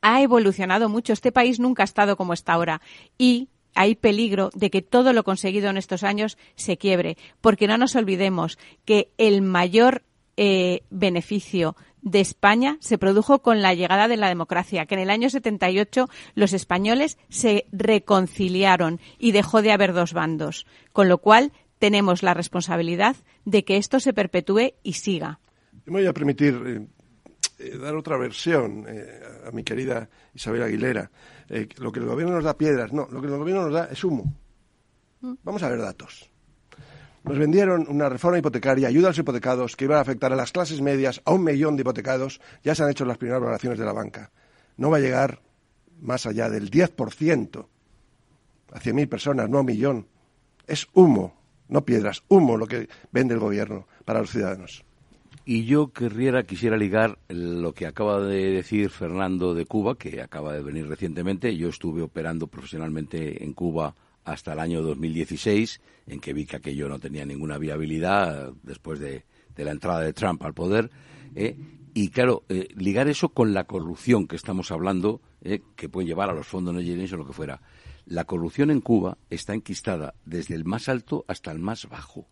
ha 0.00 0.22
evolucionado 0.22 0.88
mucho. 0.88 1.12
Este 1.12 1.32
país 1.32 1.60
nunca 1.60 1.82
ha 1.82 1.84
estado 1.84 2.16
como 2.16 2.32
está 2.32 2.54
ahora. 2.54 2.80
Y 3.18 3.48
hay 3.74 3.94
peligro 3.94 4.50
de 4.54 4.70
que 4.70 4.82
todo 4.82 5.12
lo 5.12 5.24
conseguido 5.24 5.70
en 5.70 5.76
estos 5.76 6.02
años 6.02 6.36
se 6.56 6.76
quiebre, 6.76 7.16
porque 7.40 7.66
no 7.66 7.78
nos 7.78 7.96
olvidemos 7.96 8.58
que 8.84 9.10
el 9.16 9.42
mayor 9.42 10.02
eh, 10.36 10.82
beneficio 10.90 11.76
de 12.02 12.20
España 12.20 12.76
se 12.80 12.98
produjo 12.98 13.40
con 13.40 13.62
la 13.62 13.74
llegada 13.74 14.08
de 14.08 14.16
la 14.16 14.28
democracia, 14.28 14.86
que 14.86 14.94
en 14.94 15.00
el 15.00 15.10
año 15.10 15.30
78 15.30 16.08
los 16.34 16.52
españoles 16.52 17.16
se 17.28 17.66
reconciliaron 17.72 19.00
y 19.18 19.32
dejó 19.32 19.62
de 19.62 19.72
haber 19.72 19.92
dos 19.92 20.12
bandos, 20.12 20.66
con 20.92 21.08
lo 21.08 21.18
cual 21.18 21.52
tenemos 21.78 22.22
la 22.22 22.34
responsabilidad 22.34 23.16
de 23.44 23.64
que 23.64 23.76
esto 23.76 24.00
se 24.00 24.12
perpetúe 24.12 24.74
y 24.82 24.94
siga. 24.94 25.40
me 25.86 26.00
voy 26.00 26.06
a 26.06 26.12
permitir 26.12 26.54
eh, 26.66 26.86
eh, 27.58 27.78
dar 27.78 27.94
otra 27.96 28.16
versión 28.16 28.84
eh, 28.88 29.20
a 29.46 29.50
mi 29.50 29.64
querida 29.64 30.08
Isabel 30.34 30.62
Aguilera. 30.62 31.10
lo 31.78 31.92
que 31.92 32.00
el 32.00 32.06
gobierno 32.06 32.34
nos 32.34 32.44
da 32.44 32.56
piedras, 32.56 32.92
no, 32.92 33.08
lo 33.10 33.20
que 33.20 33.28
el 33.28 33.36
gobierno 33.36 33.64
nos 33.64 33.72
da 33.72 33.88
es 33.90 34.02
humo. 34.04 34.32
Mm. 35.20 35.34
Vamos 35.42 35.62
a 35.62 35.68
ver 35.68 35.80
datos. 35.80 36.31
Nos 37.24 37.38
vendieron 37.38 37.86
una 37.88 38.08
reforma 38.08 38.38
hipotecaria, 38.38 38.88
ayuda 38.88 39.08
a 39.08 39.10
los 39.10 39.18
hipotecados, 39.18 39.76
que 39.76 39.84
iba 39.84 39.98
a 39.98 40.00
afectar 40.00 40.32
a 40.32 40.36
las 40.36 40.50
clases 40.50 40.80
medias, 40.80 41.22
a 41.24 41.32
un 41.32 41.44
millón 41.44 41.76
de 41.76 41.82
hipotecados. 41.82 42.40
Ya 42.64 42.74
se 42.74 42.82
han 42.82 42.90
hecho 42.90 43.04
las 43.04 43.18
primeras 43.18 43.40
valoraciones 43.40 43.78
de 43.78 43.84
la 43.84 43.92
banca. 43.92 44.32
No 44.76 44.90
va 44.90 44.96
a 44.96 45.00
llegar 45.00 45.40
más 46.00 46.26
allá 46.26 46.50
del 46.50 46.70
10% 46.70 47.66
a 48.72 48.80
100.000 48.80 49.08
personas, 49.08 49.48
no 49.48 49.58
a 49.58 49.60
un 49.60 49.66
millón. 49.66 50.08
Es 50.66 50.88
humo, 50.94 51.36
no 51.68 51.84
piedras, 51.84 52.24
humo 52.28 52.56
lo 52.56 52.66
que 52.66 52.88
vende 53.12 53.34
el 53.34 53.40
gobierno 53.40 53.86
para 54.04 54.20
los 54.20 54.30
ciudadanos. 54.30 54.84
Y 55.44 55.64
yo 55.64 55.92
querriera, 55.92 56.44
quisiera 56.44 56.76
ligar 56.76 57.18
lo 57.28 57.72
que 57.72 57.86
acaba 57.86 58.20
de 58.20 58.50
decir 58.50 58.90
Fernando 58.90 59.54
de 59.54 59.66
Cuba, 59.66 59.96
que 59.96 60.22
acaba 60.22 60.52
de 60.52 60.62
venir 60.62 60.86
recientemente. 60.88 61.56
Yo 61.56 61.68
estuve 61.68 62.02
operando 62.02 62.46
profesionalmente 62.46 63.42
en 63.42 63.52
Cuba 63.52 63.94
hasta 64.24 64.52
el 64.52 64.58
año 64.58 64.82
2016, 64.82 65.80
en 66.06 66.20
que 66.20 66.32
vi 66.32 66.46
que 66.46 66.56
aquello 66.56 66.88
no 66.88 66.98
tenía 66.98 67.24
ninguna 67.24 67.58
viabilidad 67.58 68.52
después 68.62 69.00
de, 69.00 69.24
la 69.56 69.70
entrada 69.70 70.00
de 70.00 70.12
Trump 70.12 70.42
al 70.42 70.54
poder. 70.54 70.90
¿eh? 71.34 71.56
y 71.94 72.08
claro, 72.08 72.44
eh, 72.48 72.68
ligar 72.74 73.08
eso 73.08 73.28
con 73.28 73.52
la 73.52 73.64
corrupción 73.64 74.26
que 74.26 74.36
estamos 74.36 74.70
hablando, 74.70 75.20
¿eh? 75.42 75.60
que 75.76 75.88
puede 75.88 76.06
llevar 76.06 76.30
a 76.30 76.34
los 76.34 76.46
fondos 76.46 76.74
nigerianos 76.74 77.12
o 77.12 77.16
lo 77.18 77.26
que 77.26 77.32
fuera. 77.32 77.60
La 78.06 78.24
corrupción 78.24 78.70
en 78.70 78.80
Cuba 78.80 79.18
está 79.30 79.54
enquistada 79.54 80.14
desde 80.24 80.54
el 80.54 80.64
más 80.64 80.88
alto 80.88 81.24
hasta 81.28 81.52
el 81.52 81.58
más 81.58 81.88
bajo. 81.88 82.26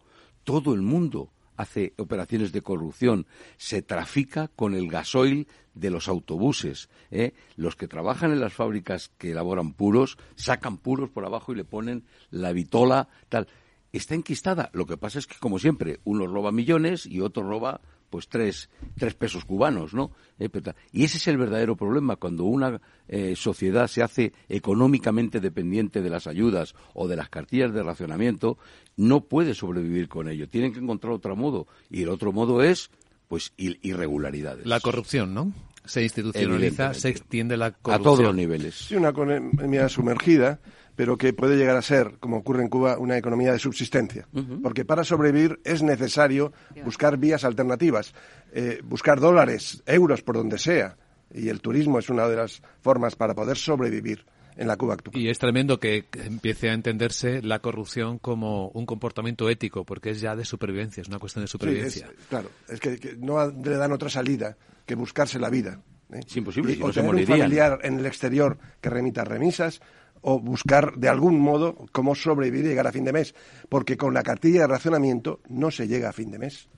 Todo 0.44 0.74
el 0.74 0.82
mundo 0.82 1.30
hace 1.56 1.92
operaciones 1.98 2.52
de 2.52 2.62
corrupción, 2.62 3.26
se 3.56 3.82
trafica 3.82 4.48
con 4.48 4.74
el 4.74 4.88
gasoil 4.88 5.46
de 5.74 5.90
los 5.90 6.08
autobuses. 6.08 6.88
¿eh? 7.10 7.32
Los 7.56 7.76
que 7.76 7.88
trabajan 7.88 8.32
en 8.32 8.40
las 8.40 8.52
fábricas 8.52 9.10
que 9.18 9.32
elaboran 9.32 9.72
puros 9.72 10.18
sacan 10.36 10.78
puros 10.78 11.10
por 11.10 11.24
abajo 11.24 11.52
y 11.52 11.56
le 11.56 11.64
ponen 11.64 12.04
la 12.30 12.52
vitola, 12.52 13.08
tal. 13.28 13.48
Está 13.92 14.14
enquistada. 14.14 14.70
Lo 14.72 14.86
que 14.86 14.96
pasa 14.96 15.18
es 15.18 15.26
que, 15.26 15.38
como 15.38 15.58
siempre, 15.58 15.98
uno 16.04 16.26
roba 16.26 16.52
millones 16.52 17.06
y 17.06 17.20
otro 17.20 17.42
roba 17.42 17.80
pues 18.10 18.28
tres, 18.28 18.68
tres 18.98 19.14
pesos 19.14 19.44
cubanos, 19.44 19.94
¿no? 19.94 20.10
Eh, 20.38 20.50
y 20.92 21.04
ese 21.04 21.16
es 21.16 21.28
el 21.28 21.38
verdadero 21.38 21.76
problema, 21.76 22.16
cuando 22.16 22.44
una 22.44 22.80
eh, 23.08 23.34
sociedad 23.36 23.86
se 23.86 24.02
hace 24.02 24.32
económicamente 24.48 25.40
dependiente 25.40 26.02
de 26.02 26.10
las 26.10 26.26
ayudas 26.26 26.74
o 26.92 27.08
de 27.08 27.16
las 27.16 27.28
cartillas 27.28 27.72
de 27.72 27.82
racionamiento, 27.82 28.58
no 28.96 29.22
puede 29.22 29.54
sobrevivir 29.54 30.08
con 30.08 30.28
ello. 30.28 30.48
Tienen 30.48 30.72
que 30.72 30.80
encontrar 30.80 31.12
otro 31.12 31.36
modo. 31.36 31.66
Y 31.88 32.02
el 32.02 32.08
otro 32.08 32.32
modo 32.32 32.62
es, 32.62 32.90
pues, 33.28 33.52
irregularidades. 33.56 34.66
La 34.66 34.80
corrupción, 34.80 35.32
¿no? 35.32 35.52
Se 35.84 36.02
institucionaliza, 36.02 36.92
se 36.94 37.08
extiende 37.08 37.56
la 37.56 37.70
corrupción. 37.70 38.00
A 38.00 38.04
todos 38.04 38.20
los 38.20 38.34
niveles. 38.34 38.74
Sí, 38.74 38.96
una 38.96 39.10
economía 39.10 39.88
sumergida 39.88 40.60
pero 41.00 41.16
que 41.16 41.32
puede 41.32 41.56
llegar 41.56 41.78
a 41.78 41.80
ser, 41.80 42.18
como 42.20 42.36
ocurre 42.36 42.62
en 42.62 42.68
Cuba, 42.68 42.98
una 42.98 43.16
economía 43.16 43.52
de 43.52 43.58
subsistencia. 43.58 44.28
Porque 44.62 44.84
para 44.84 45.02
sobrevivir 45.02 45.58
es 45.64 45.82
necesario 45.82 46.52
buscar 46.84 47.16
vías 47.16 47.42
alternativas, 47.44 48.12
eh, 48.52 48.82
buscar 48.84 49.18
dólares, 49.18 49.82
euros, 49.86 50.20
por 50.20 50.36
donde 50.36 50.58
sea. 50.58 50.98
Y 51.32 51.48
el 51.48 51.62
turismo 51.62 51.98
es 51.98 52.10
una 52.10 52.28
de 52.28 52.36
las 52.36 52.60
formas 52.82 53.16
para 53.16 53.34
poder 53.34 53.56
sobrevivir 53.56 54.26
en 54.58 54.68
la 54.68 54.76
Cuba 54.76 54.92
actual. 54.92 55.16
Y 55.16 55.30
es 55.30 55.38
tremendo 55.38 55.80
que 55.80 56.04
empiece 56.22 56.68
a 56.68 56.74
entenderse 56.74 57.40
la 57.40 57.60
corrupción 57.60 58.18
como 58.18 58.68
un 58.68 58.84
comportamiento 58.84 59.48
ético, 59.48 59.86
porque 59.86 60.10
es 60.10 60.20
ya 60.20 60.36
de 60.36 60.44
supervivencia, 60.44 61.00
es 61.00 61.08
una 61.08 61.18
cuestión 61.18 61.44
de 61.44 61.48
supervivencia. 61.48 62.10
claro, 62.28 62.50
es 62.68 62.78
que, 62.78 63.16
no 63.18 63.50
le 63.50 63.76
dan 63.78 63.92
otra 63.92 64.10
salida 64.10 64.54
que 64.84 64.96
buscarse 64.96 65.38
la 65.38 65.48
vida. 65.48 65.80
¿eh? 66.12 66.20
Es 66.26 66.36
imposible, 66.36 66.78
o 66.82 66.92
tener 66.92 67.14
un 67.14 67.26
familiar 67.26 67.78
en 67.84 68.00
el 68.00 68.04
exterior 68.04 68.58
que 68.82 68.90
remita 68.90 69.24
remisas, 69.24 69.80
o 70.22 70.38
buscar 70.40 70.94
de 70.96 71.08
algún 71.08 71.40
modo 71.40 71.76
cómo 71.92 72.14
sobrevivir 72.14 72.64
y 72.64 72.68
llegar 72.68 72.86
a 72.86 72.92
fin 72.92 73.04
de 73.04 73.12
mes, 73.12 73.34
porque 73.68 73.96
con 73.96 74.14
la 74.14 74.22
cartilla 74.22 74.62
de 74.62 74.66
racionamiento 74.66 75.40
no 75.48 75.70
se 75.70 75.88
llega 75.88 76.10
a 76.10 76.12
fin 76.12 76.30
de 76.30 76.38
mes. 76.38 76.68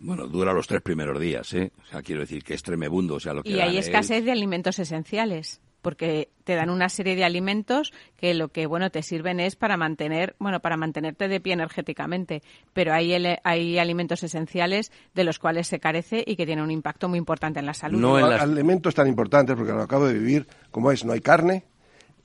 Bueno, 0.00 0.26
dura 0.26 0.52
los 0.52 0.66
tres 0.66 0.80
primeros 0.80 1.20
días, 1.20 1.52
¿eh? 1.52 1.72
O 1.82 1.86
sea, 1.86 2.02
quiero 2.02 2.22
decir 2.22 2.42
que 2.42 2.54
es 2.54 2.62
tremebundo, 2.62 3.16
o 3.16 3.20
sea, 3.20 3.34
lo 3.34 3.42
que 3.42 3.50
Y 3.50 3.60
hay 3.60 3.76
escasez 3.76 4.24
de 4.24 4.32
alimentos 4.32 4.78
esenciales, 4.78 5.60
porque 5.82 6.30
te 6.44 6.54
dan 6.54 6.70
una 6.70 6.88
serie 6.88 7.16
de 7.16 7.24
alimentos 7.24 7.92
que 8.16 8.32
lo 8.32 8.48
que, 8.48 8.66
bueno, 8.66 8.90
te 8.90 9.02
sirven 9.02 9.40
es 9.40 9.56
para 9.56 9.76
mantener, 9.76 10.36
bueno, 10.38 10.60
para 10.60 10.78
mantenerte 10.78 11.28
de 11.28 11.40
pie 11.40 11.52
energéticamente, 11.52 12.42
pero 12.72 12.94
hay, 12.94 13.12
hay 13.44 13.78
alimentos 13.78 14.22
esenciales 14.22 14.90
de 15.14 15.24
los 15.24 15.38
cuales 15.38 15.68
se 15.68 15.80
carece 15.80 16.24
y 16.26 16.36
que 16.36 16.46
tienen 16.46 16.64
un 16.64 16.70
impacto 16.70 17.08
muy 17.08 17.18
importante 17.18 17.60
en 17.60 17.66
la 17.66 17.74
salud. 17.74 18.00
No 18.00 18.18
en 18.18 18.40
alimentos 18.40 18.94
tan 18.94 19.06
importantes, 19.06 19.54
porque 19.54 19.72
lo 19.72 19.82
acabo 19.82 20.06
de 20.06 20.14
vivir, 20.14 20.46
como 20.70 20.90
es, 20.92 21.04
no 21.04 21.12
hay 21.12 21.20
carne, 21.20 21.64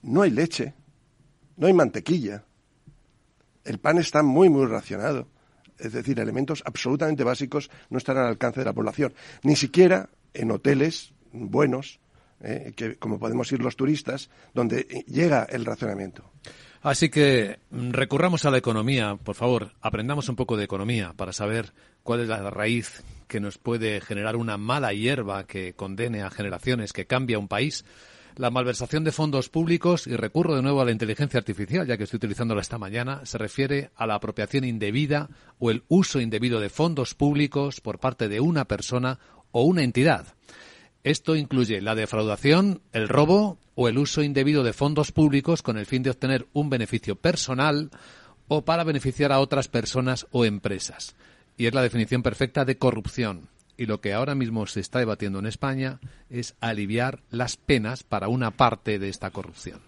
no 0.05 0.21
hay 0.21 0.29
leche, 0.29 0.73
no 1.57 1.67
hay 1.67 1.73
mantequilla. 1.73 2.43
El 3.63 3.79
pan 3.79 3.97
está 3.97 4.23
muy, 4.23 4.49
muy 4.49 4.65
racionado. 4.67 5.27
Es 5.77 5.91
decir, 5.91 6.19
elementos 6.19 6.63
absolutamente 6.65 7.23
básicos 7.23 7.69
no 7.89 7.97
están 7.97 8.17
al 8.17 8.27
alcance 8.27 8.61
de 8.61 8.65
la 8.65 8.73
población. 8.73 9.13
Ni 9.43 9.55
siquiera 9.55 10.09
en 10.33 10.51
hoteles 10.51 11.13
buenos, 11.33 11.99
eh, 12.41 12.73
que, 12.75 12.95
como 12.95 13.19
podemos 13.19 13.51
ir 13.51 13.61
los 13.61 13.75
turistas, 13.75 14.29
donde 14.53 15.03
llega 15.07 15.43
el 15.43 15.65
racionamiento. 15.65 16.31
Así 16.81 17.09
que 17.09 17.59
mm, 17.71 17.89
recurramos 17.91 18.45
a 18.45 18.51
la 18.51 18.59
economía, 18.59 19.15
por 19.15 19.35
favor, 19.35 19.73
aprendamos 19.81 20.29
un 20.29 20.35
poco 20.35 20.55
de 20.55 20.65
economía 20.65 21.13
para 21.13 21.33
saber 21.33 21.73
cuál 22.03 22.21
es 22.21 22.27
la 22.27 22.49
raíz 22.51 23.03
que 23.27 23.39
nos 23.39 23.57
puede 23.57 23.99
generar 24.01 24.35
una 24.35 24.57
mala 24.57 24.93
hierba 24.93 25.47
que 25.47 25.73
condene 25.73 26.21
a 26.21 26.29
generaciones, 26.29 26.93
que 26.93 27.07
cambia 27.07 27.39
un 27.39 27.47
país 27.47 27.83
la 28.37 28.49
malversación 28.49 29.03
de 29.03 29.11
fondos 29.11 29.49
públicos, 29.49 30.07
y 30.07 30.15
recurro 30.15 30.55
de 30.55 30.61
nuevo 30.61 30.81
a 30.81 30.85
la 30.85 30.91
inteligencia 30.91 31.37
artificial, 31.37 31.87
ya 31.87 31.97
que 31.97 32.03
estoy 32.03 32.17
utilizándola 32.17 32.61
esta 32.61 32.77
mañana, 32.77 33.21
se 33.25 33.37
refiere 33.37 33.91
a 33.95 34.05
la 34.05 34.15
apropiación 34.15 34.65
indebida 34.65 35.29
o 35.59 35.71
el 35.71 35.83
uso 35.87 36.19
indebido 36.19 36.59
de 36.59 36.69
fondos 36.69 37.13
públicos 37.13 37.81
por 37.81 37.99
parte 37.99 38.27
de 38.27 38.39
una 38.39 38.65
persona 38.65 39.19
o 39.51 39.63
una 39.63 39.83
entidad. 39.83 40.35
Esto 41.03 41.35
incluye 41.35 41.81
la 41.81 41.95
defraudación, 41.95 42.81
el 42.91 43.07
robo 43.07 43.59
o 43.75 43.87
el 43.87 43.97
uso 43.97 44.23
indebido 44.23 44.63
de 44.63 44.73
fondos 44.73 45.11
públicos 45.11 45.61
con 45.61 45.77
el 45.77 45.85
fin 45.85 46.03
de 46.03 46.09
obtener 46.09 46.47
un 46.53 46.69
beneficio 46.69 47.15
personal 47.15 47.91
o 48.47 48.65
para 48.65 48.83
beneficiar 48.83 49.31
a 49.31 49.39
otras 49.39 49.67
personas 49.67 50.27
o 50.31 50.45
empresas. 50.45 51.15
Y 51.57 51.67
es 51.67 51.73
la 51.73 51.83
definición 51.83 52.21
perfecta 52.21 52.65
de 52.65 52.77
corrupción 52.77 53.49
y 53.77 53.85
lo 53.85 54.01
que 54.01 54.13
ahora 54.13 54.35
mismo 54.35 54.65
se 54.67 54.79
está 54.79 54.99
debatiendo 54.99 55.39
en 55.39 55.45
España 55.45 55.99
es 56.29 56.55
aliviar 56.59 57.21
las 57.29 57.57
penas 57.57 58.03
para 58.03 58.27
una 58.27 58.51
parte 58.51 58.99
de 58.99 59.09
esta 59.09 59.31
corrupción. 59.31 59.79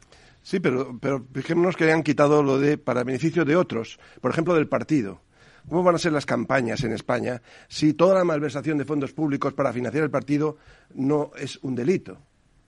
Sí, 0.43 0.59
pero, 0.59 0.97
pero 0.99 1.25
fijémonos 1.33 1.75
que 1.75 1.91
han 1.91 2.03
quitado 2.03 2.41
lo 2.41 2.59
de 2.59 2.77
para 2.77 3.03
beneficio 3.03 3.43
de 3.43 3.55
otros, 3.55 3.99
por 4.21 4.31
ejemplo, 4.31 4.53
del 4.53 4.67
partido. 4.67 5.21
¿Cómo 5.67 5.83
van 5.83 5.95
a 5.95 5.99
ser 5.99 6.13
las 6.13 6.25
campañas 6.25 6.83
en 6.85 6.93
España 6.93 7.41
si 7.67 7.93
toda 7.93 8.15
la 8.15 8.23
malversación 8.23 8.77
de 8.77 8.85
fondos 8.85 9.11
públicos 9.11 9.53
para 9.53 9.73
financiar 9.73 10.05
el 10.05 10.09
partido 10.09 10.57
no 10.93 11.31
es 11.37 11.57
un 11.61 11.75
delito? 11.75 12.21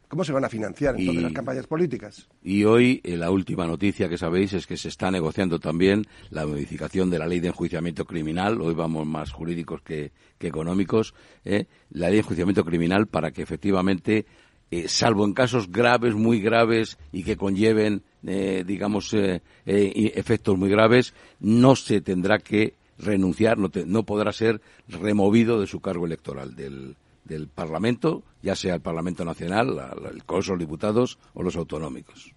¿Cómo 0.10 0.24
se 0.24 0.34
van 0.34 0.43
a 0.43 0.49
financiar 0.49 0.99
entonces 0.99 1.22
las 1.22 1.34
campañas 1.34 1.68
políticas? 1.68 2.28
Y 2.41 2.64
hoy 2.64 2.99
eh, 3.03 3.16
la 3.16 3.30
última 3.30 3.68
noticia 3.68 4.10
que 4.10 4.18
sabéis 4.18 4.53
es 4.53 4.66
que 4.66 4.76
se 4.76 4.88
está 4.88 5.12
negociando 5.12 5.60
también 5.60 6.07
la 6.32 6.47
modificación 6.47 7.12
de 7.12 7.20
la 7.20 7.28
ley 7.28 7.39
de 7.39 7.49
enjuiciamiento 7.49 8.05
criminal. 8.05 8.60
Hoy 8.60 8.74
vamos 8.74 9.05
más 9.05 9.32
jurídicos 9.32 9.84
que, 9.84 10.12
económicos. 10.39 11.14
¿eh? 11.45 11.68
La 11.91 12.07
ley 12.07 12.16
de 12.16 12.22
enjuiciamiento 12.22 12.66
criminal 12.66 13.05
para 13.05 13.30
que 13.30 13.43
efectivamente, 13.43 14.26
eh, 14.72 14.88
salvo 14.88 15.26
en 15.26 15.34
casos 15.34 15.72
graves, 15.72 16.16
muy 16.16 16.41
graves 16.41 16.97
y 17.12 17.22
que 17.22 17.38
conlleven, 17.38 18.01
digamos, 18.24 19.16
efectos 19.64 20.57
muy 20.57 20.70
graves, 20.70 21.14
no 21.39 21.76
se 21.76 22.01
tendrá 22.01 22.39
que 22.39 22.74
renunciar, 22.97 23.60
no, 23.60 23.70
no 23.86 24.03
podrá 24.03 24.34
ser 24.34 24.60
removido 24.88 25.62
de 25.62 25.68
su 25.68 25.82
cargo 25.82 26.07
electoral 26.07 26.55
del 26.55 26.95
del 27.30 27.48
Parlamento, 27.48 28.24
ya 28.42 28.56
sea 28.56 28.76
el 28.76 28.82
Parlamento 28.82 29.24
Nacional, 29.24 29.70
el 30.12 30.26
Congreso 30.26 30.52
de 30.52 30.58
los 30.58 30.68
Diputados 30.68 31.20
o 31.34 31.44
los 31.44 31.56
autonómicos. 31.56 32.34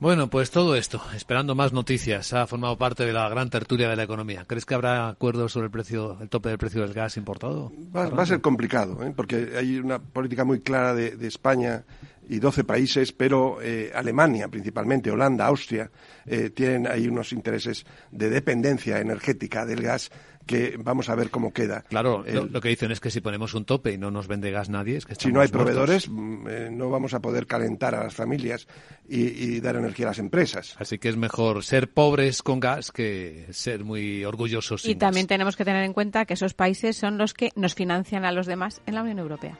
Bueno, 0.00 0.30
pues 0.30 0.50
todo 0.50 0.76
esto, 0.76 1.02
esperando 1.14 1.54
más 1.54 1.74
noticias, 1.74 2.32
ha 2.32 2.46
formado 2.46 2.78
parte 2.78 3.04
de 3.04 3.12
la 3.12 3.28
gran 3.28 3.50
tertulia 3.50 3.86
de 3.86 3.96
la 3.96 4.04
economía. 4.04 4.46
¿Crees 4.46 4.64
que 4.64 4.74
habrá 4.74 5.10
acuerdos 5.10 5.52
sobre 5.52 5.66
el 5.66 5.70
precio, 5.70 6.16
el 6.22 6.30
tope 6.30 6.48
del 6.48 6.56
precio 6.56 6.80
del 6.80 6.94
gas 6.94 7.18
importado? 7.18 7.70
Va, 7.94 8.04
a 8.06 8.24
ser 8.24 8.40
complicado, 8.40 9.04
¿eh? 9.04 9.12
porque 9.14 9.50
hay 9.58 9.78
una 9.78 9.98
política 9.98 10.46
muy 10.46 10.60
clara 10.60 10.94
de, 10.94 11.26
España 11.26 11.84
y 12.26 12.38
12 12.38 12.64
países, 12.64 13.12
pero 13.12 13.60
eh, 13.60 13.92
Alemania 13.94 14.48
principalmente, 14.48 15.10
Holanda, 15.10 15.44
Austria, 15.44 15.90
eh, 16.24 16.48
tienen 16.48 16.86
ahí 16.86 17.06
unos 17.06 17.34
intereses 17.34 17.84
de 18.10 18.30
dependencia 18.30 19.00
energética 19.00 19.66
del 19.66 19.82
gas 19.82 20.10
que 20.46 20.76
vamos 20.78 21.08
a 21.08 21.14
ver 21.14 21.30
cómo 21.30 21.52
queda. 21.52 21.82
Claro, 21.88 22.24
lo, 22.26 22.60
que 22.60 22.68
dicen 22.68 22.90
es 22.90 23.00
que 23.00 23.10
si 23.10 23.20
ponemos 23.20 23.54
un 23.54 23.64
tope 23.64 23.92
y 23.92 23.98
no 23.98 24.10
nos 24.10 24.26
vende 24.26 24.50
gas 24.50 24.68
nadie, 24.68 24.96
es 24.96 25.06
que 25.06 25.14
Si 25.14 25.30
no 25.32 25.40
hay 25.40 25.48
proveedores, 25.48 26.08
mm, 26.08 26.46
eh, 26.48 26.68
no 26.72 26.90
vamos 26.90 27.14
a 27.14 27.20
poder 27.20 27.46
calentar 27.46 27.94
a 27.94 28.04
las 28.04 28.14
familias 28.14 28.66
y, 29.08 29.60
dar 29.60 29.76
energía 29.76 30.06
a 30.06 30.10
las 30.10 30.18
empresas. 30.18 30.76
Así 30.78 30.98
que 30.98 31.08
es 31.08 31.16
mejor 31.16 31.62
ser 31.64 31.92
pobres 31.92 32.42
con 32.42 32.60
gas 32.60 32.92
que 32.92 33.46
ser 33.50 33.84
muy 33.84 34.24
orgullosos. 34.24 34.84
y 34.84 34.94
también 34.94 35.26
tenemos 35.26 35.56
que 35.56 35.64
tener 35.64 35.84
en 35.84 35.92
cuenta 35.92 36.24
que 36.24 36.34
esos 36.34 36.54
países 36.54 36.96
son 36.96 37.18
los 37.18 37.34
que 37.34 37.50
nos 37.56 37.74
financian 37.74 38.24
a 38.24 38.32
los 38.32 38.46
demás 38.46 38.80
en 38.86 38.94
la 38.94 39.02
Unión 39.02 39.18
Europea. 39.18 39.58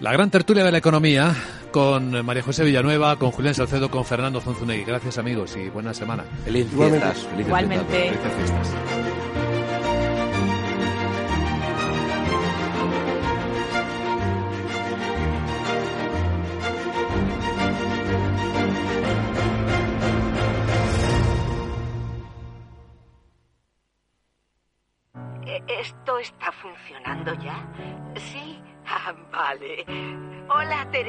La 0.00 0.12
gran 0.12 0.30
tertulia 0.30 0.64
de 0.64 0.72
la 0.72 0.78
economía 0.78 1.34
con 1.70 2.24
María 2.24 2.42
José 2.42 2.64
Villanueva, 2.64 3.16
con 3.18 3.30
Julián 3.30 3.54
Salcedo, 3.54 3.90
con 3.90 4.04
Fernando 4.04 4.40
Zunzunegui. 4.40 4.84
Gracias 4.84 5.18
amigos 5.18 5.56
y 5.56 5.68
buena 5.70 5.94
semana. 5.94 6.24
Feliz 6.44 6.68
fiestas. 6.68 7.28
Igualmente. 7.38 8.10
fiestas. 8.10 8.68
Eh, 8.68 9.33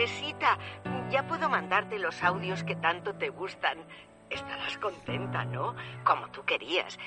Teresita. 0.06 0.60
Ya 1.12 1.28
puedo 1.28 1.50
mandarte 1.50 1.98
los 1.98 2.22
audios 2.22 2.64
que 2.64 2.76
tanto 2.76 3.16
te 3.16 3.30
gustan. 3.30 3.80
Estarás 4.30 4.78
contenta, 4.78 5.46
¿no? 5.46 5.76
Como 6.04 6.30
tú 6.30 6.44
querías. 6.46 6.98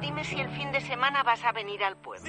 Dime 0.00 0.24
si 0.24 0.40
el 0.40 0.48
fin 0.50 0.72
de 0.72 0.80
semana 0.80 1.22
vas 1.22 1.44
a 1.44 1.52
venir 1.52 1.82
al 1.84 1.96
pueblo. 1.96 2.28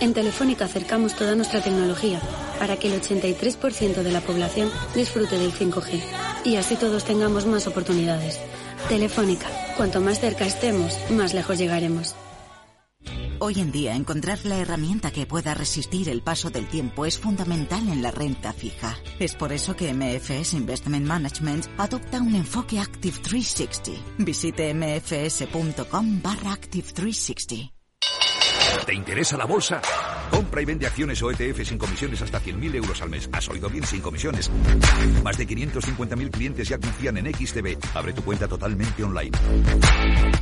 En 0.00 0.14
Telefónica 0.14 0.66
acercamos 0.66 1.16
toda 1.16 1.34
nuestra 1.34 1.60
tecnología 1.60 2.20
para 2.58 2.76
que 2.76 2.86
el 2.88 3.00
83% 3.00 4.02
de 4.02 4.12
la 4.12 4.20
población 4.20 4.70
disfrute 4.94 5.38
del 5.38 5.52
5G 5.52 6.44
y 6.44 6.56
así 6.56 6.76
todos 6.76 7.04
tengamos 7.04 7.46
más 7.46 7.66
oportunidades. 7.66 8.40
Telefónica, 8.88 9.48
cuanto 9.76 10.00
más 10.00 10.20
cerca 10.20 10.44
estemos, 10.44 10.98
más 11.10 11.34
lejos 11.34 11.58
llegaremos. 11.58 12.14
Hoy 13.40 13.60
en 13.60 13.72
día 13.72 13.94
encontrar 13.94 14.38
la 14.44 14.58
herramienta 14.58 15.10
que 15.10 15.26
pueda 15.26 15.54
resistir 15.54 16.08
el 16.08 16.22
paso 16.22 16.50
del 16.50 16.66
tiempo 16.66 17.04
es 17.04 17.18
fundamental 17.18 17.88
en 17.88 18.02
la 18.02 18.10
renta 18.10 18.52
fija. 18.52 18.96
Es 19.18 19.34
por 19.34 19.52
eso 19.52 19.74
que 19.74 19.92
MFS 19.92 20.54
Investment 20.54 21.06
Management 21.06 21.66
adopta 21.78 22.20
un 22.20 22.34
enfoque 22.34 22.78
Active 22.78 23.18
360. 23.18 24.02
Visite 24.18 24.74
mfs.com 24.74 26.22
barra 26.22 26.52
Active 26.52 26.92
360. 26.92 27.74
¿Te 28.86 28.94
interesa 28.94 29.36
la 29.36 29.46
bolsa? 29.46 29.80
Compra 30.30 30.60
y 30.60 30.64
vende 30.64 30.86
acciones 30.86 31.22
o 31.22 31.30
ETF 31.30 31.64
sin 31.64 31.78
comisiones 31.78 32.20
hasta 32.20 32.40
100.000 32.40 32.74
euros 32.74 33.00
al 33.02 33.08
mes. 33.08 33.28
¿Has 33.32 33.48
oído 33.48 33.70
bien? 33.70 33.84
Sin 33.86 34.00
comisiones. 34.00 34.50
Más 35.22 35.38
de 35.38 35.46
550.000 35.46 36.30
clientes 36.30 36.68
ya 36.68 36.78
confían 36.78 37.16
en 37.16 37.32
XTB. 37.32 37.78
Abre 37.94 38.12
tu 38.12 38.22
cuenta 38.22 38.48
totalmente 38.48 39.02
online. 39.02 39.30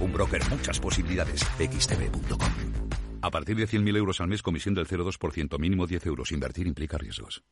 Un 0.01 0.13
broker, 0.13 0.43
muchas 0.51 0.81
posibilidades. 0.81 1.45
XTB.com. 1.59 2.82
A 3.23 3.31
partir 3.31 3.57
de 3.57 3.69
100.000 3.69 3.97
euros 3.97 4.21
al 4.21 4.27
mes, 4.27 4.43
comisión 4.43 4.75
del 4.75 4.89
0,2%, 4.89 5.57
mínimo 5.59 5.87
10 5.87 6.07
euros. 6.07 6.33
Invertir 6.33 6.67
implica 6.67 6.99
riesgos. 6.99 7.45